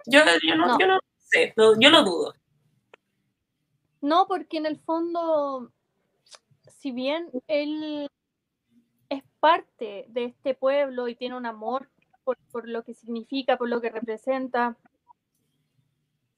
Yo, 0.06 0.24
no, 0.56 0.78
yo 0.78 0.86
no 0.86 1.00
sé, 1.18 1.54
yo 1.56 1.90
lo 1.90 2.02
dudo. 2.02 2.34
No, 4.00 4.26
porque 4.26 4.58
en 4.58 4.66
el 4.66 4.78
fondo 4.78 5.72
si 6.80 6.92
bien 6.92 7.28
él 7.46 8.08
es 9.10 9.22
parte 9.38 10.06
de 10.08 10.24
este 10.24 10.54
pueblo 10.54 11.08
y 11.08 11.14
tiene 11.14 11.36
un 11.36 11.44
amor 11.44 11.90
por, 12.24 12.68
lo 12.68 12.84
que 12.84 12.94
significa, 12.94 13.58
por 13.58 13.68
lo 13.68 13.82
que 13.82 13.90
representa, 13.90 14.78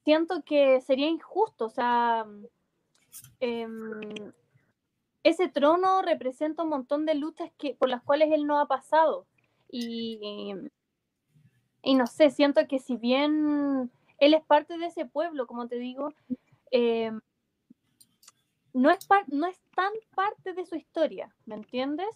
siento 0.04 0.42
que 0.42 0.80
sería 0.80 1.06
injusto, 1.06 1.66
o 1.66 1.70
sea, 1.70 2.26
em, 3.38 4.32
ese 5.22 5.48
trono 5.48 6.02
representa 6.02 6.64
un 6.64 6.70
montón 6.70 7.06
de 7.06 7.14
luchas 7.14 7.52
que, 7.56 7.76
por 7.76 7.88
las 7.88 8.02
cuales 8.02 8.32
él 8.32 8.44
no 8.44 8.58
ha 8.58 8.66
pasado. 8.66 9.26
Y, 9.70 10.54
y 11.82 11.94
no 11.94 12.06
sé, 12.08 12.30
siento 12.30 12.66
que 12.66 12.80
si 12.80 12.96
bien 12.96 13.92
él 14.18 14.34
es 14.34 14.44
parte 14.44 14.76
de 14.76 14.86
ese 14.86 15.06
pueblo, 15.06 15.46
como 15.46 15.68
te 15.68 15.76
digo, 15.76 16.12
eh, 16.72 17.12
no 18.72 18.90
es, 18.90 18.98
no 19.28 19.46
es 19.46 19.58
tan 19.74 19.92
parte 20.14 20.52
de 20.54 20.66
su 20.66 20.76
historia, 20.76 21.34
¿me 21.46 21.54
entiendes? 21.54 22.08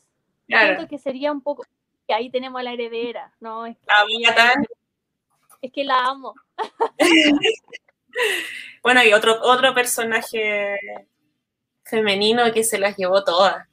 Siento 0.46 0.86
que 0.88 0.98
sería 0.98 1.32
un 1.32 1.42
poco, 1.42 1.64
que 2.06 2.14
ahí 2.14 2.30
tenemos 2.30 2.60
a 2.60 2.64
la 2.64 2.72
heredera, 2.72 3.32
¿no? 3.40 3.66
Es 3.66 3.76
que, 3.76 3.86
es 5.62 5.72
que 5.72 5.84
la 5.84 6.06
amo. 6.06 6.34
bueno, 8.82 9.04
y 9.04 9.12
otro, 9.12 9.38
otro 9.42 9.74
personaje 9.74 10.78
femenino 11.84 12.52
que 12.52 12.64
se 12.64 12.78
las 12.78 12.96
llevó 12.96 13.24
todas. 13.24 13.66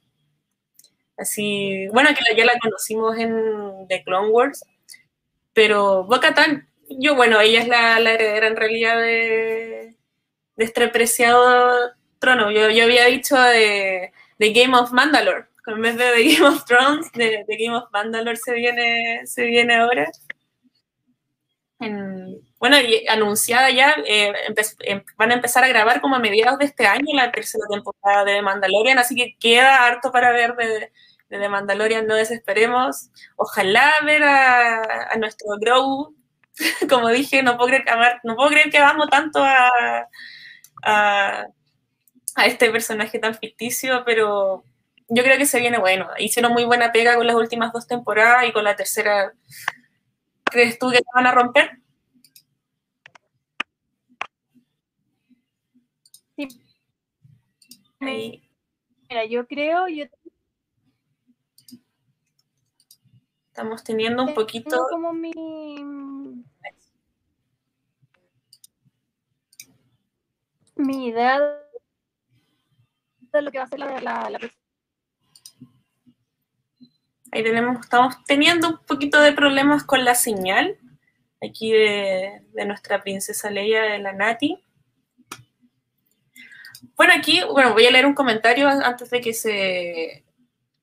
Así, 1.16 1.86
bueno, 1.92 2.10
que 2.10 2.36
ya 2.36 2.44
la 2.44 2.58
conocimos 2.60 3.16
en 3.18 3.86
The 3.88 4.02
Clone 4.02 4.30
Wars, 4.30 4.64
pero 5.52 6.04
Boca 6.04 6.34
Tan, 6.34 6.68
yo, 6.88 7.14
bueno, 7.14 7.40
ella 7.40 7.60
es 7.60 7.68
la, 7.68 7.98
heredera 7.98 8.48
en 8.48 8.56
realidad 8.56 8.98
de, 8.98 9.96
de 10.56 10.64
este 10.64 10.88
preciado 10.88 11.94
trono. 12.24 12.50
Yo, 12.50 12.70
yo 12.70 12.84
había 12.84 13.06
dicho 13.06 13.36
de, 13.38 14.12
Game 14.38 14.76
of 14.76 14.92
Mandalore. 14.92 15.46
En 15.66 15.80
vez 15.80 15.96
de 15.96 16.12
The 16.12 16.34
Game 16.34 16.46
of 16.48 16.64
Thrones, 16.64 17.12
de, 17.12 17.44
Game 17.48 17.76
of 17.76 17.90
Mandalore 17.92 18.36
se 18.36 18.54
viene, 18.54 19.26
se 19.26 19.44
viene 19.44 19.76
ahora. 19.76 20.10
bueno, 22.58 22.80
y 22.80 23.06
anunciada 23.08 23.70
ya, 23.70 23.96
eh, 24.06 24.32
em, 24.80 25.02
van 25.16 25.30
a 25.32 25.34
empezar 25.34 25.64
a 25.64 25.68
grabar 25.68 26.00
como 26.00 26.16
a 26.16 26.18
mediados 26.18 26.58
de 26.58 26.66
este 26.66 26.86
año 26.86 27.14
la 27.14 27.30
tercera 27.30 27.64
temporada 27.70 28.24
de 28.24 28.42
Mandalorian, 28.42 28.98
así 28.98 29.14
que 29.14 29.36
queda 29.38 29.86
harto 29.86 30.10
para 30.12 30.32
ver 30.32 30.54
de, 30.56 30.90
de 31.28 31.48
Mandalorian, 31.48 32.06
no 32.06 32.14
desesperemos. 32.14 33.10
Ojalá 33.36 33.92
ver 34.04 34.22
a, 34.24 35.12
a 35.12 35.16
nuestro 35.18 35.48
Grogu, 35.60 36.14
como 36.88 37.08
dije, 37.08 37.42
no 37.42 37.56
puedo 37.56 37.68
creer, 37.68 37.84
no 38.22 38.36
puedo 38.36 38.50
creer 38.50 38.70
que 38.70 38.78
amo 38.78 39.08
tanto 39.08 39.42
a, 39.42 40.08
a, 40.82 41.46
a 42.36 42.46
este 42.46 42.70
personaje 42.70 43.18
tan 43.18 43.34
ficticio, 43.34 44.04
pero 44.04 44.64
yo 45.08 45.22
creo 45.22 45.38
que 45.38 45.46
se 45.46 45.60
viene 45.60 45.78
bueno. 45.78 46.08
Hicieron 46.18 46.52
muy 46.52 46.64
buena 46.64 46.92
pega 46.92 47.16
con 47.16 47.26
las 47.26 47.36
últimas 47.36 47.72
dos 47.72 47.86
temporadas 47.86 48.46
y 48.48 48.52
con 48.52 48.64
la 48.64 48.76
tercera, 48.76 49.32
¿crees 50.44 50.78
tú 50.78 50.90
que 50.90 50.98
se 50.98 51.04
van 51.14 51.26
a 51.26 51.32
romper? 51.32 51.78
Sí. 56.36 56.48
Mira, 59.08 59.24
yo 59.24 59.46
creo, 59.46 59.88
yo 59.88 60.04
estamos 63.48 63.84
teniendo 63.84 64.24
un 64.24 64.34
poquito 64.34 64.84
como 64.90 65.12
mi 65.12 65.32
mi 70.74 71.06
idea 71.06 71.63
de 73.38 73.42
lo 73.42 73.50
que 73.50 73.58
va 73.58 73.64
a 73.64 73.68
ser 73.68 73.78
la, 73.78 74.00
la, 74.00 74.40
Ahí 77.32 77.42
tenemos, 77.42 77.80
estamos 77.80 78.24
teniendo 78.26 78.68
un 78.68 78.78
poquito 78.86 79.20
de 79.20 79.32
problemas 79.32 79.82
con 79.82 80.04
la 80.04 80.14
señal 80.14 80.78
aquí 81.42 81.72
de, 81.72 82.42
nuestra 82.66 83.02
princesa 83.02 83.50
Leia 83.50 83.82
de 83.82 83.98
la 83.98 84.12
Nati. 84.12 84.62
Bueno, 86.96 87.12
aquí, 87.16 87.42
bueno, 87.50 87.72
voy 87.72 87.86
a 87.86 87.90
leer 87.90 88.06
un 88.06 88.14
comentario 88.14 88.68
antes 88.68 89.10
de 89.10 89.20
que 89.20 89.34
se, 89.34 90.24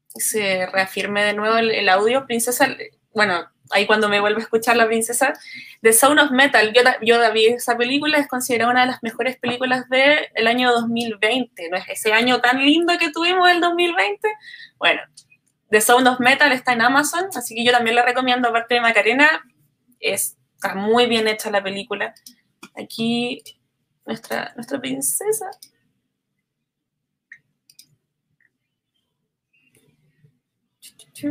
se 0.08 0.66
reafirme 0.68 1.24
de 1.24 1.34
nuevo 1.34 1.56
el, 1.58 1.88
audio. 1.88 2.26
Princesa, 2.26 2.68
bueno, 3.14 3.49
ahí 3.74 3.86
cuando 3.86 4.09
me 4.09 4.19
vuelve 4.19 4.39
a 4.39 4.43
escuchar 4.43 4.78
la 4.78 4.88
princesa, 4.88 5.34
The 5.82 5.93
Sound 5.93 6.19
of 6.19 6.32
Metal, 6.32 6.74
yo, 6.74 6.82
yo 7.01 7.34
vi 7.34 7.47
esa 7.47 7.78
película, 7.78 8.17
es 8.17 8.28
considerada 8.28 8.72
una 8.72 8.82
de 8.82 8.88
las 8.88 9.03
mejores 9.03 9.38
películas 9.38 9.88
del 9.89 10.47
año 10.47 10.72
2020, 10.72 11.69
¿no 11.69 11.78
es 11.78 11.84
ese 11.89 12.13
año 12.13 12.41
tan 12.41 12.63
lindo 12.65 12.97
que 12.97 13.11
tuvimos 13.11 13.49
el 13.49 13.61
2020? 13.61 14.28
Bueno, 14.78 15.01
The 15.69 15.82
Sound 15.82 16.07
of 16.07 16.19
Metal 16.19 16.51
está 16.51 16.74
en 16.74 16.82
Amazon, 16.82 17.30
así 17.36 17.55
que 17.55 17.63
yo 17.63 17.72
también 17.72 17.95
la 17.95 18.03
recomiendo, 18.03 18.49
aparte 18.49 18.76
de 18.76 18.82
Macarena, 18.82 19.41
está 19.99 20.76
muy 20.76 21.05
bien 21.07 21.28
hecha 21.28 21.49
la 21.49 21.63
película. 21.63 22.13
Aquí 22.76 23.41
nuestra, 24.05 24.51
nuestra 24.55 24.80
princesa. 24.80 25.49
Sí. 31.13 31.28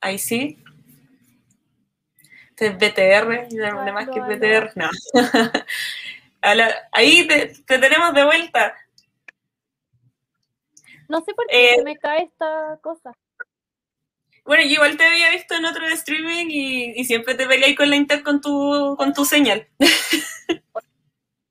Este 0.00 0.56
es 2.58 2.76
BTR, 2.76 3.48
no 3.54 3.92
más 3.92 4.08
que 4.08 4.20
BTR, 4.20 4.72
no. 4.76 4.90
Ahí 6.92 7.26
te 7.26 7.78
tenemos 7.78 8.14
de 8.14 8.24
vuelta. 8.24 8.74
No 11.08 11.20
sé 11.22 11.34
por 11.34 11.46
qué 11.46 11.74
se 11.74 11.80
eh, 11.80 11.84
me 11.84 11.96
cae 11.96 12.24
esta 12.24 12.78
cosa. 12.82 13.12
Bueno, 14.44 14.62
yo 14.64 14.70
igual 14.70 14.96
te 14.96 15.04
había 15.04 15.30
visto 15.30 15.54
en 15.54 15.64
otro 15.66 15.86
streaming 15.88 16.46
y, 16.48 17.04
siempre 17.04 17.34
te 17.34 17.46
peleáis 17.46 17.76
con 17.76 17.90
la 17.90 17.96
internet 17.96 18.24
con 18.24 18.40
tu, 18.40 18.94
con 18.96 19.12
tu 19.12 19.24
señal. 19.24 19.68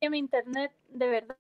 que 0.01 0.09
mi 0.09 0.19
internet, 0.19 0.71
de 0.89 1.07
verdad, 1.07 1.37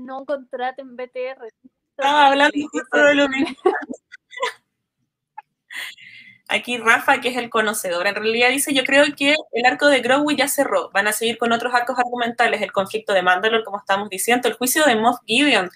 no 0.00 0.24
contraten 0.24 0.96
BTR. 0.96 1.48
Estaba 1.90 2.28
hablando 2.28 2.68
justo 2.70 2.98
de 2.98 3.14
lo 3.14 3.28
mismo. 3.28 3.56
Aquí 6.48 6.76
Rafa, 6.76 7.20
que 7.20 7.28
es 7.28 7.36
el 7.36 7.48
conocedor, 7.48 8.06
en 8.06 8.14
realidad 8.14 8.50
dice, 8.50 8.74
yo 8.74 8.84
creo 8.84 9.04
que 9.16 9.36
el 9.52 9.66
arco 9.66 9.88
de 9.88 10.00
Grogu 10.00 10.32
ya 10.32 10.48
cerró, 10.48 10.90
van 10.92 11.06
a 11.06 11.12
seguir 11.12 11.38
con 11.38 11.52
otros 11.52 11.72
arcos 11.72 11.98
argumentales, 11.98 12.60
el 12.60 12.72
conflicto 12.72 13.14
de 13.14 13.22
Mandalore, 13.22 13.64
como 13.64 13.78
estamos 13.78 14.10
diciendo, 14.10 14.48
el 14.48 14.54
juicio 14.54 14.84
de 14.84 14.96
Moff 14.96 15.20
Gideon, 15.24 15.70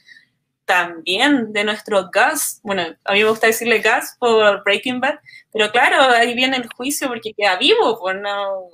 también 0.66 1.52
de 1.52 1.64
nuestro 1.64 2.10
Gus, 2.12 2.60
bueno, 2.62 2.82
a 3.04 3.12
mí 3.12 3.22
me 3.22 3.30
gusta 3.30 3.46
decirle 3.46 3.80
Gus 3.80 4.16
por 4.18 4.64
Breaking 4.64 5.00
Bad, 5.00 5.20
pero 5.52 5.70
claro, 5.70 6.02
ahí 6.12 6.34
viene 6.34 6.56
el 6.56 6.68
juicio 6.68 7.08
porque 7.08 7.32
queda 7.34 7.56
vivo, 7.56 7.98
pues 8.00 8.16
no, 8.20 8.68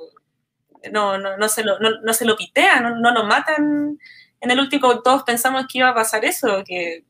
no, 0.90 1.18
no, 1.18 1.48
se, 1.48 1.62
lo, 1.62 1.78
no, 1.78 2.14
se 2.14 2.24
lo 2.24 2.36
pitea, 2.36 2.80
no, 2.80 2.96
no 2.96 3.12
lo 3.12 3.24
matan. 3.24 3.98
En 4.40 4.50
el 4.50 4.58
último 4.58 5.02
todos 5.02 5.22
pensamos 5.22 5.66
que 5.70 5.78
iba 5.78 5.90
a 5.90 5.94
pasar 5.94 6.24
eso, 6.24 6.64
que, 6.66 7.04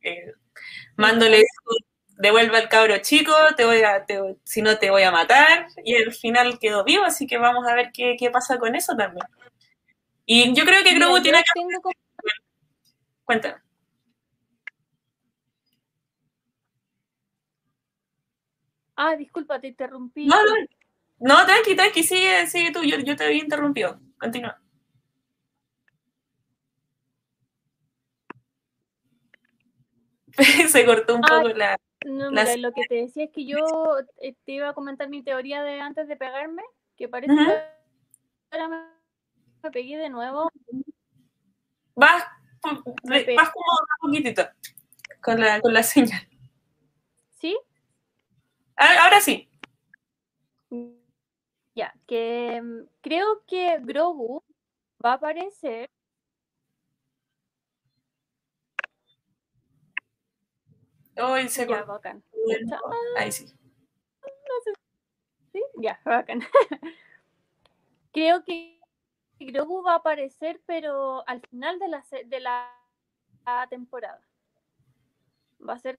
que 0.00 0.32
Mando 0.96 1.28
le 1.28 1.44
devuelve 2.20 2.56
al 2.58 2.68
cabro 2.68 2.98
chico, 2.98 3.32
te 3.56 3.64
voy 3.64 3.82
a, 3.82 4.04
si 4.44 4.62
no 4.62 4.78
te 4.78 4.90
voy 4.90 5.02
a 5.02 5.10
matar, 5.10 5.66
y 5.84 5.96
al 5.96 6.12
final 6.12 6.58
quedó 6.58 6.84
vivo, 6.84 7.04
así 7.04 7.26
que 7.26 7.38
vamos 7.38 7.66
a 7.66 7.74
ver 7.74 7.90
qué, 7.92 8.16
pasa 8.32 8.58
con 8.58 8.74
eso 8.74 8.94
también. 8.96 9.26
Y 10.26 10.52
yo 10.54 10.64
creo 10.64 10.84
que 10.84 10.94
Grogu 10.94 11.20
tiene 11.22 11.38
que... 11.38 11.60
Cuéntame. 13.24 13.56
Ah, 18.96 19.16
disculpa, 19.16 19.58
te 19.58 19.68
interrumpí. 19.68 20.26
No, 20.26 20.36
no, 20.44 20.52
no, 21.20 21.46
tranqui, 21.46 21.74
tranqui, 21.74 22.02
sigue, 22.02 22.46
sigue 22.46 22.70
tú, 22.70 22.82
yo, 22.82 22.98
yo 22.98 23.16
te 23.16 23.24
había 23.24 23.42
interrumpido. 23.42 23.98
Continúa. 24.18 24.60
Se 30.68 30.84
cortó 30.84 31.14
un 31.14 31.22
poco 31.22 31.48
la... 31.48 31.78
No, 32.06 32.30
mira, 32.30 32.56
lo 32.56 32.72
que 32.72 32.82
te 32.88 32.94
decía 32.94 33.24
es 33.24 33.30
que 33.30 33.44
yo 33.44 33.58
eh, 34.18 34.34
te 34.44 34.52
iba 34.52 34.70
a 34.70 34.74
comentar 34.74 35.08
mi 35.08 35.22
teoría 35.22 35.62
de 35.62 35.80
antes 35.80 36.08
de 36.08 36.16
pegarme, 36.16 36.62
que 36.96 37.08
parece 37.08 37.34
que 37.34 37.62
ahora 38.50 38.68
me, 39.62 39.70
pegué 39.70 39.98
de 39.98 40.08
nuevo. 40.08 40.50
Vas, 41.94 42.24
vas 42.62 42.82
como 42.82 43.66
un 44.02 44.12
poquitito 44.12 44.48
con 45.22 45.40
la, 45.40 45.60
con 45.60 45.74
la 45.74 45.82
señal. 45.82 46.26
¿Sí? 47.38 47.58
Ahora 48.76 49.20
sí. 49.20 49.48
Ya, 51.74 51.94
que 52.06 52.60
mm, 52.62 52.88
creo 53.00 53.42
que 53.46 53.78
Grogu 53.80 54.42
va 55.04 55.12
a 55.12 55.14
aparecer. 55.14 55.90
Hoy 61.16 61.48
se 61.48 61.66
ya, 61.66 61.82
bacán. 61.84 62.22
Ahí 63.16 63.32
sí. 63.32 63.44
No 63.44 64.54
sé. 64.64 64.72
Sí, 65.52 65.62
ya, 65.78 66.00
bacán. 66.04 66.40
creo 68.12 68.44
que 68.44 68.80
Grogu 69.38 69.82
va 69.82 69.94
a 69.94 69.96
aparecer, 69.96 70.60
pero 70.66 71.26
al 71.28 71.40
final 71.48 71.78
de 71.78 71.88
la, 71.88 72.04
de 72.26 72.40
la 72.40 72.68
temporada. 73.68 74.20
Va 75.66 75.74
a 75.74 75.78
ser 75.78 75.98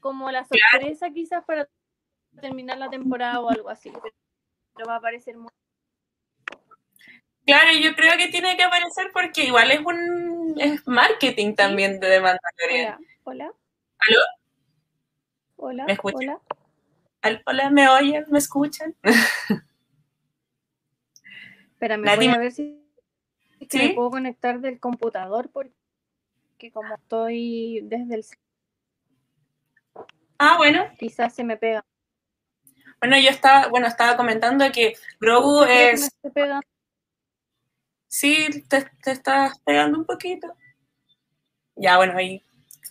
como 0.00 0.30
la 0.30 0.44
sorpresa 0.44 1.10
quizás 1.10 1.44
para 1.44 1.68
terminar 2.40 2.78
la 2.78 2.90
temporada 2.90 3.40
o 3.40 3.50
algo 3.50 3.68
así, 3.68 3.92
pero 4.74 4.88
va 4.88 4.94
a 4.94 4.98
aparecer 4.98 5.36
muy... 5.36 5.50
Claro, 7.44 7.72
yo 7.72 7.94
creo 7.94 8.16
que 8.16 8.28
tiene 8.28 8.56
que 8.56 8.62
aparecer 8.62 9.10
porque 9.12 9.44
igual 9.44 9.70
es 9.72 9.80
un 9.80 10.54
es 10.58 10.86
marketing 10.86 11.54
también 11.54 11.98
de 11.98 12.08
demanda 12.08 12.40
Hola, 12.70 12.98
hola. 13.24 13.52
¿Aló? 14.08 14.20
Hola, 15.56 15.84
¿Me 15.84 15.92
escuchan? 15.92 16.38
Hola. 17.22 17.42
hola, 17.46 17.70
¿me 17.70 17.88
oyen? 17.88 18.24
¿Me 18.30 18.38
escuchan? 18.38 18.96
Espérame, 21.72 22.16
voy 22.16 22.26
a 22.26 22.38
ver 22.38 22.52
si 22.52 22.84
me 23.72 23.94
puedo 23.94 24.10
conectar 24.10 24.60
del 24.60 24.80
computador 24.80 25.50
porque 25.50 25.72
como 26.72 26.94
estoy 26.94 27.80
desde 27.84 28.14
el... 28.16 28.24
Ah, 30.38 30.56
bueno. 30.56 30.84
Quizás 30.98 31.34
se 31.34 31.44
me 31.44 31.56
pega. 31.56 31.84
Bueno, 33.00 33.16
yo 33.18 33.30
estaba, 33.30 33.68
bueno, 33.68 33.86
estaba 33.86 34.16
comentando 34.16 34.64
que 34.72 34.96
Grogu 35.20 35.62
es... 35.64 36.10
Sí, 38.08 38.64
te, 38.68 38.82
te, 39.02 39.12
estás 39.12 39.60
pegando 39.60 39.98
un 39.98 40.04
poquito. 40.04 40.56
Ya, 41.76 41.96
bueno, 41.96 42.16
ahí 42.16 42.42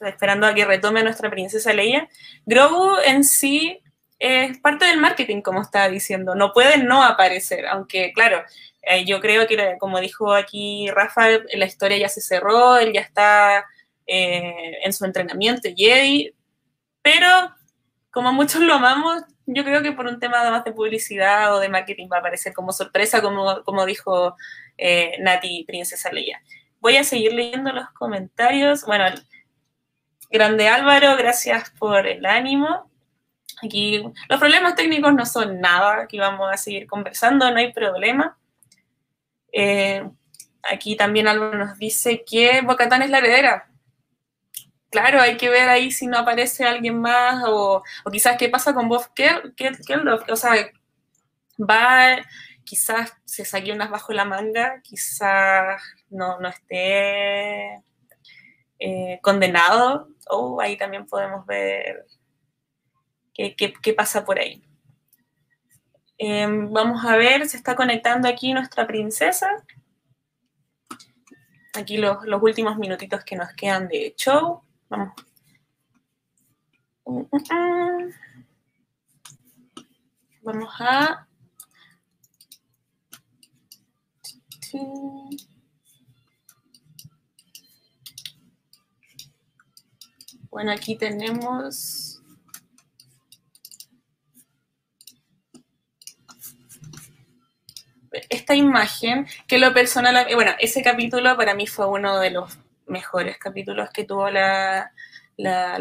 esperando 0.01 0.47
a 0.47 0.53
que 0.53 0.65
retome 0.65 1.03
nuestra 1.03 1.29
princesa 1.29 1.73
Leia. 1.73 2.07
Grogu 2.45 2.97
en 3.05 3.23
sí 3.23 3.81
es 4.19 4.59
parte 4.59 4.85
del 4.85 4.99
marketing, 4.99 5.41
como 5.41 5.61
estaba 5.61 5.89
diciendo. 5.89 6.35
No 6.35 6.53
puede 6.53 6.77
no 6.77 7.03
aparecer, 7.03 7.65
aunque, 7.67 8.13
claro, 8.13 8.43
eh, 8.83 9.05
yo 9.05 9.19
creo 9.19 9.47
que, 9.47 9.77
como 9.79 9.99
dijo 9.99 10.33
aquí 10.33 10.89
Rafa, 10.91 11.27
la 11.53 11.65
historia 11.65 11.97
ya 11.97 12.09
se 12.09 12.21
cerró, 12.21 12.77
él 12.77 12.93
ya 12.93 13.01
está 13.01 13.65
eh, 14.07 14.77
en 14.83 14.93
su 14.93 15.05
entrenamiento 15.05 15.69
Jedi, 15.75 16.33
pero 17.01 17.27
como 18.11 18.33
muchos 18.33 18.61
lo 18.61 18.73
amamos, 18.75 19.23
yo 19.45 19.63
creo 19.63 19.81
que 19.81 19.91
por 19.91 20.05
un 20.05 20.19
tema 20.19 20.49
más 20.51 20.63
de 20.63 20.73
publicidad 20.73 21.55
o 21.55 21.59
de 21.59 21.69
marketing 21.69 22.07
va 22.11 22.17
a 22.17 22.19
aparecer 22.19 22.53
como 22.53 22.71
sorpresa, 22.71 23.21
como, 23.21 23.63
como 23.63 23.85
dijo 23.85 24.35
eh, 24.77 25.17
Nati 25.19 25.63
Princesa 25.65 26.11
Leia. 26.11 26.41
Voy 26.79 26.97
a 26.97 27.03
seguir 27.03 27.33
leyendo 27.33 27.71
los 27.71 27.89
comentarios. 27.91 28.85
Bueno, 28.85 29.05
grande 30.31 30.67
Álvaro, 30.67 31.15
gracias 31.17 31.71
por 31.71 32.07
el 32.07 32.25
ánimo. 32.25 32.89
Aquí 33.63 34.03
los 34.29 34.39
problemas 34.39 34.75
técnicos 34.75 35.13
no 35.13 35.25
son 35.25 35.59
nada, 35.59 36.01
aquí 36.01 36.17
vamos 36.17 36.51
a 36.51 36.57
seguir 36.57 36.87
conversando, 36.87 37.51
no 37.51 37.57
hay 37.57 37.71
problema. 37.73 38.37
Eh, 39.51 40.09
aquí 40.63 40.95
también 40.95 41.27
Álvaro 41.27 41.57
nos 41.57 41.77
dice 41.77 42.23
que 42.25 42.61
Bocatán 42.61 43.01
es 43.03 43.09
la 43.09 43.19
heredera 43.19 43.71
claro, 44.91 45.21
hay 45.21 45.37
que 45.37 45.49
ver 45.49 45.69
ahí 45.69 45.91
si 45.91 46.05
no 46.05 46.19
aparece 46.19 46.65
alguien 46.65 46.99
más 47.01 47.43
o, 47.47 47.83
quizás 48.11 48.37
qué 48.37 48.49
pasa 48.49 48.73
con 48.75 48.89
Bob 48.89 49.09
Geldof. 49.15 50.23
O 50.29 50.35
sea, 50.35 50.53
va, 51.57 52.17
quizás 52.63 53.13
se 53.25 53.45
saque 53.45 53.71
unas 53.71 53.89
bajo 53.89 54.13
la 54.13 54.25
manga, 54.25 54.81
quizás 54.83 55.81
no, 56.09 56.37
esté 56.47 57.81
eh, 58.79 59.19
condenado. 59.23 60.09
O 60.31 60.61
ahí 60.61 60.77
también 60.77 61.05
podemos 61.05 61.45
ver 61.45 62.05
qué, 63.33 63.93
pasa 63.95 64.23
por 64.23 64.39
ahí. 64.39 64.63
Em, 66.17 66.71
vamos 66.71 67.03
a 67.05 67.17
ver, 67.17 67.47
se 67.49 67.57
está 67.57 67.75
conectando 67.75 68.27
aquí 68.27 68.53
nuestra 68.53 68.87
princesa. 68.87 69.65
Aquí 71.73 71.97
los, 71.97 72.23
los 72.25 72.41
últimos 72.41 72.77
minutitos 72.77 73.23
que 73.23 73.35
nos 73.35 73.53
quedan 73.53 73.87
de 73.87 74.13
show. 74.17 74.61
Vamos. 74.89 75.13
Vamos 80.43 80.81
a... 80.81 81.27
Bueno, 90.51 90.71
aquí 90.71 90.97
tenemos... 90.97 92.21
Esta 98.29 98.53
imagen, 98.55 99.25
que 99.47 99.57
lo 99.57 99.73
personal, 99.73 100.27
bueno, 100.35 100.51
ese 100.59 100.83
capítulo 100.83 101.37
para 101.37 101.55
mí 101.55 101.65
fue 101.65 101.87
uno 101.87 102.19
de 102.19 102.31
los 102.31 102.59
mejores 102.85 103.37
capítulos 103.37 103.89
que 103.91 104.03
tuvo 104.03 104.29
la, 104.29 104.91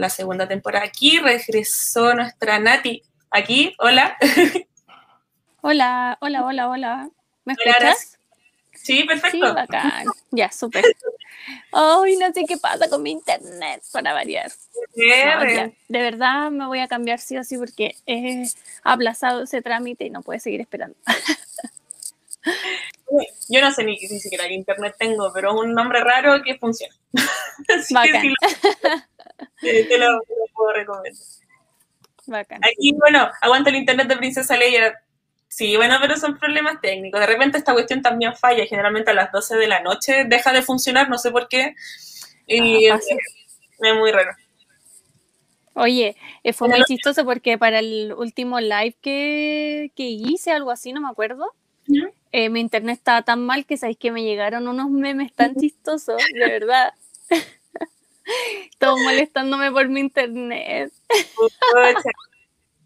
segunda 0.09 0.47
temporada. 0.47 0.85
Aquí 0.85 1.19
regresó 1.19 2.15
nuestra 2.15 2.61
Nati. 2.61 3.03
Aquí, 3.33 3.75
hola. 3.79 4.17
Hola, 5.63 6.17
hola, 6.23 6.45
hola, 6.45 6.71
hola. 6.71 7.11
¿Me 7.45 7.53
escuchas? 7.53 8.20
Sí, 8.83 9.05
perfecto. 9.05 9.31
Sí, 9.31 9.41
bacán. 9.41 10.07
Ya, 10.31 10.51
súper. 10.51 10.85
Ay, 11.73 12.17
no 12.17 12.33
sé 12.33 12.45
qué 12.47 12.57
pasa 12.57 12.89
con 12.89 13.03
mi 13.03 13.11
internet 13.11 13.83
para 13.93 14.13
variar. 14.13 14.51
de 14.95 15.73
verdad 15.89 16.51
me 16.51 16.67
voy 16.67 16.81
a 16.81 16.89
cambiar 16.89 17.19
sí 17.19 17.37
o 17.37 17.45
sí 17.45 17.59
porque 17.59 17.95
he 18.07 18.45
aplazado 18.83 19.43
ese 19.43 19.63
trámite 19.63 20.07
y 20.07 20.11
no 20.11 20.23
puedo 20.23 20.41
seguir 20.41 20.61
esperando. 20.61 20.97
Yo 23.49 23.61
no 23.61 23.71
sé 23.73 23.85
ni, 23.85 23.99
siquiera 23.99 24.47
qué 24.47 24.55
internet 24.55 24.95
tengo, 24.99 25.31
pero 25.33 25.51
es 25.51 25.61
un 25.61 25.75
nombre 25.75 26.01
raro 26.01 26.43
que 26.43 26.57
funciona. 26.59 26.95
Bacán. 27.91 28.35
te, 29.61 29.99
lo, 29.99 30.21
puedo 30.55 30.73
recomendar. 30.73 31.13
Bacán. 32.27 32.61
Aquí, 32.65 32.93
bueno, 32.97 33.31
aguanta 33.43 33.71
el 33.71 33.77
internet 33.77 34.09
de 34.09 34.17
Princesa 34.17 34.57
Leia. 34.57 34.95
Sí, 35.51 35.77
bueno, 35.77 35.97
pero 36.01 36.17
son 36.17 36.39
problemas 36.39 36.81
técnicos. 36.81 37.21
De 37.21 37.27
repente 37.27 37.59
esta 37.59 37.73
cuestión 37.73 38.03
también 38.03 38.37
falla. 38.37 38.65
Generalmente 38.67 39.11
a 39.11 39.15
las 39.15 39.33
12 39.33 39.57
de 39.57 39.67
la 39.67 39.81
noche 39.81 40.25
deja 40.25 40.53
de 40.53 40.63
funcionar, 40.63 41.11
no 41.11 41.19
sé 41.19 41.33
por 41.33 41.49
qué. 41.49 41.75
Y 42.47 42.87
ah, 42.89 42.97
es, 42.97 43.95
muy 43.97 44.13
raro. 44.13 44.31
Oye, 45.75 46.17
eh, 46.45 46.53
fue 46.53 46.69
muy 46.69 46.83
chistoso 46.85 47.25
porque 47.25 47.59
para 47.59 47.81
el 47.81 48.15
último 48.17 48.61
live 48.61 48.95
que, 49.01 49.91
que 49.97 50.05
hice, 50.05 50.53
algo 50.53 50.71
así, 50.71 50.93
no 50.93 51.01
me 51.01 51.09
acuerdo, 51.09 51.53
eh, 52.33 52.49
mi 52.49 52.61
internet 52.61 52.99
estaba 52.99 53.23
tan 53.23 53.45
mal 53.45 53.67
que 53.67 53.77
sabéis 53.77 53.99
que 53.99 54.13
me 54.13 54.23
llegaron 54.23 54.69
unos 54.69 54.89
memes 54.89 55.33
tan 55.33 55.57
chistosos, 55.57 56.23
de 56.33 56.39
verdad. 56.39 56.93
Todos 58.79 59.01
molestándome 59.01 59.73
por 59.73 59.89
mi 59.89 60.01
internet. 60.01 60.93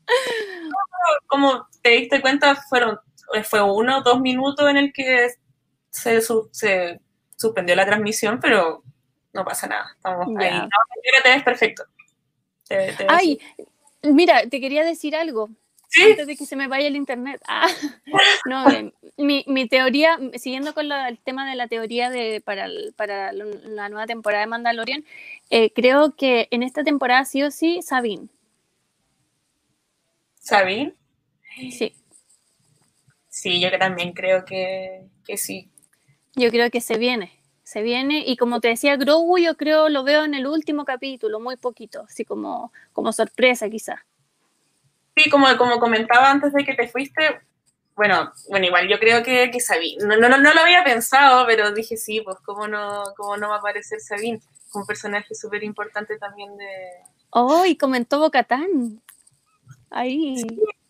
Como 1.26 1.68
te 1.82 1.90
diste 1.90 2.20
cuenta, 2.20 2.56
fueron 2.56 2.98
fue 3.42 3.62
uno 3.62 3.98
o 3.98 4.02
dos 4.02 4.20
minutos 4.20 4.68
en 4.68 4.76
el 4.76 4.92
que 4.92 5.30
se, 5.90 6.20
se 6.50 7.00
suspendió 7.36 7.74
la 7.74 7.86
transmisión, 7.86 8.38
pero 8.40 8.82
no 9.32 9.44
pasa 9.44 9.66
nada. 9.66 9.92
Estamos 9.96 10.28
ahí. 10.38 10.58
No, 10.58 10.68
te 11.22 11.28
ves 11.28 11.42
perfecto. 11.42 11.84
Ay, 13.08 13.40
mira, 14.02 14.48
te 14.48 14.60
quería 14.60 14.84
decir 14.84 15.16
algo 15.16 15.50
antes 16.02 16.26
de 16.26 16.36
que 16.36 16.46
se 16.46 16.56
me 16.56 16.68
vaya 16.68 16.88
el 16.88 16.96
internet. 16.96 17.40
Ah, 17.48 17.68
no, 18.46 18.70
eh, 18.70 18.92
mi, 19.16 19.44
mi, 19.46 19.68
teoría, 19.68 20.18
siguiendo 20.34 20.74
con 20.74 20.90
el 20.90 21.18
tema 21.18 21.48
de 21.48 21.56
la 21.56 21.66
teoría 21.66 22.10
de, 22.10 22.40
para, 22.40 22.68
para 22.96 23.32
la 23.32 23.88
nueva 23.88 24.06
temporada 24.06 24.42
de 24.42 24.46
Mandalorian, 24.46 25.04
eh, 25.50 25.72
creo 25.72 26.14
que 26.14 26.48
en 26.50 26.62
esta 26.62 26.84
temporada 26.84 27.24
sí 27.24 27.42
o 27.42 27.50
sí, 27.50 27.82
Sabine. 27.82 28.28
¿Sabine? 30.44 30.94
Sí. 31.70 31.94
Sí, 33.28 33.60
yo 33.60 33.70
que 33.70 33.78
también 33.78 34.12
creo 34.12 34.44
que, 34.44 35.08
que 35.24 35.36
sí. 35.36 35.70
Yo 36.36 36.50
creo 36.50 36.70
que 36.70 36.80
se 36.80 36.98
viene 36.98 37.40
se 37.64 37.80
viene 37.80 38.22
y 38.26 38.36
como 38.36 38.60
te 38.60 38.68
decía 38.68 38.96
Grogu 38.96 39.38
yo 39.38 39.56
creo 39.56 39.88
lo 39.88 40.04
veo 40.04 40.24
en 40.24 40.34
el 40.34 40.46
último 40.46 40.84
capítulo 40.84 41.40
muy 41.40 41.56
poquito 41.56 42.04
así 42.06 42.22
como 42.26 42.74
como 42.92 43.10
sorpresa 43.10 43.70
quizás 43.70 44.00
Sí, 45.16 45.30
como, 45.30 45.46
como 45.56 45.78
comentaba 45.78 46.30
antes 46.30 46.52
de 46.52 46.64
que 46.64 46.74
te 46.74 46.88
fuiste, 46.88 47.40
bueno, 47.94 48.32
bueno, 48.48 48.66
igual 48.66 48.88
yo 48.88 48.98
creo 48.98 49.22
que, 49.22 49.50
que 49.52 49.60
Sabine, 49.60 50.04
no, 50.04 50.16
no, 50.16 50.28
no 50.38 50.54
lo 50.54 50.60
había 50.60 50.82
pensado, 50.82 51.46
pero 51.46 51.70
dije 51.72 51.96
sí, 51.96 52.20
pues 52.20 52.38
cómo 52.44 52.66
no, 52.66 53.04
cómo 53.16 53.36
no 53.36 53.48
va 53.48 53.56
a 53.56 53.58
aparecer 53.58 54.00
Sabine, 54.00 54.40
un 54.74 54.86
personaje 54.86 55.34
súper 55.36 55.62
importante 55.62 56.18
también 56.18 56.56
de... 56.56 56.66
Oh, 57.30 57.64
y 57.64 57.76
comentó 57.76 58.18
Bocatán. 58.18 59.02
Ahí. 59.94 60.42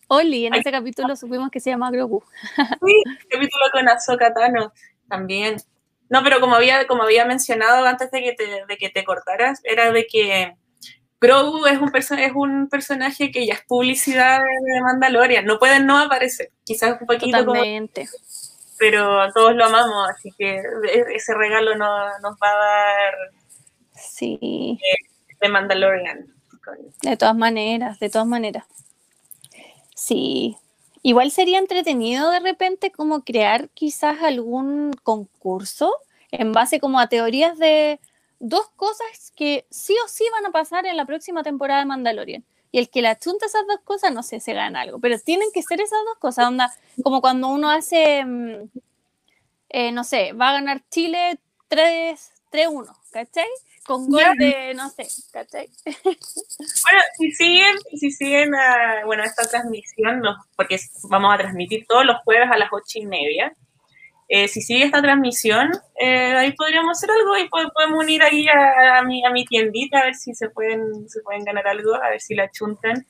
Oli, 0.07 0.47
en 0.47 0.55
ese 0.55 0.71
capítulo 0.71 1.15
supimos 1.15 1.51
que 1.51 1.59
se 1.59 1.69
llama 1.69 1.91
Grogu. 1.91 2.23
Sí, 2.85 3.03
capítulo 3.29 3.65
con 3.71 3.87
Ahsoka 3.87 4.33
Tano 4.33 4.73
también. 5.07 5.57
No, 6.09 6.23
pero 6.23 6.39
como 6.39 6.55
había, 6.55 6.87
como 6.87 7.03
había 7.03 7.25
mencionado 7.25 7.85
antes 7.85 8.09
de 8.09 8.21
que 8.21 8.33
te, 8.33 8.65
de 8.67 8.77
que 8.77 8.89
te 8.89 9.03
cortaras, 9.03 9.61
era 9.63 9.91
de 9.91 10.07
que 10.07 10.55
Grogu 11.21 11.67
es 11.67 11.79
un, 11.79 11.91
es 11.95 12.31
un 12.33 12.67
personaje 12.67 13.31
que 13.31 13.45
ya 13.45 13.53
es 13.53 13.63
publicidad 13.67 14.39
de 14.39 14.81
Mandalorian, 14.81 15.45
no 15.45 15.59
puede 15.59 15.79
no 15.79 15.97
aparecer, 15.99 16.51
quizás 16.63 16.99
un 16.99 17.07
poquito 17.07 17.45
Totalmente. 17.45 18.07
pero 18.77 19.31
todos 19.33 19.55
lo 19.55 19.65
amamos, 19.65 20.09
así 20.09 20.31
que 20.37 20.57
e-, 20.57 21.15
ese 21.15 21.33
regalo 21.33 21.75
no, 21.75 21.87
nos 22.19 22.35
va 22.35 22.49
a 22.49 22.55
dar 22.55 23.13
sí. 23.93 24.79
de, 25.41 25.49
Mandalorian. 25.49 26.27
De 27.01 27.17
todas 27.17 27.35
maneras, 27.35 27.99
de 27.99 28.09
todas 28.09 28.27
maneras. 28.27 28.65
Sí, 29.95 30.57
igual 31.03 31.31
sería 31.31 31.57
entretenido 31.57 32.29
de 32.29 32.41
repente 32.41 32.91
como 32.91 33.23
crear 33.23 33.69
quizás 33.69 34.21
algún 34.21 34.91
concurso 35.03 35.91
en 36.31 36.51
base 36.51 36.79
como 36.81 36.99
a 36.99 37.07
teorías 37.07 37.57
de 37.57 37.99
dos 38.39 38.67
cosas 38.75 39.31
que 39.35 39.65
sí 39.69 39.95
o 40.03 40.07
sí 40.09 40.25
van 40.33 40.45
a 40.45 40.51
pasar 40.51 40.85
en 40.85 40.97
la 40.97 41.05
próxima 41.05 41.43
temporada 41.43 41.79
de 41.79 41.85
Mandalorian. 41.85 42.43
Y 42.73 42.79
el 42.79 42.89
que 42.89 43.01
la 43.01 43.17
chunta 43.17 43.45
esas 43.45 43.65
dos 43.67 43.79
cosas, 43.85 44.13
no 44.13 44.21
sé, 44.21 44.41
se 44.41 44.53
gana 44.53 44.81
algo. 44.81 44.99
Pero 44.99 45.17
tienen 45.17 45.47
que 45.53 45.63
ser 45.63 45.79
esas 45.79 45.99
dos 46.05 46.17
cosas. 46.19 46.47
Onda, 46.49 46.73
como 47.03 47.21
cuando 47.21 47.47
uno 47.47 47.69
hace, 47.71 48.25
mm, 48.25 48.69
eh, 49.69 49.91
no 49.93 50.03
sé, 50.03 50.33
va 50.33 50.49
a 50.49 50.53
ganar 50.53 50.83
Chile 50.89 51.39
3-1, 51.69 52.93
¿cachai? 53.11 53.47
Con 53.85 54.09
gol 54.09 54.35
de, 54.37 54.73
no 54.73 54.89
sé, 54.89 55.05
¿cachai? 55.31 55.69
Bueno, 55.85 57.01
si 57.17 57.31
siguen, 57.31 57.75
si 57.99 58.11
siguen 58.11 58.51
bueno, 59.05 59.23
esta 59.23 59.47
transmisión, 59.47 60.21
porque 60.55 60.79
vamos 61.09 61.33
a 61.33 61.37
transmitir 61.37 61.85
todos 61.87 62.05
los 62.05 62.17
jueves 62.23 62.49
a 62.51 62.57
las 62.57 62.69
ocho 62.71 62.99
y 62.99 63.05
media. 63.05 63.53
Eh, 64.27 64.47
si 64.47 64.61
sigue 64.61 64.85
esta 64.85 65.03
transmisión, 65.03 65.69
eh, 65.99 66.33
ahí 66.33 66.51
podríamos 66.53 66.97
hacer 66.97 67.11
algo 67.11 67.37
y 67.37 67.47
podemos 67.47 68.03
unir 68.03 68.23
ahí 68.23 68.47
a, 68.47 69.03
mi, 69.03 69.23
a 69.23 69.29
mi 69.29 69.45
tiendita 69.45 69.99
a 69.99 70.05
ver 70.05 70.15
si 70.15 70.33
se 70.33 70.49
pueden, 70.49 71.07
se 71.07 71.21
pueden 71.21 71.43
ganar 71.43 71.67
algo, 71.67 71.93
a 71.93 72.09
ver 72.09 72.21
si 72.21 72.33
la 72.33 72.49
chuntan. 72.49 73.05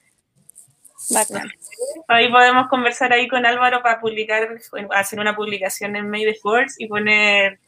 Ahí 2.10 2.30
podemos 2.30 2.68
conversar 2.68 3.14
ahí 3.14 3.28
con 3.30 3.46
Álvaro 3.46 3.82
para 3.82 4.02
publicar, 4.02 4.58
hacer 4.92 5.20
una 5.20 5.36
publicación 5.36 5.96
en 5.96 6.10
May 6.10 6.26
the 6.26 6.36
Force 6.36 6.76
y 6.80 6.88
poner 6.88 7.60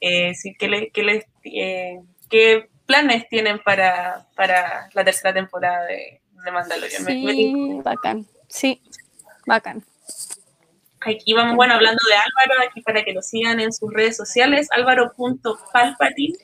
eh, 0.00 0.32
qué, 0.58 0.90
qué, 0.92 2.00
qué 2.28 2.68
planes 2.86 3.28
tienen 3.28 3.58
para, 3.58 4.26
para 4.34 4.88
la 4.94 5.04
tercera 5.04 5.34
temporada 5.34 5.84
de, 5.84 6.22
de 6.44 6.50
Mandalorian. 6.50 7.04
Sí, 7.04 7.80
bacán. 7.82 8.26
Sí, 8.48 8.80
bacán. 9.46 9.84
Aquí 11.00 11.34
vamos, 11.34 11.56
bueno, 11.56 11.74
hablando 11.74 12.00
de 12.08 12.14
Álvaro, 12.14 12.62
aquí 12.68 12.80
para 12.80 13.04
que 13.04 13.12
lo 13.12 13.20
sigan 13.22 13.60
en 13.60 13.72
sus 13.72 13.92
redes 13.92 14.16
sociales, 14.16 14.66
álvaro.palpatin, 14.72 16.34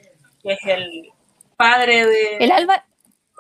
que 0.43 0.53
es 0.53 0.59
el 0.65 1.11
padre 1.57 2.07
de... 2.07 2.37
El, 2.37 2.53
Álvaro, 2.53 2.83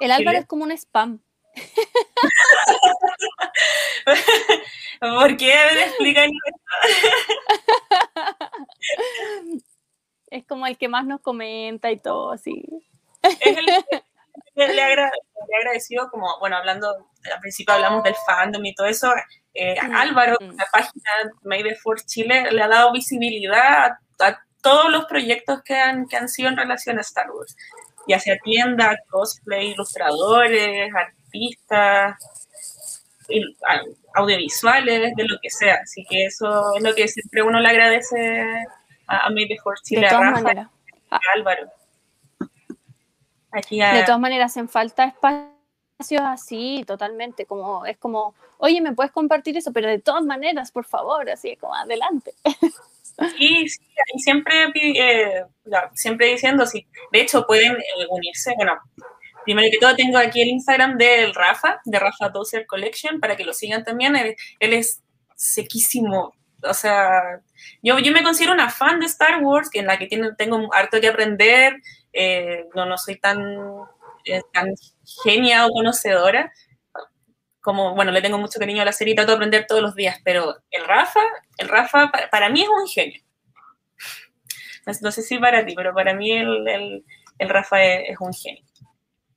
el 0.01 0.11
Álvaro 0.11 0.38
es 0.38 0.47
como 0.47 0.64
un 0.64 0.72
spam. 0.72 1.20
¿Por 5.01 5.36
qué? 5.36 5.55
me 5.74 5.82
explican 5.82 6.30
Es 10.33 10.47
como 10.47 10.66
el 10.66 10.78
que 10.78 10.89
más 10.89 11.05
nos 11.07 11.20
comenta 11.20 11.91
y 11.91 11.99
todo, 11.99 12.33
así. 12.33 12.64
Es 13.22 13.57
el, 13.57 13.66
le, 14.55 14.74
le, 14.74 14.83
agradecido, 14.83 16.09
como, 16.11 16.39
bueno, 16.41 16.57
hablando, 16.57 16.89
al 17.33 17.41
principio 17.41 17.74
hablamos 17.74 18.03
del 18.03 18.14
fandom 18.26 18.64
y 18.64 18.74
todo 18.74 18.87
eso, 18.87 19.12
eh, 19.53 19.76
mm, 19.83 19.95
Álvaro, 19.95 20.37
la 20.41 20.66
página 20.72 21.11
Made 21.43 21.76
for 21.76 22.01
Chile, 22.01 22.51
le 22.51 22.62
ha 22.62 22.68
dado 22.68 22.93
visibilidad 22.93 23.93
a, 24.20 24.39
todos 24.62 24.91
los 24.91 25.05
proyectos 25.05 25.61
que 25.64 25.74
han, 25.74 26.07
que 26.07 26.16
han 26.16 26.28
sido 26.28 26.49
en 26.49 26.57
relación 26.57 26.97
a 26.97 27.03
Star 27.03 27.30
Wars, 27.30 27.55
ya 28.07 28.18
sea 28.18 28.39
tienda, 28.43 28.97
cosplay, 29.11 29.72
ilustradores, 29.72 30.89
artistas, 30.95 32.16
audiovisuales, 34.14 35.14
de 35.16 35.24
lo 35.24 35.37
que 35.43 35.51
sea. 35.51 35.80
Así 35.83 36.05
que 36.09 36.26
eso 36.26 36.76
es 36.76 36.83
lo 36.83 36.95
que 36.95 37.09
siempre 37.09 37.43
uno 37.43 37.59
le 37.59 37.68
agradece 37.68 38.64
a, 39.07 39.30
Made 39.30 39.57
for 39.62 39.78
Chile, 39.80 40.07
a 40.07 40.20
Rafa, 40.20 40.70
a 41.11 41.20
Álvaro. 41.34 41.70
De 43.53 44.03
todas 44.05 44.20
maneras, 44.20 44.53
hacen 44.53 44.68
falta 44.68 45.05
espacios 45.05 46.22
así, 46.22 46.84
totalmente, 46.86 47.44
como 47.44 47.84
es 47.84 47.98
como, 47.98 48.34
oye, 48.59 48.80
¿me 48.80 48.92
puedes 48.92 49.12
compartir 49.12 49.57
eso? 49.57 49.72
Pero 49.72 49.88
de 49.88 49.98
todas 49.98 50.24
maneras, 50.24 50.72
por 50.72 50.86
favor, 50.86 51.28
así 51.30 51.57
como 51.57 51.74
adelante. 51.74 52.32
Sí, 53.36 53.68
sí, 53.68 53.80
y 54.14 54.18
siempre, 54.20 54.72
eh, 54.74 55.44
siempre 55.92 56.28
diciendo, 56.28 56.64
sí, 56.64 56.86
de 57.12 57.20
hecho 57.20 57.46
pueden 57.46 57.72
eh, 57.72 58.07
unirse, 58.09 58.55
bueno, 58.57 58.78
primero 59.44 59.68
que 59.70 59.78
todo 59.78 59.94
tengo 59.94 60.18
aquí 60.18 60.40
el 60.40 60.48
Instagram 60.48 60.96
del 60.96 61.34
Rafa, 61.34 61.80
de 61.84 61.98
Rafa 61.98 62.30
Dozer 62.30 62.66
Collection, 62.66 63.20
para 63.20 63.36
que 63.36 63.44
lo 63.44 63.53
sigan 63.53 63.84
también, 63.84 64.16
él, 64.16 64.36
es 64.61 65.03
sequísimo, 65.36 66.32
o 66.62 66.74
sea, 66.74 67.40
yo, 67.82 67.98
yo 67.98 68.12
me 68.12 68.22
considero 68.22 68.52
una 68.52 68.70
fan 68.70 69.00
de 69.00 69.06
Star 69.06 69.42
Wars, 69.42 69.70
que 69.70 69.80
en 69.80 69.86
la 69.86 69.98
que 69.98 70.06
tiene, 70.06 70.32
tengo 70.36 70.72
harto 70.74 71.00
que 71.00 71.08
aprender, 71.08 71.76
eh, 72.12 72.66
no, 72.74 72.86
no 72.86 72.98
soy 72.98 73.18
tan, 73.18 73.40
eh, 74.24 74.42
tan 74.52 74.74
genia 75.24 75.66
o 75.66 75.70
conocedora, 75.70 76.52
como, 77.60 77.94
bueno, 77.94 78.10
le 78.10 78.20
tengo 78.20 78.38
mucho 78.38 78.58
cariño 78.58 78.82
a 78.82 78.84
la 78.84 78.92
serie 78.92 79.12
y 79.12 79.14
trato 79.14 79.30
de 79.30 79.36
aprender 79.36 79.66
todos 79.66 79.82
los 79.82 79.94
días, 79.94 80.18
pero 80.24 80.56
el 80.70 80.84
Rafa, 80.84 81.20
el 81.58 81.68
Rafa 81.68 82.10
para, 82.30 82.48
mí 82.50 82.62
es 82.62 82.68
un 82.68 82.88
genio. 82.88 83.22
No, 85.00 85.12
sé 85.12 85.22
si 85.22 85.38
para 85.38 85.64
ti, 85.64 85.74
pero 85.76 85.94
para 85.94 86.12
mí 86.12 86.32
el, 86.32 86.66
el, 86.66 87.04
el 87.38 87.48
Rafa 87.48 87.84
es, 87.84 88.16
un 88.18 88.32
genio. 88.32 88.64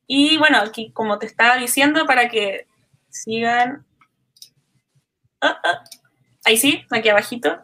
Y 0.07 0.37
bueno, 0.37 0.57
aquí 0.57 0.91
como 0.91 1.19
te 1.19 1.27
estaba 1.27 1.57
diciendo, 1.57 2.05
para 2.07 2.29
que 2.29 2.67
sigan... 3.09 3.85
Ah, 5.41 5.59
ah, 5.63 5.83
ahí 6.45 6.57
sí, 6.57 6.85
aquí 6.89 7.09
abajito. 7.09 7.61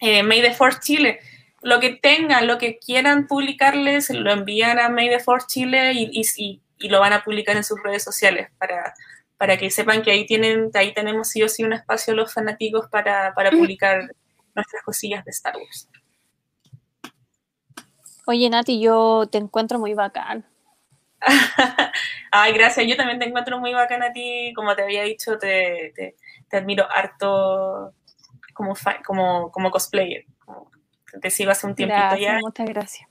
Eh, 0.00 0.22
May 0.22 0.42
the 0.42 0.52
Force 0.52 0.78
Chile 0.80 1.20
lo 1.62 1.80
que 1.80 1.90
tengan, 1.90 2.46
lo 2.46 2.58
que 2.58 2.78
quieran 2.78 3.26
publicarles, 3.26 4.10
lo 4.10 4.32
envían 4.32 4.78
a 4.78 4.88
May 4.88 5.10
the 5.10 5.20
Force 5.20 5.46
Chile 5.46 5.92
y, 5.92 6.10
y, 6.12 6.62
y, 6.78 6.88
lo 6.88 7.00
van 7.00 7.12
a 7.12 7.22
publicar 7.22 7.56
en 7.56 7.64
sus 7.64 7.82
redes 7.82 8.02
sociales 8.02 8.48
para, 8.58 8.94
para 9.36 9.56
que 9.58 9.70
sepan 9.70 10.02
que 10.02 10.10
ahí, 10.10 10.26
tienen, 10.26 10.70
ahí 10.74 10.94
tenemos 10.94 11.28
sí 11.28 11.42
o 11.42 11.48
sí 11.48 11.62
un 11.62 11.74
espacio 11.74 12.14
los 12.14 12.32
fanáticos 12.32 12.88
para, 12.88 13.34
para 13.34 13.50
publicar 13.50 14.10
nuestras 14.54 14.82
cosillas 14.82 15.24
de 15.24 15.30
Star 15.30 15.56
Wars. 15.56 15.88
Oye, 18.26 18.48
Nati, 18.48 18.80
yo 18.80 19.28
te 19.30 19.38
encuentro 19.38 19.78
muy 19.78 19.92
bacán. 19.92 20.46
Ay, 22.30 22.52
gracias. 22.54 22.86
Yo 22.86 22.96
también 22.96 23.18
te 23.18 23.26
encuentro 23.26 23.58
muy 23.58 23.74
bacán 23.74 24.02
a 24.02 24.12
ti. 24.12 24.52
Como 24.54 24.74
te 24.74 24.82
había 24.82 25.02
dicho, 25.02 25.36
te, 25.36 25.92
te, 25.94 26.16
te 26.48 26.56
admiro 26.56 26.86
harto 26.90 27.92
como, 28.60 28.74
como, 29.04 29.50
como 29.50 29.70
cosplayer 29.70 30.24
te 31.18 31.30
sigo 31.30 31.50
hace 31.50 31.66
un 31.66 31.74
tiempito 31.74 32.16
ya. 32.16 32.38
Muchas 32.40 32.66
gracias. 32.66 33.08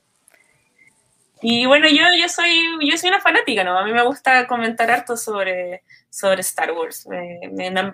Y 1.42 1.64
bueno, 1.64 1.88
yo, 1.88 2.04
yo, 2.20 2.28
soy, 2.28 2.50
yo 2.82 2.98
soy 2.98 3.08
una 3.08 3.20
fanática, 3.20 3.64
¿no? 3.64 3.78
A 3.78 3.84
mí 3.84 3.92
me 3.92 4.04
gusta 4.04 4.46
comentar 4.46 4.90
harto 4.90 5.16
sobre, 5.16 5.82
sobre 6.10 6.42
Star 6.42 6.70
Wars. 6.72 7.06
Me, 7.06 7.40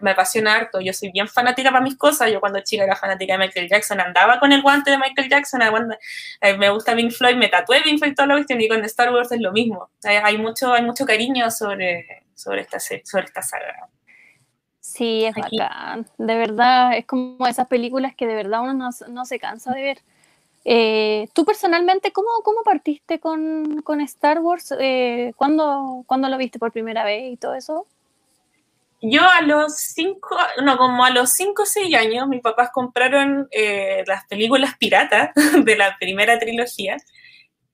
me, 0.02 0.10
apasiona 0.10 0.56
harto. 0.56 0.80
Yo 0.80 0.92
soy 0.92 1.12
bien 1.12 1.28
fanática 1.28 1.70
para 1.70 1.84
mis 1.84 1.96
cosas. 1.96 2.32
Yo 2.32 2.40
cuando 2.40 2.58
chica 2.60 2.82
era 2.82 2.96
fanática 2.96 3.34
de 3.34 3.38
Michael 3.38 3.68
Jackson, 3.68 4.00
andaba 4.00 4.40
con 4.40 4.50
el 4.50 4.62
guante 4.62 4.90
de 4.90 4.98
Michael 4.98 5.28
Jackson. 5.28 5.62
Eh, 6.40 6.56
me 6.58 6.70
gusta 6.70 6.96
Pink 6.96 7.12
Floyd, 7.12 7.36
me 7.36 7.46
tatué 7.46 7.82
Pink 7.82 8.00
Floyd 8.00 8.14
toda 8.16 8.26
la 8.26 8.34
cuestión 8.34 8.60
y 8.60 8.68
con 8.68 8.84
Star 8.84 9.12
Wars 9.12 9.30
es 9.30 9.40
lo 9.40 9.52
mismo. 9.52 9.90
Hay, 10.02 10.38
mucho, 10.38 10.72
hay 10.72 10.82
mucho 10.82 11.06
cariño 11.06 11.48
sobre, 11.52 12.24
sobre, 12.34 12.62
esta, 12.62 12.80
sobre 12.80 13.26
esta 13.26 13.42
saga. 13.42 13.88
Sí, 14.86 15.24
es 15.24 15.34
bacán. 15.34 16.06
De 16.16 16.36
verdad, 16.36 16.96
es 16.96 17.04
como 17.06 17.46
esas 17.46 17.66
películas 17.66 18.14
que 18.14 18.26
de 18.26 18.36
verdad 18.36 18.62
uno 18.62 18.90
no, 19.08 19.24
se 19.24 19.38
cansa 19.40 19.72
de 19.74 19.82
ver. 19.82 19.98
Eh, 20.64 21.28
Tú 21.34 21.44
personalmente, 21.44 22.12
¿cómo, 22.12 22.28
cómo 22.44 22.62
partiste 22.62 23.18
con, 23.18 23.82
con 23.82 24.00
Star 24.00 24.38
Wars? 24.38 24.72
Eh, 24.78 25.32
¿cuándo, 25.36 26.04
¿Cuándo 26.06 26.28
lo 26.28 26.38
viste 26.38 26.60
por 26.60 26.70
primera 26.70 27.04
vez 27.04 27.32
y 27.32 27.36
todo 27.36 27.54
eso? 27.54 27.86
Yo 29.02 29.28
a 29.28 29.42
los 29.42 29.76
cinco, 29.76 30.36
no, 30.62 30.78
como 30.78 31.04
a 31.04 31.10
los 31.10 31.30
cinco 31.30 31.64
o 31.64 31.66
seis 31.66 31.94
años, 31.94 32.28
mis 32.28 32.40
papás 32.40 32.70
compraron 32.72 33.48
eh, 33.50 34.04
las 34.06 34.24
películas 34.26 34.76
piratas 34.78 35.30
de 35.64 35.76
la 35.76 35.96
primera 35.98 36.38
trilogía 36.38 36.96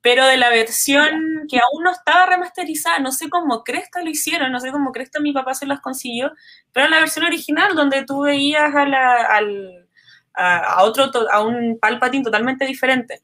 pero 0.03 0.26
de 0.26 0.36
la 0.36 0.50
versión 0.50 1.46
que 1.48 1.59
aún 1.59 1.84
no 1.84 1.92
estaba 1.92 2.26
remasterizada, 2.26 2.98
no 2.98 3.12
sé 3.12 3.30
cómo 3.30 3.62
Cresta 3.62 4.03
lo 4.03 4.11
hicieron, 4.11 4.50
no 4.50 4.59
sé 4.59 4.72
cómo 4.72 4.90
Cresta 4.90 5.20
mi 5.20 5.32
papá 5.32 5.55
se 5.55 5.64
las 5.64 5.80
consiguió, 5.80 6.32
pero 6.72 6.88
la 6.88 6.98
versión 6.98 7.24
original 7.24 7.74
donde 7.76 8.05
tú 8.05 8.22
veías 8.22 8.74
a, 8.74 8.84
la, 8.84 9.22
al, 9.22 9.88
a, 10.34 10.82
otro, 10.82 11.11
a 11.30 11.42
un 11.42 11.78
Palpatine 11.80 12.24
totalmente 12.24 12.66
diferente. 12.66 13.22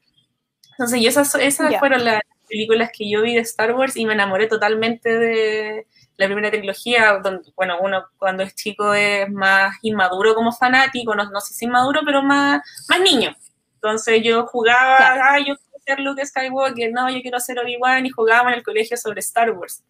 Entonces, 0.71 0.99
y 0.99 1.07
esas, 1.07 1.35
esas 1.35 1.77
fueron 1.79 2.05
las 2.05 2.21
películas 2.47 2.91
que 2.97 3.09
yo 3.09 3.21
vi 3.21 3.35
de 3.35 3.41
Star 3.41 3.75
Wars 3.75 3.97
y 3.97 4.05
me 4.05 4.13
enamoré 4.13 4.47
totalmente 4.47 5.17
de 5.17 5.85
la 6.15 6.25
primera 6.25 6.49
trilogía, 6.49 7.19
donde, 7.21 7.51
bueno, 7.57 7.77
uno 7.81 8.05
cuando 8.17 8.43
es 8.43 8.55
chico 8.55 8.93
es 8.93 9.29
más 9.29 9.75
inmaduro 9.81 10.33
como 10.33 10.53
fanático, 10.53 11.13
no, 11.13 11.29
no 11.29 11.41
sé 11.41 11.53
si 11.53 11.65
inmaduro, 11.65 12.01
pero 12.05 12.23
más, 12.23 12.61
más 12.87 13.01
niño. 13.01 13.35
Entonces 13.75 14.21
yo 14.23 14.45
jugaba, 14.45 14.97
ah, 14.99 15.39
yo 15.45 15.55
ser 15.89 15.99
Luke 15.99 16.25
Skywalker, 16.25 16.91
no, 16.91 17.09
yo 17.09 17.21
quiero 17.21 17.39
ser 17.39 17.59
Obi-Wan 17.59 18.05
y 18.05 18.09
jugábamos 18.09 18.53
en 18.53 18.59
el 18.59 18.63
colegio 18.63 18.97
sobre 18.97 19.19
Star 19.21 19.51
Wars. 19.51 19.83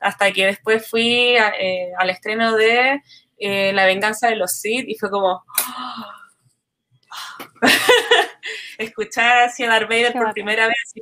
Hasta 0.00 0.32
que 0.32 0.46
después 0.46 0.88
fui 0.88 1.36
eh, 1.36 1.90
al 1.98 2.10
estreno 2.10 2.56
de 2.56 3.02
eh, 3.38 3.72
La 3.72 3.84
venganza 3.86 4.28
de 4.28 4.36
los 4.36 4.52
Sith 4.52 4.88
y 4.88 4.96
fue 4.96 5.10
como... 5.10 5.44
Escuchar 8.78 9.48
hacia 9.48 9.68
Darth 9.68 9.88
Vader 9.88 10.12
por 10.12 10.32
primera 10.32 10.68
vez 10.68 10.94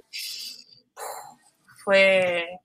fue 1.84 2.58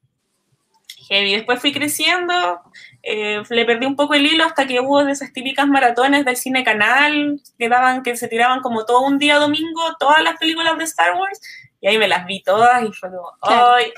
heavy. 1.09 1.35
Después 1.35 1.59
fui 1.59 1.73
creciendo, 1.73 2.61
eh, 3.03 3.43
le 3.49 3.65
perdí 3.65 3.85
un 3.85 3.95
poco 3.95 4.13
el 4.13 4.25
hilo 4.25 4.45
hasta 4.45 4.65
que 4.65 4.79
hubo 4.79 5.03
de 5.03 5.11
esas 5.11 5.33
típicas 5.33 5.67
maratones 5.67 6.23
del 6.23 6.37
cine 6.37 6.63
canal 6.63 7.41
que 7.59 7.69
daban, 7.69 8.03
que 8.03 8.15
se 8.15 8.27
tiraban 8.27 8.61
como 8.61 8.85
todo 8.85 9.01
un 9.01 9.19
día 9.19 9.37
domingo, 9.37 9.81
todas 9.99 10.23
las 10.23 10.37
películas 10.37 10.77
de 10.77 10.85
Star 10.85 11.15
Wars, 11.17 11.41
y 11.81 11.87
ahí 11.87 11.97
me 11.97 12.07
las 12.07 12.25
vi 12.25 12.43
todas 12.43 12.83
y 12.83 12.93
fue 12.93 13.09
como, 13.09 13.33
¡ay! 13.41 13.91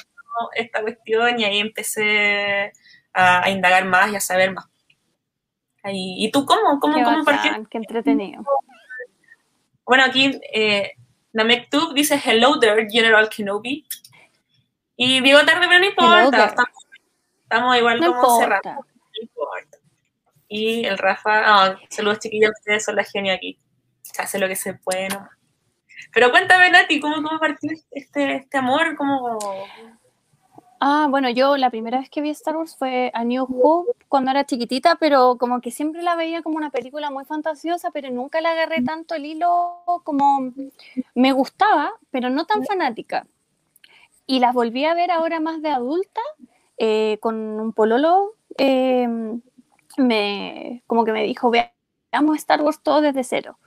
esta 0.56 0.82
cuestión, 0.82 1.40
y 1.40 1.44
ahí 1.44 1.60
empecé 1.60 2.74
a, 3.14 3.50
indagar 3.50 3.86
más 3.86 4.12
y 4.12 4.16
a 4.16 4.20
saber 4.20 4.52
más. 4.52 4.66
¿Y 5.86 6.32
tú 6.32 6.46
cómo? 6.46 6.80
¿Cómo, 6.80 6.96
qué 6.96 7.04
cómo 7.04 7.24
bacán, 7.26 7.66
Qué 7.66 7.78
entretenido. 7.78 8.42
Bueno, 9.86 10.06
aquí 10.06 10.40
eh, 10.54 10.94
Namek 11.34 11.70
dice 11.94 12.20
Hello 12.24 12.58
there, 12.58 12.88
General 12.90 13.28
Kenobi. 13.28 13.86
Y 14.96 15.20
digo 15.20 15.40
tarde, 15.46 15.68
pero 15.68 15.80
no 15.80 15.86
importa. 15.86 16.56
Estamos, 17.44 17.78
igual 17.78 18.00
como 18.00 18.40
cerrados. 18.40 18.64
No 18.64 19.22
importa. 19.22 19.78
Y 20.48 20.86
el 20.86 20.98
Rafa, 20.98 21.78
saludos 21.90 22.20
chiquillos, 22.20 22.52
ustedes 22.58 22.86
son 22.86 22.96
la 22.96 23.04
genio 23.04 23.34
aquí. 23.34 23.60
Hace 24.18 24.40
lo 24.40 24.48
que 24.48 24.56
se 24.56 24.76
puede 24.76 25.10
nomás. 25.10 25.32
Pero 26.12 26.32
cuéntame, 26.32 26.70
Nati, 26.70 27.00
¿cómo, 27.00 27.16
cómo 27.16 27.40
partió 27.40 27.72
este, 27.92 28.36
este 28.36 28.58
amor? 28.58 28.96
¿Cómo... 28.96 29.40
Ah, 30.86 31.08
bueno, 31.10 31.30
yo 31.30 31.56
la 31.56 31.70
primera 31.70 32.00
vez 32.00 32.10
que 32.10 32.20
vi 32.20 32.30
Star 32.32 32.58
Wars 32.58 32.76
fue 32.78 33.10
a 33.14 33.24
New 33.24 33.44
Hope 33.44 33.94
cuando 34.10 34.32
era 34.32 34.46
chiquitita, 34.46 34.96
pero 34.96 35.38
como 35.40 35.62
que 35.62 35.72
siempre 35.72 36.02
la 36.02 36.18
veía 36.18 36.42
como 36.42 36.58
una 36.58 36.72
película 36.72 37.10
muy 37.10 37.24
fantasiosa, 37.24 37.92
pero 37.92 38.12
nunca 38.12 38.42
le 38.42 38.50
agarré 38.50 38.84
tanto 38.84 39.16
el 39.16 39.26
hilo 39.26 39.82
como 40.04 40.52
me 41.16 41.32
gustaba, 41.32 41.94
pero 42.12 42.30
no 42.30 42.46
tan 42.46 42.66
fanática. 42.66 43.26
Y 44.26 44.40
las 44.40 44.54
volví 44.54 44.84
a 44.84 44.94
ver 44.94 45.10
ahora 45.10 45.40
más 45.40 45.62
de 45.62 45.70
adulta, 45.70 46.20
eh, 46.78 47.18
con 47.22 47.36
un 47.36 47.72
pololo, 47.72 48.34
eh, 48.58 49.08
me, 49.98 50.84
como 50.86 51.06
que 51.06 51.14
me 51.14 51.24
dijo, 51.24 51.50
veamos 51.50 52.38
Star 52.38 52.62
Wars 52.62 52.82
todo 52.84 53.00
desde 53.00 53.24
cero. 53.24 53.58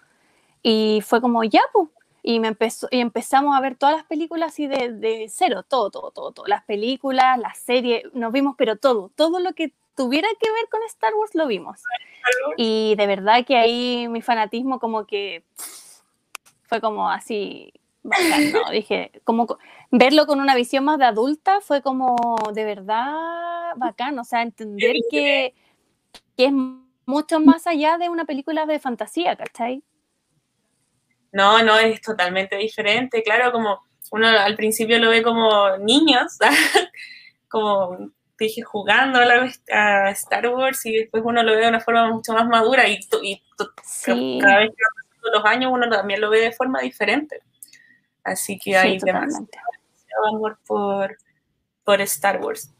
Y 0.63 1.01
fue 1.03 1.23
como, 1.23 1.45
ya, 1.45 1.63
pues. 1.73 1.89
Y, 2.29 2.41
me 2.41 2.49
empezó, 2.49 2.89
y 2.91 2.99
empezamos 2.99 3.57
a 3.57 3.61
ver 3.61 3.77
todas 3.77 3.95
las 3.95 4.05
películas 4.05 4.53
así 4.53 4.67
de, 4.67 4.91
de 4.91 5.27
cero, 5.29 5.63
todo, 5.63 5.91
todo, 5.91 6.11
todo, 6.11 6.33
todo. 6.33 6.47
Las 6.47 6.65
películas, 6.65 7.39
las 7.39 7.57
series, 7.57 8.03
nos 8.15 8.33
vimos, 8.33 8.57
pero 8.59 8.75
todo, 8.75 9.13
todo 9.15 9.39
lo 9.39 9.53
que 9.53 9.73
tuviera 9.95 10.27
que 10.41 10.51
ver 10.51 10.69
con 10.69 10.83
Star 10.89 11.15
Wars 11.15 11.37
lo 11.37 11.47
vimos. 11.47 11.81
Y 12.57 12.97
de 12.97 13.07
verdad 13.07 13.47
que 13.47 13.57
ahí 13.57 14.09
mi 14.09 14.23
fanatismo 14.23 14.81
como 14.81 15.07
que 15.07 15.45
fue 16.65 16.81
como 16.81 17.09
así, 17.09 17.73
bacán, 18.03 18.51
¿no? 18.51 18.71
Dije, 18.73 19.13
como 19.23 19.47
verlo 19.93 20.27
con 20.27 20.41
una 20.41 20.57
visión 20.57 20.83
más 20.83 20.99
de 20.99 21.05
adulta 21.05 21.61
fue 21.61 21.81
como 21.81 22.17
de 22.53 22.65
verdad 22.65 23.15
bacán, 23.77 24.19
o 24.19 24.25
sea, 24.25 24.43
entender 24.43 24.97
que, 25.13 25.55
que 26.37 26.47
es 26.47 26.53
mucho 27.07 27.39
más 27.39 27.69
allá 27.69 27.99
de 27.99 28.09
una 28.09 28.25
película 28.25 28.67
de 28.67 28.81
fantasía, 28.81 29.37
¿cachai? 29.37 29.85
No, 31.33 31.63
no, 31.63 31.79
es 31.79 32.01
totalmente 32.01 32.57
diferente. 32.57 33.23
Claro, 33.23 33.53
como 33.53 33.83
uno 34.11 34.29
al 34.29 34.57
principio 34.57 34.99
lo 34.99 35.11
ve 35.11 35.23
como 35.23 35.77
niños, 35.79 36.39
como 37.49 38.11
dije, 38.39 38.63
jugando 38.63 39.19
a, 39.19 40.11
Star 40.11 40.49
Wars 40.49 40.85
y 40.87 40.93
después 40.93 41.23
uno 41.25 41.43
lo 41.43 41.53
ve 41.53 41.63
de 41.63 41.69
una 41.69 41.81
forma 41.81 42.11
mucho 42.11 42.33
más 42.33 42.47
madura 42.47 42.87
y, 42.89 43.01
cada 43.09 44.59
vez 44.59 44.71
que 44.71 44.83
pasan 44.95 45.33
los 45.33 45.45
años 45.45 45.73
uno 45.73 45.89
también 45.89 46.21
lo 46.21 46.31
ve 46.31 46.41
de 46.41 46.53
forma 46.53 46.81
diferente. 46.81 47.41
Así 48.23 48.59
que 48.59 48.77
hay 48.77 48.99
demasiado 48.99 49.47
amor 50.35 50.59
por, 50.67 51.17
por 51.85 52.01
Star 52.03 52.41
Wars. 52.43 52.73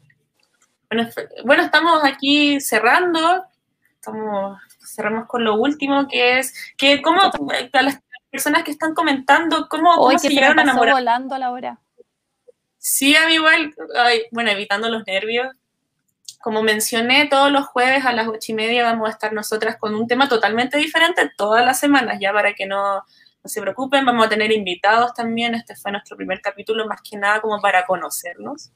Bueno, 0.89 1.09
bueno, 1.45 1.63
estamos 1.63 2.03
aquí 2.03 2.59
cerrando, 2.61 3.45
estamos, 3.95 4.59
cerramos 4.85 5.27
con 5.27 5.43
lo 5.43 5.55
último 5.55 6.07
que 6.07 6.39
es 6.39 6.53
que 6.77 7.01
cómo 7.01 7.21
a 7.21 7.81
las 7.81 7.99
personas 8.31 8.63
que 8.63 8.71
están 8.71 8.93
comentando, 8.93 9.67
cómo, 9.69 9.95
cómo 9.95 10.19
se 10.19 10.29
llegaron 10.29 10.59
a 10.59 10.63
enamorar. 10.63 10.93
volando 10.95 11.35
a 11.35 11.39
la 11.39 11.51
hora. 11.51 11.79
Sí, 12.77 13.15
a 13.15 13.27
mí 13.27 13.33
igual, 13.33 13.73
bueno, 14.31 14.51
evitando 14.51 14.89
los 14.89 15.05
nervios. 15.05 15.47
Como 16.39 16.63
mencioné, 16.63 17.27
todos 17.27 17.51
los 17.51 17.65
jueves 17.65 18.05
a 18.05 18.13
las 18.13 18.27
ocho 18.27 18.51
y 18.51 18.55
media 18.55 18.83
vamos 18.83 19.09
a 19.09 19.11
estar 19.11 19.33
nosotras 19.33 19.77
con 19.77 19.95
un 19.95 20.07
tema 20.07 20.29
totalmente 20.29 20.77
diferente 20.77 21.31
todas 21.37 21.65
las 21.65 21.79
semanas, 21.79 22.19
ya 22.21 22.31
para 22.31 22.53
que 22.53 22.65
no, 22.65 23.03
se 23.47 23.61
preocupen, 23.61 24.05
vamos 24.05 24.25
a 24.25 24.29
tener 24.29 24.51
invitados 24.51 25.13
también. 25.13 25.55
Este 25.55 25.75
fue 25.75 25.91
nuestro 25.91 26.15
primer 26.15 26.41
capítulo, 26.41 26.87
más 26.87 27.01
que 27.01 27.17
nada 27.17 27.41
como 27.41 27.59
para 27.59 27.85
conocernos. 27.85 28.71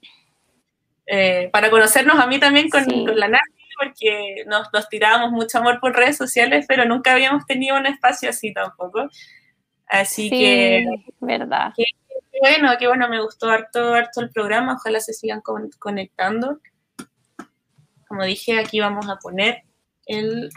Eh, 1.05 1.49
para 1.51 1.69
conocernos 1.69 2.19
a 2.19 2.27
mí 2.27 2.39
también 2.39 2.69
con, 2.69 2.85
la 3.15 3.27
Nati, 3.27 3.51
porque 3.77 4.43
nos, 4.47 4.67
nos 4.71 4.87
tirábamos 4.89 5.31
mucho 5.31 5.57
amor 5.57 5.79
por 5.79 5.95
redes 5.95 6.17
sociales, 6.17 6.65
pero 6.67 6.85
nunca 6.85 7.13
habíamos 7.13 7.45
tenido 7.45 7.77
un 7.77 7.85
espacio 7.85 8.29
así 8.29 8.53
tampoco. 8.53 9.09
Así 9.91 10.29
que. 10.29 10.85
verdad. 11.19 11.73
Qué, 11.75 11.83
bueno, 12.39 12.71
qué 12.79 12.87
bueno, 12.87 13.09
me 13.09 13.21
gustó 13.21 13.49
harto, 13.49 13.93
harto 13.93 14.21
el 14.21 14.29
programa. 14.29 14.75
Ojalá 14.75 15.01
se 15.01 15.13
sigan 15.13 15.41
conectando. 15.41 16.59
Como 18.07 18.23
dije, 18.23 18.57
aquí 18.57 18.79
vamos 18.79 19.09
a 19.09 19.17
poner 19.17 19.63
el. 20.05 20.49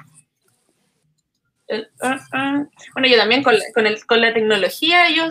Uh, 1.68 1.76
uh. 1.76 2.70
Bueno, 2.92 3.08
yo 3.08 3.16
también 3.16 3.42
con 3.42 3.56
con, 3.74 3.86
el, 3.86 4.06
con 4.06 4.20
la 4.20 4.32
tecnología, 4.32 5.10
yo, 5.10 5.28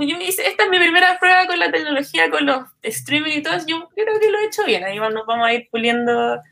yo 0.00 0.20
hice, 0.20 0.46
esta 0.46 0.64
es 0.64 0.70
mi 0.70 0.78
primera 0.78 1.18
prueba 1.18 1.46
con 1.46 1.58
la 1.58 1.70
tecnología, 1.70 2.30
con 2.30 2.44
los 2.46 2.64
streaming 2.82 3.38
y 3.38 3.42
todo, 3.42 3.54
yo 3.66 3.88
creo 3.94 4.18
que 4.18 4.30
lo 4.30 4.40
he 4.40 4.46
hecho 4.46 4.64
bien, 4.64 4.82
ahí 4.82 4.98
nos 4.98 5.24
vamos 5.24 5.46
a 5.46 5.54
ir 5.54 5.68
puliendo 5.70 6.42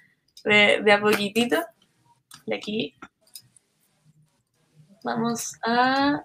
de, 0.44 0.80
de 0.82 0.92
a 0.92 1.00
poquitito. 1.00 1.56
De 2.46 2.54
aquí 2.54 2.94
vamos 5.02 5.58
a 5.66 6.24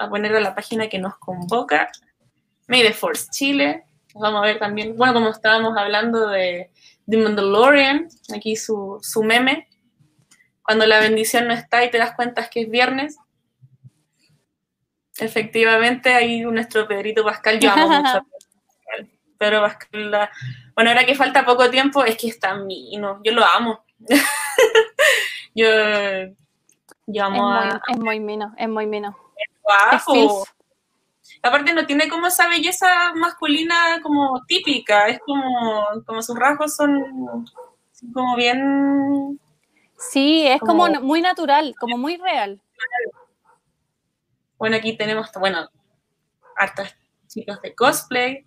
a 0.00 0.08
poner 0.08 0.34
a 0.34 0.40
la 0.40 0.54
página 0.54 0.88
que 0.88 0.98
nos 0.98 1.18
convoca. 1.18 1.90
May 2.68 2.82
the 2.82 2.92
Force 2.92 3.28
Chile. 3.30 3.84
Vamos 4.14 4.42
a 4.42 4.46
ver 4.46 4.58
también, 4.58 4.96
bueno, 4.96 5.14
como 5.14 5.28
estábamos 5.28 5.76
hablando 5.76 6.28
de 6.28 6.70
The 7.08 7.16
Mandalorian, 7.16 8.08
aquí 8.34 8.56
su, 8.56 8.98
su 9.02 9.22
meme. 9.22 9.68
Cuando 10.62 10.86
la 10.86 11.00
bendición 11.00 11.46
no 11.48 11.54
está 11.54 11.84
y 11.84 11.90
te 11.90 11.98
das 11.98 12.14
cuenta 12.14 12.48
que 12.48 12.62
es 12.62 12.70
viernes. 12.70 13.18
Efectivamente, 15.18 16.14
ahí 16.14 16.40
nuestro 16.40 16.88
Pedrito 16.88 17.22
Pascal, 17.22 17.60
yo 17.60 17.70
amo 17.70 17.88
mucho 17.88 18.18
a 18.18 18.24
Pedro 19.38 19.60
Pascal. 19.60 20.30
Bueno, 20.74 20.90
ahora 20.90 21.04
que 21.04 21.14
falta 21.14 21.44
poco 21.44 21.68
tiempo, 21.70 22.04
es 22.04 22.16
que 22.16 22.28
está 22.28 22.54
no 22.54 23.20
yo 23.22 23.32
lo 23.32 23.44
amo. 23.44 23.84
yo, 25.54 25.66
yo 27.06 27.24
amo 27.24 27.36
es 27.36 27.64
muy, 27.64 27.68
a... 27.68 27.82
Es 27.88 27.98
muy 27.98 28.20
mino, 28.20 28.54
es 28.56 28.68
muy 28.68 28.86
mino. 28.86 29.16
Aparte 31.42 31.72
no 31.72 31.86
tiene 31.86 32.08
como 32.08 32.26
esa 32.26 32.48
belleza 32.48 33.14
masculina 33.14 34.00
como 34.02 34.42
típica, 34.46 35.08
es 35.08 35.20
como, 35.20 35.86
como 36.06 36.22
sus 36.22 36.38
rasgos 36.38 36.76
son 36.76 37.46
como 38.12 38.36
bien... 38.36 39.40
Sí, 39.98 40.46
es 40.46 40.60
como, 40.60 40.88
muy 41.02 41.20
natural, 41.20 41.74
como 41.78 41.98
muy 41.98 42.16
real. 42.16 42.60
Bueno, 44.58 44.76
aquí 44.76 44.96
tenemos, 44.96 45.30
bueno, 45.38 45.68
hartas 46.56 46.96
chicos 47.26 47.60
de 47.62 47.74
cosplay. 47.74 48.46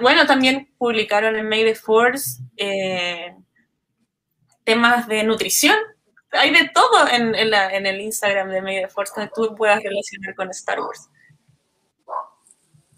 bueno, 0.00 0.26
también 0.26 0.72
publicaron 0.78 1.36
en 1.36 1.48
May 1.48 1.64
the 1.64 1.74
Force 1.74 2.42
eh, 2.56 3.36
temas 4.64 5.06
de 5.08 5.22
nutrición, 5.24 5.76
hay 6.32 6.50
de 6.52 6.70
todo 6.72 7.08
en, 7.08 7.34
el 7.34 8.00
Instagram 8.00 8.50
de 8.50 8.62
Media 8.62 8.88
Force 8.88 9.12
que 9.14 9.30
tú 9.34 9.54
puedas 9.54 9.82
relacionar 9.82 10.34
con 10.34 10.50
Star 10.50 10.80
Wars. 10.80 11.08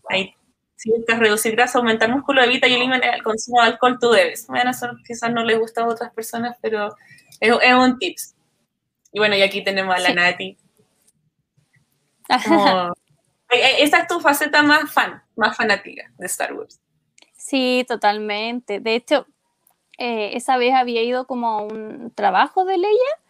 Ahí, 0.09 0.35
si 0.77 0.91
buscas 0.91 1.19
reducir 1.19 1.55
grasa, 1.55 1.79
aumentar 1.79 2.11
músculo, 2.11 2.43
evita 2.43 2.67
y 2.67 2.75
elimina 2.75 2.99
el 2.99 3.23
consumo 3.23 3.61
de 3.63 3.69
alcohol, 3.69 3.99
tú 4.01 4.11
debes. 4.11 4.47
Bueno, 4.49 4.71
eso 4.71 4.89
quizás 5.07 5.33
no 5.33 5.45
le 5.45 5.57
gusta 5.57 5.83
a 5.83 5.89
otras 5.89 6.13
personas, 6.13 6.59
pero 6.61 6.95
es, 7.41 7.75
un 7.75 7.99
tips. 7.99 8.35
Y 9.13 9.19
bueno, 9.19 9.37
y 9.37 9.43
aquí 9.43 9.65
tenemos 9.65 9.95
a 9.95 9.99
la 9.99 10.15
Nati. 10.15 10.59
esa 13.51 13.99
es 13.99 14.07
tu 14.09 14.21
faceta 14.21 14.63
más 14.63 14.91
fan, 14.91 15.23
más 15.37 15.57
fanática 15.57 16.11
de 16.19 16.27
Star 16.27 16.53
Wars. 16.55 16.81
Sí, 17.35 17.85
totalmente. 17.89 18.81
De 18.81 18.95
hecho, 18.95 19.27
eh, 19.99 20.37
esa 20.37 20.57
vez 20.57 20.75
había 20.75 21.03
ido 21.03 21.27
como 21.27 21.49
a 21.49 21.63
un 21.63 22.11
trabajo 22.15 22.65
de 22.65 22.79
Leia 22.79 23.22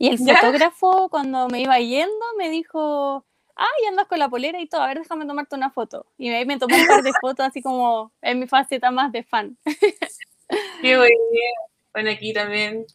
y 0.00 0.08
el 0.08 0.18
fotógrafo, 0.18 1.10
cuando 1.10 1.46
me 1.48 1.60
iba 1.60 1.78
yendo, 1.78 2.24
me 2.38 2.48
dijo, 2.48 3.26
ay, 3.54 3.86
andas 3.86 4.06
con 4.06 4.18
la 4.18 4.30
polera 4.30 4.58
y 4.58 4.66
todo, 4.66 4.80
a 4.80 4.86
ver, 4.86 5.00
déjame 5.00 5.26
tomarte 5.26 5.56
una 5.56 5.70
foto. 5.70 6.06
Y 6.16 6.30
ahí 6.30 6.46
me 6.46 6.58
tomó 6.58 6.74
un 6.74 6.86
par 6.86 7.02
de 7.02 7.12
fotos, 7.20 7.46
así 7.46 7.60
como 7.60 8.10
en 8.22 8.40
mi 8.40 8.46
faceta 8.46 8.90
más 8.90 9.12
de 9.12 9.22
fan. 9.24 9.58
Qué 10.80 10.96
bueno, 10.96 12.10
aquí 12.10 12.32
también, 12.32 12.86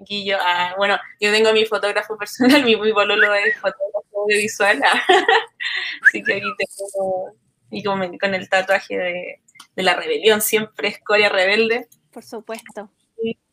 yo, 0.00 0.36
ah, 0.40 0.74
bueno, 0.76 0.98
yo 1.20 1.30
tengo 1.30 1.52
mi 1.52 1.64
fotógrafo 1.64 2.18
personal, 2.18 2.64
mi, 2.64 2.74
mi 2.74 2.90
bololo 2.90 3.32
es 3.34 3.54
fotógrafo 3.60 4.22
audiovisual, 4.22 4.82
ah. 4.82 5.00
así 6.02 6.24
que 6.24 6.34
aquí 6.34 6.50
tengo, 6.58 7.36
y 7.70 7.84
con, 7.84 8.18
con 8.18 8.34
el 8.34 8.48
tatuaje 8.48 8.98
de, 8.98 9.40
de 9.76 9.82
la 9.84 9.94
rebelión, 9.94 10.40
siempre 10.40 10.88
escoria 10.88 11.28
rebelde. 11.28 11.86
Por 12.10 12.24
supuesto. 12.24 12.90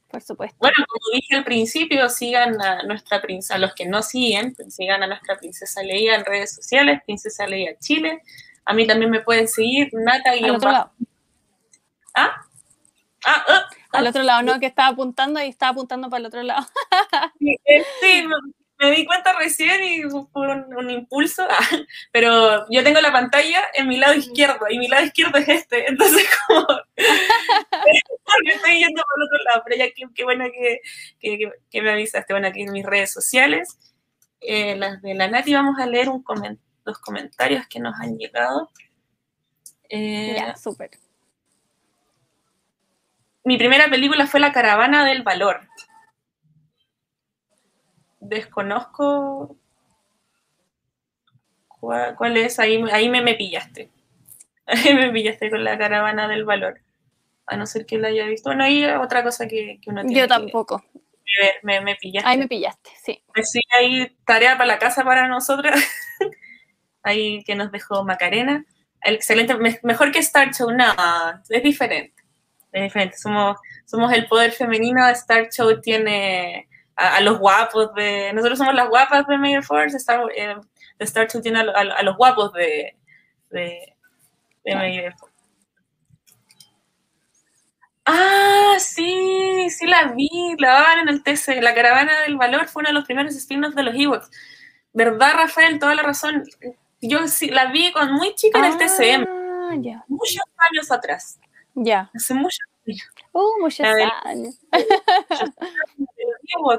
Por 0.10 0.22
supuesto. 0.22 0.58
Bueno, 0.60 0.76
como 0.88 1.14
dije 1.14 1.36
al 1.36 1.44
principio, 1.44 2.10
sigan 2.10 2.60
a 2.62 2.82
nuestra 2.84 3.22
princesa, 3.22 3.56
a 3.56 3.58
los 3.60 3.76
que 3.76 3.86
no 3.86 4.02
siguen, 4.02 4.56
pues 4.56 4.74
sigan 4.74 5.04
a 5.04 5.08
nuestra 5.08 5.38
princesa 5.38 5.84
Leia 5.84 6.16
en 6.16 6.26
redes 6.26 6.56
sociales, 6.56 7.02
Princesa 7.06 7.46
Leia 7.46 7.78
Chile. 7.78 8.24
A 8.66 8.74
mí 8.74 8.88
también 8.88 9.12
me 9.12 9.22
pueden 9.22 9.48
seguir, 9.48 9.90
Nata 9.94 10.36
y 10.36 10.46
Al 10.46 10.56
otro 10.56 10.72
lado. 10.72 10.92
¿Ah? 12.16 12.42
Ah, 13.26 13.46
ah, 13.48 13.70
ah, 13.70 13.70
Al 13.92 14.08
otro 14.08 14.24
lado, 14.24 14.42
no, 14.42 14.60
que 14.60 14.66
estaba 14.66 14.90
apuntando 14.90 15.44
y 15.44 15.48
estaba 15.50 15.72
apuntando 15.74 16.10
para 16.10 16.22
el 16.22 16.26
otro 16.26 16.42
lado. 16.42 16.66
sí, 17.40 17.56
eh, 17.66 17.84
me 18.80 18.92
di 18.92 19.06
cuenta 19.06 19.34
recién 19.38 19.84
y 19.84 20.02
por 20.32 20.50
un, 20.50 20.90
impulso, 20.90 21.46
pero 22.12 22.66
yo 22.70 22.84
tengo 22.84 23.02
la 23.02 23.12
pantalla 23.12 23.62
en 23.74 23.88
mi 23.88 23.98
lado 23.98 24.14
izquierdo 24.14 24.66
y 24.70 24.80
mi 24.80 24.88
lado 24.88 25.06
izquierdo 25.06 25.38
es 25.38 25.50
este, 25.50 25.86
entonces 25.90 26.26
como 26.48 26.62
porque 26.98 28.52
estoy 28.56 28.80
yendo 28.80 29.04
por 29.04 29.18
el 29.18 29.24
otro 29.26 29.44
lado, 29.46 29.64
pero 29.66 29.78
ya 29.78 29.92
qué, 30.16 30.24
bueno 30.24 30.46
que, 30.46 30.80
que, 31.20 31.52
que, 31.70 31.82
me 31.82 31.92
avisaste, 31.92 32.34
bueno, 32.34 32.48
aquí 32.48 32.62
en 32.62 32.72
mis 32.72 32.86
redes 32.86 33.12
sociales, 33.12 33.78
eh, 34.40 34.76
las 34.78 35.02
de 35.02 35.14
la 35.14 35.28
Nati, 35.28 35.54
vamos 35.54 35.78
a 35.80 35.86
leer 35.86 36.10
un 36.10 36.24
los 36.86 37.00
comentarios 37.00 37.68
que 37.68 37.80
nos 37.80 38.00
han 38.00 38.18
llegado. 38.18 38.72
Eh, 39.90 40.36
ya, 40.36 40.56
súper. 40.56 40.92
Mi 43.44 43.58
primera 43.58 43.90
película 43.90 44.28
fue 44.28 44.40
La 44.40 44.52
Caravana 44.52 45.06
del 45.06 45.24
Valor 45.24 45.69
desconozco 48.20 49.58
cuál, 51.80 52.38
es, 52.38 52.60
ahí, 52.60 52.84
ahí 52.92 53.10
me, 53.10 53.22
me 53.22 53.36
pillaste. 53.36 53.90
Ahí 54.72 54.94
me 54.94 55.12
pillaste 55.12 55.50
con 55.50 55.64
la 55.64 55.80
caravana 55.80 56.28
del 56.28 56.46
valor. 56.46 56.80
A 57.48 57.58
no 57.58 57.66
ser 57.66 57.88
que 57.88 57.98
la 57.98 58.10
haya 58.10 58.28
visto. 58.28 58.50
Bueno, 58.50 58.66
ahí 58.66 58.86
otra 58.86 59.24
cosa 59.24 59.48
que, 59.48 59.80
uno 59.88 60.04
tiene 60.04 60.20
Yo 60.20 60.28
tampoco. 60.28 60.86
ver, 60.94 61.54
me, 61.64 61.82
me 61.82 61.96
pillaste. 61.96 62.30
Ahí 62.30 62.38
me 62.38 62.48
pillaste, 62.48 62.92
sí. 63.04 63.24
Pues 63.34 63.50
sí, 63.50 63.62
hay 63.76 64.16
tarea 64.28 64.60
para 64.60 64.68
la 64.68 64.78
casa 64.78 65.04
para 65.04 65.28
nosotras. 65.28 65.84
ahí 67.02 67.44
que 67.46 67.56
nos 67.56 67.72
dejó 67.72 68.04
Macarena. 68.06 68.64
Excelente, 69.02 69.56
mejor 69.82 70.12
que 70.12 70.20
Star 70.20 70.54
Show, 70.54 70.70
no, 70.70 70.86
es 71.50 71.64
diferente. 71.64 72.14
Es 72.72 72.84
diferente, 72.84 73.18
somos, 73.18 73.58
somos 73.86 74.14
el 74.14 74.28
poder 74.28 74.52
femenino. 74.52 75.10
Star 75.10 75.50
Show 75.50 75.82
tiene 75.82 76.69
a, 77.00 77.22
los 77.22 77.40
guapos 77.40 77.94
de. 77.94 78.32
Nosotros 78.34 78.58
somos 78.58 78.76
las 78.76 78.90
guapas 78.90 79.26
de 79.28 79.38
Major 79.38 79.64
Force. 79.64 79.96
Star, 79.98 80.22
eh, 80.36 80.56
Star 81.00 81.28
Show 81.28 81.42
tiene 81.42 81.60
a, 81.60 82.04
los 82.04 82.18
guapos 82.18 82.52
de, 82.54 82.96
de, 83.50 83.96
de 84.66 84.76
Major 84.76 85.14
Force. 85.18 85.30
Ah, 88.06 88.76
sí, 88.80 89.70
sí 89.70 89.86
la 89.86 90.14
vi, 90.14 90.30
la 90.58 90.70
daban 90.70 91.00
en 91.00 91.10
el 91.10 91.24
TC. 91.24 91.62
La 91.62 91.76
caravana 91.76 92.22
del 92.22 92.38
valor 92.38 92.68
fue 92.68 92.82
uno 92.82 92.90
de 92.90 92.94
los 92.94 93.06
primeros 93.06 93.36
spin-offs 93.36 93.76
de 93.76 93.84
los 93.84 93.96
Ewoks. 93.96 94.32
¿Verdad, 94.94 95.34
Rafael? 95.36 95.78
Toda 95.80 95.94
la 95.94 96.02
razón. 96.02 96.44
Yo 97.02 97.28
sí 97.28 97.50
la 97.50 97.68
vi 97.72 97.92
con 97.92 98.12
muy 98.14 98.34
chica 98.36 98.60
en 98.60 98.66
el 98.66 98.78
TCM. 98.78 99.26
Ah, 99.28 99.76
ya. 99.78 100.04
Muchos 100.08 100.42
años 100.72 100.92
atrás. 100.92 101.40
Ya. 101.76 102.10
Hace 102.16 102.34
muchos 102.34 102.60
años. 102.88 103.08
Uh, 103.32 103.62
muchos 103.62 103.86
años. 104.26 104.60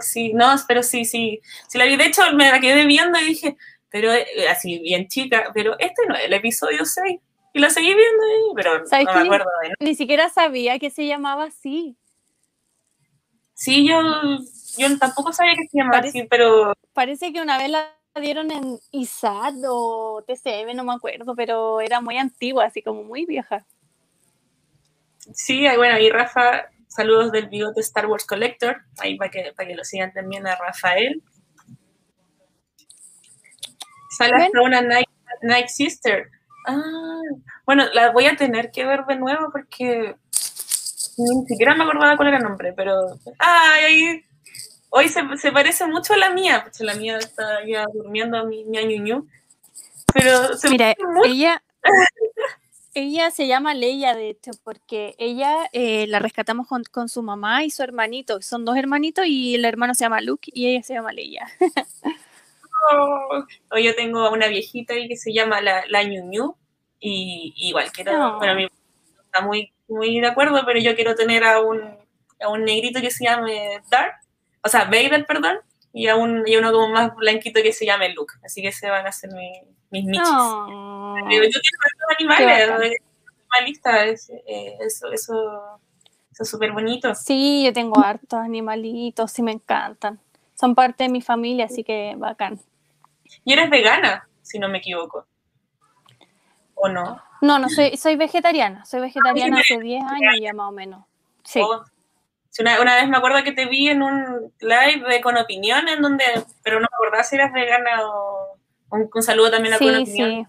sí, 0.01 0.33
no, 0.33 0.55
pero 0.67 0.83
sí, 0.83 1.05
sí. 1.05 1.41
Sí 1.69 1.79
la 1.79 1.85
vi. 1.85 1.97
De 1.97 2.07
hecho, 2.07 2.23
me 2.35 2.51
la 2.51 2.61
quedé 2.61 2.85
viendo 2.85 3.19
y 3.19 3.25
dije, 3.25 3.57
pero 3.91 4.13
eh, 4.13 4.49
así, 4.49 4.79
bien 4.79 5.09
chica, 5.09 5.51
pero 5.53 5.79
este 5.79 6.07
no 6.09 6.15
es 6.15 6.25
el 6.25 6.33
episodio 6.33 6.85
6. 6.85 7.21
Y 7.53 7.59
la 7.59 7.71
seguí 7.71 7.89
viendo 7.89 8.23
ahí, 8.25 8.53
pero 8.55 8.79
no 8.79 8.85
me 8.91 9.21
acuerdo 9.21 9.51
de 9.63 9.69
nada. 9.69 9.77
Ni 9.81 9.95
siquiera 9.95 10.29
sabía 10.29 10.79
que 10.79 10.91
se 10.91 11.07
llamaba 11.07 11.45
así. 11.45 11.97
Sí, 13.55 13.87
yo, 13.87 14.01
yo 14.79 14.99
tampoco 14.99 15.33
sabía 15.33 15.55
que 15.55 15.67
se 15.69 15.79
llamaba 15.79 15.99
así, 15.99 16.23
pero... 16.31 16.73
Parece 16.93 17.33
que 17.33 17.43
una 17.43 17.59
vez 17.59 17.71
la 17.71 17.93
dieron 18.21 18.51
en 18.51 18.79
ISAT 18.93 19.55
o 19.69 20.25
TCM, 20.27 20.75
no 20.75 20.85
me 20.85 20.95
acuerdo, 20.95 21.35
pero 21.35 21.81
era 21.81 22.01
muy 22.01 22.17
antigua, 22.17 22.67
así 22.67 22.83
como 22.83 23.03
muy 23.03 23.27
vieja. 23.27 23.67
Sí, 25.33 25.67
bueno, 25.77 25.99
y 25.99 26.09
Rafa, 26.09 26.71
saludos 26.91 27.33
del 27.33 27.49
bigote 27.49 27.81
Star 27.81 28.07
Wars 28.07 28.27
Collector, 28.27 28.83
ahí 28.99 29.17
para 29.17 29.31
que, 29.31 29.53
para 29.57 29.69
que 29.69 29.75
lo 29.75 29.85
sigan 29.85 30.13
también 30.13 30.47
a 30.47 30.57
Rafael. 30.57 31.23
Sale 34.19 34.45
hasta 34.45 34.61
una 34.61 34.83
Night, 34.83 35.09
Night 35.43 35.69
Sister. 35.69 36.29
Ah, 36.67 37.23
bueno, 37.65 37.87
la 37.95 38.11
voy 38.11 38.27
a 38.27 38.37
tener 38.37 38.71
que 38.71 38.85
ver 38.85 39.05
de 39.07 39.17
nuevo 39.17 39.51
porque 39.53 40.17
ni 41.17 41.47
siquiera 41.47 41.75
me 41.75 41.85
acordaba 41.85 42.17
cuál 42.17 42.29
era 42.29 42.39
el 42.39 42.43
nombre, 42.43 42.73
pero. 42.73 43.19
¡Ay! 43.39 44.25
Hoy 44.91 45.09
se, 45.09 45.23
se 45.39 45.53
parece 45.53 45.87
mucho 45.87 46.15
a 46.15 46.17
la 46.17 46.31
mía, 46.31 46.63
pues 46.65 46.81
la 46.81 46.95
mía 46.95 47.19
está 47.19 47.65
ya 47.65 47.87
durmiendo 47.95 48.45
mi, 48.45 48.65
mi 48.65 48.79
añuñu. 48.79 49.27
Pero 50.13 50.57
se 50.57 50.69
Mira, 50.69 50.95
ella. 51.25 51.63
Ella 52.95 53.31
se 53.31 53.47
llama 53.47 53.75
Leia, 53.75 54.15
de 54.15 54.31
hecho, 54.31 54.51
porque 54.65 55.15
ella 55.19 55.69
eh, 55.73 56.07
la 56.09 56.19
rescatamos 56.19 56.67
con, 56.67 56.83
con, 56.85 57.09
su 57.09 57.23
mamá 57.23 57.65
y 57.65 57.71
su 57.71 57.83
hermanito. 57.83 58.43
Son 58.43 58.65
dos 58.65 58.77
hermanitos 58.77 59.27
y 59.27 59.55
el 59.55 59.65
hermano 59.65 59.95
se 59.95 60.05
llama 60.05 60.21
Luke 60.21 60.51
y 60.53 60.67
ella 60.67 60.83
se 60.83 60.95
llama 60.95 61.13
Leia. 61.13 61.47
o 63.71 63.79
yo 63.79 63.95
tengo 63.95 64.21
a 64.21 64.31
una 64.31 64.49
viejita 64.49 64.95
ahí 64.95 65.09
que 65.09 65.17
se 65.17 65.33
llama 65.33 65.61
la, 65.61 65.85
la 65.89 66.03
Ñu, 66.03 66.57
y, 66.99 67.55
igual 67.57 67.91
quiero, 67.93 68.39
bueno, 68.39 68.53
a 68.53 68.57
mí 68.57 68.67
está 69.25 69.41
muy, 69.41 69.73
muy 69.89 70.21
de 70.21 70.27
acuerdo, 70.27 70.63
pero 70.67 70.79
yo 70.79 70.95
quiero 70.95 71.15
tener 71.15 71.45
a 71.45 71.61
un, 71.61 71.81
a 72.41 72.49
un 72.49 72.65
negrito 72.65 73.01
que 73.01 73.11
se 73.11 73.25
llame 73.25 73.81
Dark, 73.91 74.15
o 74.63 74.69
sea, 74.69 74.85
Vader, 74.85 75.25
perdón, 75.27 75.59
y 75.93 76.09
a, 76.09 76.17
un, 76.17 76.47
y 76.47 76.57
uno 76.57 76.73
como 76.73 76.89
más 76.89 77.15
blanquito 77.17 77.63
que 77.63 77.73
se 77.73 77.87
llame 77.87 78.13
Luke, 78.13 78.35
así 78.45 78.63
que 78.63 78.73
se 78.73 78.91
van 78.91 79.07
a 79.07 79.11
hacer 79.11 79.31
mis 79.91 80.05
michis. 80.05 80.29
yo 80.29 81.25
tengo 81.25 81.47
estos 81.47 82.19
animales, 82.19 82.97
animalista, 83.53 84.05
es, 84.07 84.31
eh, 84.31 84.77
eso, 84.81 85.11
eso, 85.13 85.81
eso 86.31 86.43
es 86.43 86.49
súper 86.49 86.73
bonito. 86.73 87.15
Sí, 87.15 87.65
yo 87.65 87.73
tengo 87.73 88.01
hartos 88.01 88.39
animalitos, 88.39 89.33
sí 89.33 89.43
me 89.43 89.53
encantan. 89.53 90.21
Son 90.55 90.75
parte 90.75 91.05
de 91.05 91.11
mi 91.11 91.21
familia, 91.21 91.67
así 91.67 91.83
que 91.85 92.15
bacán. 92.17 92.61
Y 93.45 93.53
eres 93.53 93.71
vegana, 93.71 94.29
si 94.43 94.59
no 94.59 94.69
me 94.69 94.79
equivoco. 94.79 95.27
¿O 96.75 96.89
no? 96.89 97.21
No, 97.41 97.59
no, 97.59 97.69
soy, 97.69 97.97
soy 97.97 98.17
vegetariana. 98.17 98.85
Soy 98.85 99.01
vegetariana 99.01 99.61
hace 99.61 99.79
10 99.79 100.03
años 100.05 100.35
ya 100.41 100.53
más 100.53 100.69
o 100.69 100.73
menos. 100.73 101.05
Sí. 101.45 101.61
Oh. 101.61 101.83
Una, 102.59 102.81
una, 102.81 102.97
vez 102.97 103.09
me 103.09 103.17
acuerdo 103.17 103.43
que 103.45 103.53
te 103.53 103.67
vi 103.67 103.89
en 103.89 104.03
un 104.03 104.53
live 104.61 105.05
de 105.09 105.21
Con 105.21 105.37
Opinión, 105.37 105.89
en 105.89 106.03
donde, 106.03 106.25
pero 106.63 106.81
no 106.81 106.89
me 106.91 106.97
acordaba 106.97 107.23
si 107.23 107.37
eras 107.37 107.53
vegana 107.53 108.07
o 108.07 108.59
un, 108.91 109.23
saludo 109.23 109.51
también 109.51 109.75
a 109.75 109.79
Con 109.79 109.95
Opinión. 109.95 110.31
Sí. 110.31 110.47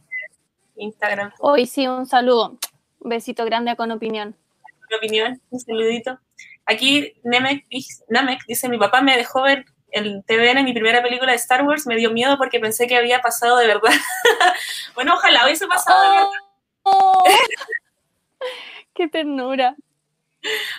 Instagram. 0.76 1.32
Hoy 1.40 1.66
sí, 1.66 1.88
un 1.88 2.06
saludo. 2.06 2.58
Un 3.00 3.10
besito 3.10 3.46
grande 3.46 3.72
a 3.72 3.76
Con 3.76 3.92
Opinión. 3.92 4.36
Con 4.62 4.98
Opinión, 4.98 5.42
un 5.50 5.60
saludito. 5.60 6.20
Aquí 6.66 7.14
Namek, 7.24 7.66
Namek 8.10 8.46
dice, 8.48 8.70
mi 8.70 8.78
papá 8.78 9.02
me 9.02 9.18
dejó 9.18 9.42
ver 9.44 9.66
el 9.92 10.24
TVN 10.26 10.60
en 10.60 10.66
mi 10.66 10.74
primera 10.74 11.04
película 11.04 11.32
de 11.32 11.38
Star 11.38 11.64
Wars 11.64 11.86
me 11.86 11.98
dio 11.98 12.12
miedo 12.12 12.38
porque 12.38 12.60
pensé 12.60 12.88
que 12.88 12.96
había 12.96 13.22
pasado 13.22 13.58
de 13.58 13.68
verdad. 13.68 13.92
bueno, 14.96 15.14
ojalá 15.16 15.46
hubiese 15.46 15.68
pasado 15.68 16.02
de 16.02 16.10
verdad. 16.10 16.30
Oh. 16.84 17.24
¡Qué 18.94 19.08
ternura! 19.08 19.76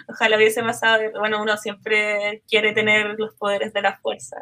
Ojalá 0.09 0.37
hubiese 0.37 0.63
pasado 0.63 0.99
de 0.99 1.11
Bueno, 1.11 1.41
uno 1.41 1.57
siempre 1.57 2.43
quiere 2.49 2.73
tener 2.73 3.15
los 3.19 3.35
poderes 3.35 3.73
de 3.73 3.83
la 3.83 3.99
fuerza. 3.99 4.37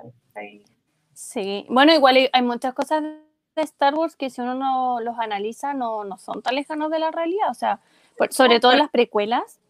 Sí, 1.20 1.66
bueno, 1.68 1.92
igual 1.92 2.30
hay, 2.32 2.42
muchas 2.42 2.72
cosas 2.72 3.02
de 3.02 3.62
Star 3.62 3.94
Wars 3.94 4.16
que 4.16 4.30
si 4.30 4.40
uno 4.40 4.54
no 4.54 5.00
los 5.00 5.18
analiza 5.18 5.74
no, 5.74 6.02
no 6.02 6.16
son 6.16 6.40
tan 6.40 6.54
lejanos 6.54 6.90
de 6.90 6.98
la 6.98 7.10
realidad. 7.10 7.50
O 7.50 7.54
sea, 7.54 7.78
sobre 8.30 8.58
todo 8.58 8.74
las 8.74 8.88
precuelas, 8.88 9.60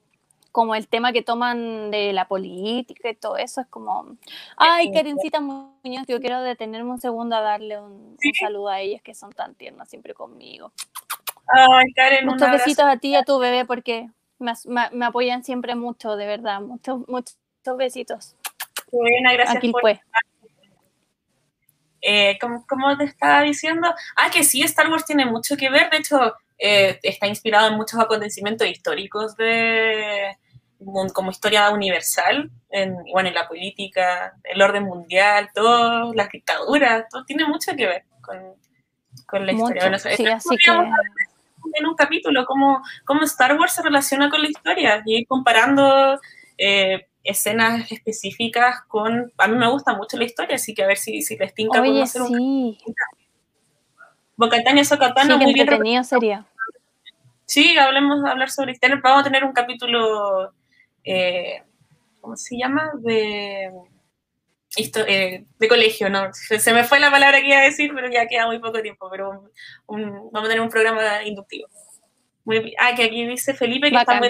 como 0.52 0.76
el 0.76 0.86
tema 0.86 1.12
que 1.12 1.22
toman 1.22 1.90
de 1.90 2.12
la 2.12 2.28
política 2.28 3.10
y 3.10 3.16
todo 3.16 3.36
eso, 3.36 3.60
es 3.62 3.66
como, 3.66 4.16
ay, 4.56 4.92
Karencita 4.92 5.40
Muñoz, 5.40 6.06
yo 6.06 6.20
quiero 6.20 6.40
detenerme 6.40 6.92
un 6.92 7.00
segundo 7.00 7.34
a 7.34 7.40
darle 7.40 7.80
un, 7.80 8.16
saludo 8.38 8.68
a 8.68 8.80
ellas 8.80 9.02
que 9.02 9.16
son 9.16 9.32
tan 9.32 9.56
tiernas 9.56 9.90
siempre 9.90 10.14
conmigo. 10.14 10.72
Ay, 11.48 11.92
Karen, 11.94 12.26
Muchos 12.26 12.48
besitos 12.48 12.84
a 12.84 12.96
ti 12.98 13.08
y 13.08 13.14
a 13.16 13.24
tu 13.24 13.40
bebé 13.40 13.64
porque 13.64 14.08
me, 14.38 14.52
me, 14.92 15.04
apoyan 15.04 15.42
siempre 15.42 15.74
mucho, 15.74 16.14
de 16.14 16.26
verdad. 16.26 16.60
Muchos, 16.60 17.00
muchos 17.08 17.36
besitos. 17.76 18.36
Buena, 18.92 19.32
gracias 19.32 19.56
Aquí 19.56 19.72
por... 19.72 19.82
Eh, 22.00 22.38
¿cómo, 22.40 22.96
te 22.96 23.04
estaba 23.04 23.42
diciendo? 23.42 23.92
Ah, 24.16 24.30
que 24.30 24.44
sí, 24.44 24.62
Star 24.62 24.88
Wars 24.88 25.04
tiene 25.04 25.26
mucho 25.26 25.56
que 25.56 25.70
ver, 25.70 25.90
de 25.90 25.98
hecho, 25.98 26.34
eh, 26.58 26.98
está 27.02 27.26
inspirado 27.26 27.68
en 27.68 27.76
muchos 27.76 28.00
acontecimientos 28.00 28.66
históricos 28.66 29.36
de 29.36 30.36
como 31.12 31.30
historia 31.30 31.70
universal, 31.70 32.50
en, 32.70 32.96
bueno, 33.12 33.28
en 33.28 33.34
la 33.34 33.46
política, 33.46 34.34
el 34.44 34.62
orden 34.62 34.84
mundial, 34.84 35.50
todo, 35.54 36.14
las 36.14 36.30
dictaduras, 36.30 37.04
todo 37.10 37.24
tiene 37.24 37.44
mucho 37.44 37.72
que 37.76 37.86
ver 37.86 38.04
con, 38.22 38.54
con 39.26 39.44
la 39.44 39.52
historia. 39.52 39.82
Bueno, 39.82 39.98
sí, 39.98 40.26
así 40.26 40.56
que... 40.56 40.72
En 41.74 41.86
un 41.86 41.94
capítulo, 41.94 42.46
cómo, 42.46 42.82
cómo 43.04 43.22
Star 43.24 43.58
Wars 43.58 43.74
se 43.74 43.82
relaciona 43.82 44.30
con 44.30 44.40
la 44.40 44.48
historia 44.48 45.02
y 45.04 45.26
comparando 45.26 46.18
eh, 46.56 47.06
escenas 47.24 47.90
específicas 47.92 48.82
con... 48.88 49.32
A 49.38 49.48
mí 49.48 49.56
me 49.56 49.70
gusta 49.70 49.94
mucho 49.94 50.16
la 50.16 50.24
historia, 50.24 50.56
así 50.56 50.74
que 50.74 50.82
a 50.82 50.86
ver 50.86 50.96
si, 50.96 51.22
si 51.22 51.36
les 51.36 51.54
tinca 51.54 51.80
Oye, 51.80 52.02
hacer 52.02 52.22
sí. 52.22 52.34
un... 52.34 52.78
Socatano, 54.84 55.38
sí, 55.38 55.44
muy 55.44 55.52
bien. 55.52 56.04
sería. 56.04 56.46
Sí, 57.44 57.76
hablemos 57.76 58.24
hablar 58.24 58.50
sobre 58.50 58.72
historia. 58.72 59.00
Vamos 59.02 59.20
a 59.20 59.24
tener 59.24 59.44
un 59.44 59.52
capítulo, 59.52 60.52
eh, 61.04 61.62
¿cómo 62.20 62.36
se 62.36 62.56
llama? 62.56 62.90
De, 63.00 63.70
eh, 64.76 65.44
de 65.58 65.68
colegio, 65.68 66.08
¿no? 66.08 66.32
Se, 66.32 66.72
me 66.72 66.84
fue 66.84 67.00
la 67.00 67.10
palabra 67.10 67.40
que 67.40 67.48
iba 67.48 67.58
a 67.58 67.64
decir, 67.64 67.92
pero 67.94 68.08
ya 68.08 68.26
queda 68.28 68.46
muy 68.46 68.60
poco 68.60 68.80
tiempo. 68.80 69.08
Pero 69.10 69.50
vamos 69.86 70.32
a 70.34 70.48
tener 70.48 70.60
un 70.60 70.70
programa 70.70 71.22
inductivo. 71.24 71.68
ah, 72.78 72.94
que 72.94 73.04
aquí 73.04 73.26
dice 73.26 73.52
Felipe 73.52 73.90
que 73.90 73.96
están 73.96 74.20
muy 74.20 74.28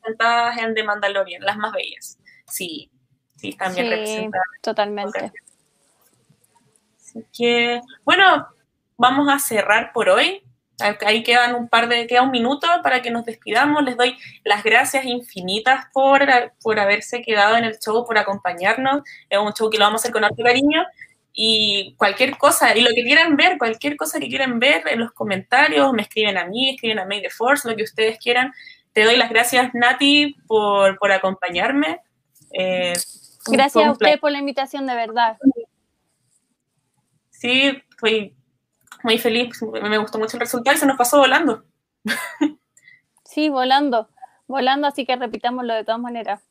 representadas 0.00 0.58
en 0.58 0.74
The 0.74 0.82
Mandalorian, 0.82 1.42
las 1.42 1.56
más 1.56 1.72
bellas. 1.72 2.18
Sí, 2.46 2.90
sí, 3.36 3.50
están 3.50 3.74
bien 3.74 3.90
representadas. 3.90 4.46
Totalmente. 4.62 5.32
Así 6.98 7.24
que, 7.36 7.80
bueno, 8.04 8.48
vamos 8.96 9.28
a 9.28 9.38
cerrar 9.38 9.92
por 9.92 10.08
hoy. 10.08 10.42
Ahí 11.04 11.22
quedan 11.22 11.54
un 11.54 11.68
par 11.68 11.88
de, 11.88 12.06
queda 12.06 12.22
un 12.22 12.30
minuto 12.30 12.66
para 12.82 13.02
que 13.02 13.10
nos 13.10 13.24
despidamos. 13.24 13.82
Les 13.82 13.96
doy 13.96 14.16
las 14.44 14.62
gracias 14.62 15.04
infinitas 15.04 15.86
por, 15.92 16.20
por 16.62 16.78
haberse 16.78 17.20
quedado 17.22 17.56
en 17.56 17.64
el 17.64 17.78
show, 17.78 18.06
por 18.06 18.16
acompañarnos. 18.16 19.02
Es 19.28 19.38
un 19.38 19.52
show 19.52 19.68
que 19.68 19.78
lo 19.78 19.84
vamos 19.84 20.00
a 20.00 20.02
hacer 20.02 20.12
con 20.12 20.24
harto 20.24 20.42
cariño. 20.42 20.84
Y 21.32 21.94
cualquier 21.96 22.36
cosa, 22.38 22.76
y 22.76 22.80
lo 22.82 22.90
que 22.94 23.04
quieran 23.04 23.36
ver, 23.36 23.56
cualquier 23.56 23.96
cosa 23.96 24.18
que 24.18 24.28
quieran 24.28 24.58
ver 24.58 24.82
en 24.88 25.00
los 25.00 25.12
comentarios, 25.12 25.92
me 25.92 26.02
escriben 26.02 26.36
a 26.36 26.44
mí, 26.46 26.70
escriben 26.70 26.98
a 26.98 27.04
May 27.04 27.22
the 27.22 27.30
Force, 27.30 27.68
lo 27.68 27.76
que 27.76 27.84
ustedes 27.84 28.18
quieran. 28.18 28.52
Te 28.92 29.04
doy 29.04 29.16
las 29.16 29.30
gracias, 29.30 29.72
Nati, 29.74 30.36
por, 30.46 30.98
por 30.98 31.12
acompañarme. 31.12 32.00
Eh, 32.52 32.94
Gracias 33.46 33.86
a 33.86 33.92
usted 33.92 34.20
por 34.20 34.32
la 34.32 34.38
invitación, 34.38 34.86
de 34.86 34.94
verdad. 34.94 35.38
Sí, 37.30 37.82
fui 37.98 38.36
muy 39.02 39.18
feliz, 39.18 39.62
me 39.62 39.98
gustó 39.98 40.18
mucho 40.18 40.36
el 40.36 40.40
resultado 40.40 40.76
y 40.76 40.80
se 40.80 40.86
nos 40.86 40.96
pasó 40.96 41.18
volando. 41.18 41.64
Sí, 43.24 43.48
volando, 43.48 44.08
volando, 44.48 44.88
así 44.88 45.06
que 45.06 45.14
repitámoslo 45.14 45.72
de 45.72 45.84
todas 45.84 46.00
maneras. 46.00 46.42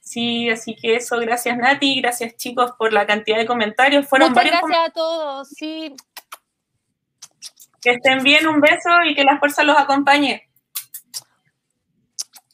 Sí, 0.00 0.48
así 0.48 0.74
que 0.74 0.96
eso, 0.96 1.18
gracias 1.18 1.58
Nati, 1.58 2.00
gracias 2.00 2.34
chicos 2.38 2.72
por 2.78 2.94
la 2.94 3.06
cantidad 3.06 3.36
de 3.36 3.44
comentarios. 3.44 4.08
Fueron 4.08 4.30
Muchas 4.30 4.46
gracias 4.46 4.88
a 4.88 4.90
todos, 4.90 5.48
sí. 5.50 5.94
Que 7.82 7.90
estén 7.90 8.22
bien, 8.22 8.46
un 8.46 8.62
beso 8.62 8.88
y 9.04 9.14
que 9.14 9.22
la 9.22 9.38
fuerza 9.38 9.64
los 9.64 9.76
acompañe. 9.76 10.48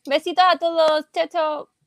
Besitos 0.08 0.44
a 0.44 0.58
todos, 0.58 1.06
chao, 1.12 1.28
chao. 1.28 1.77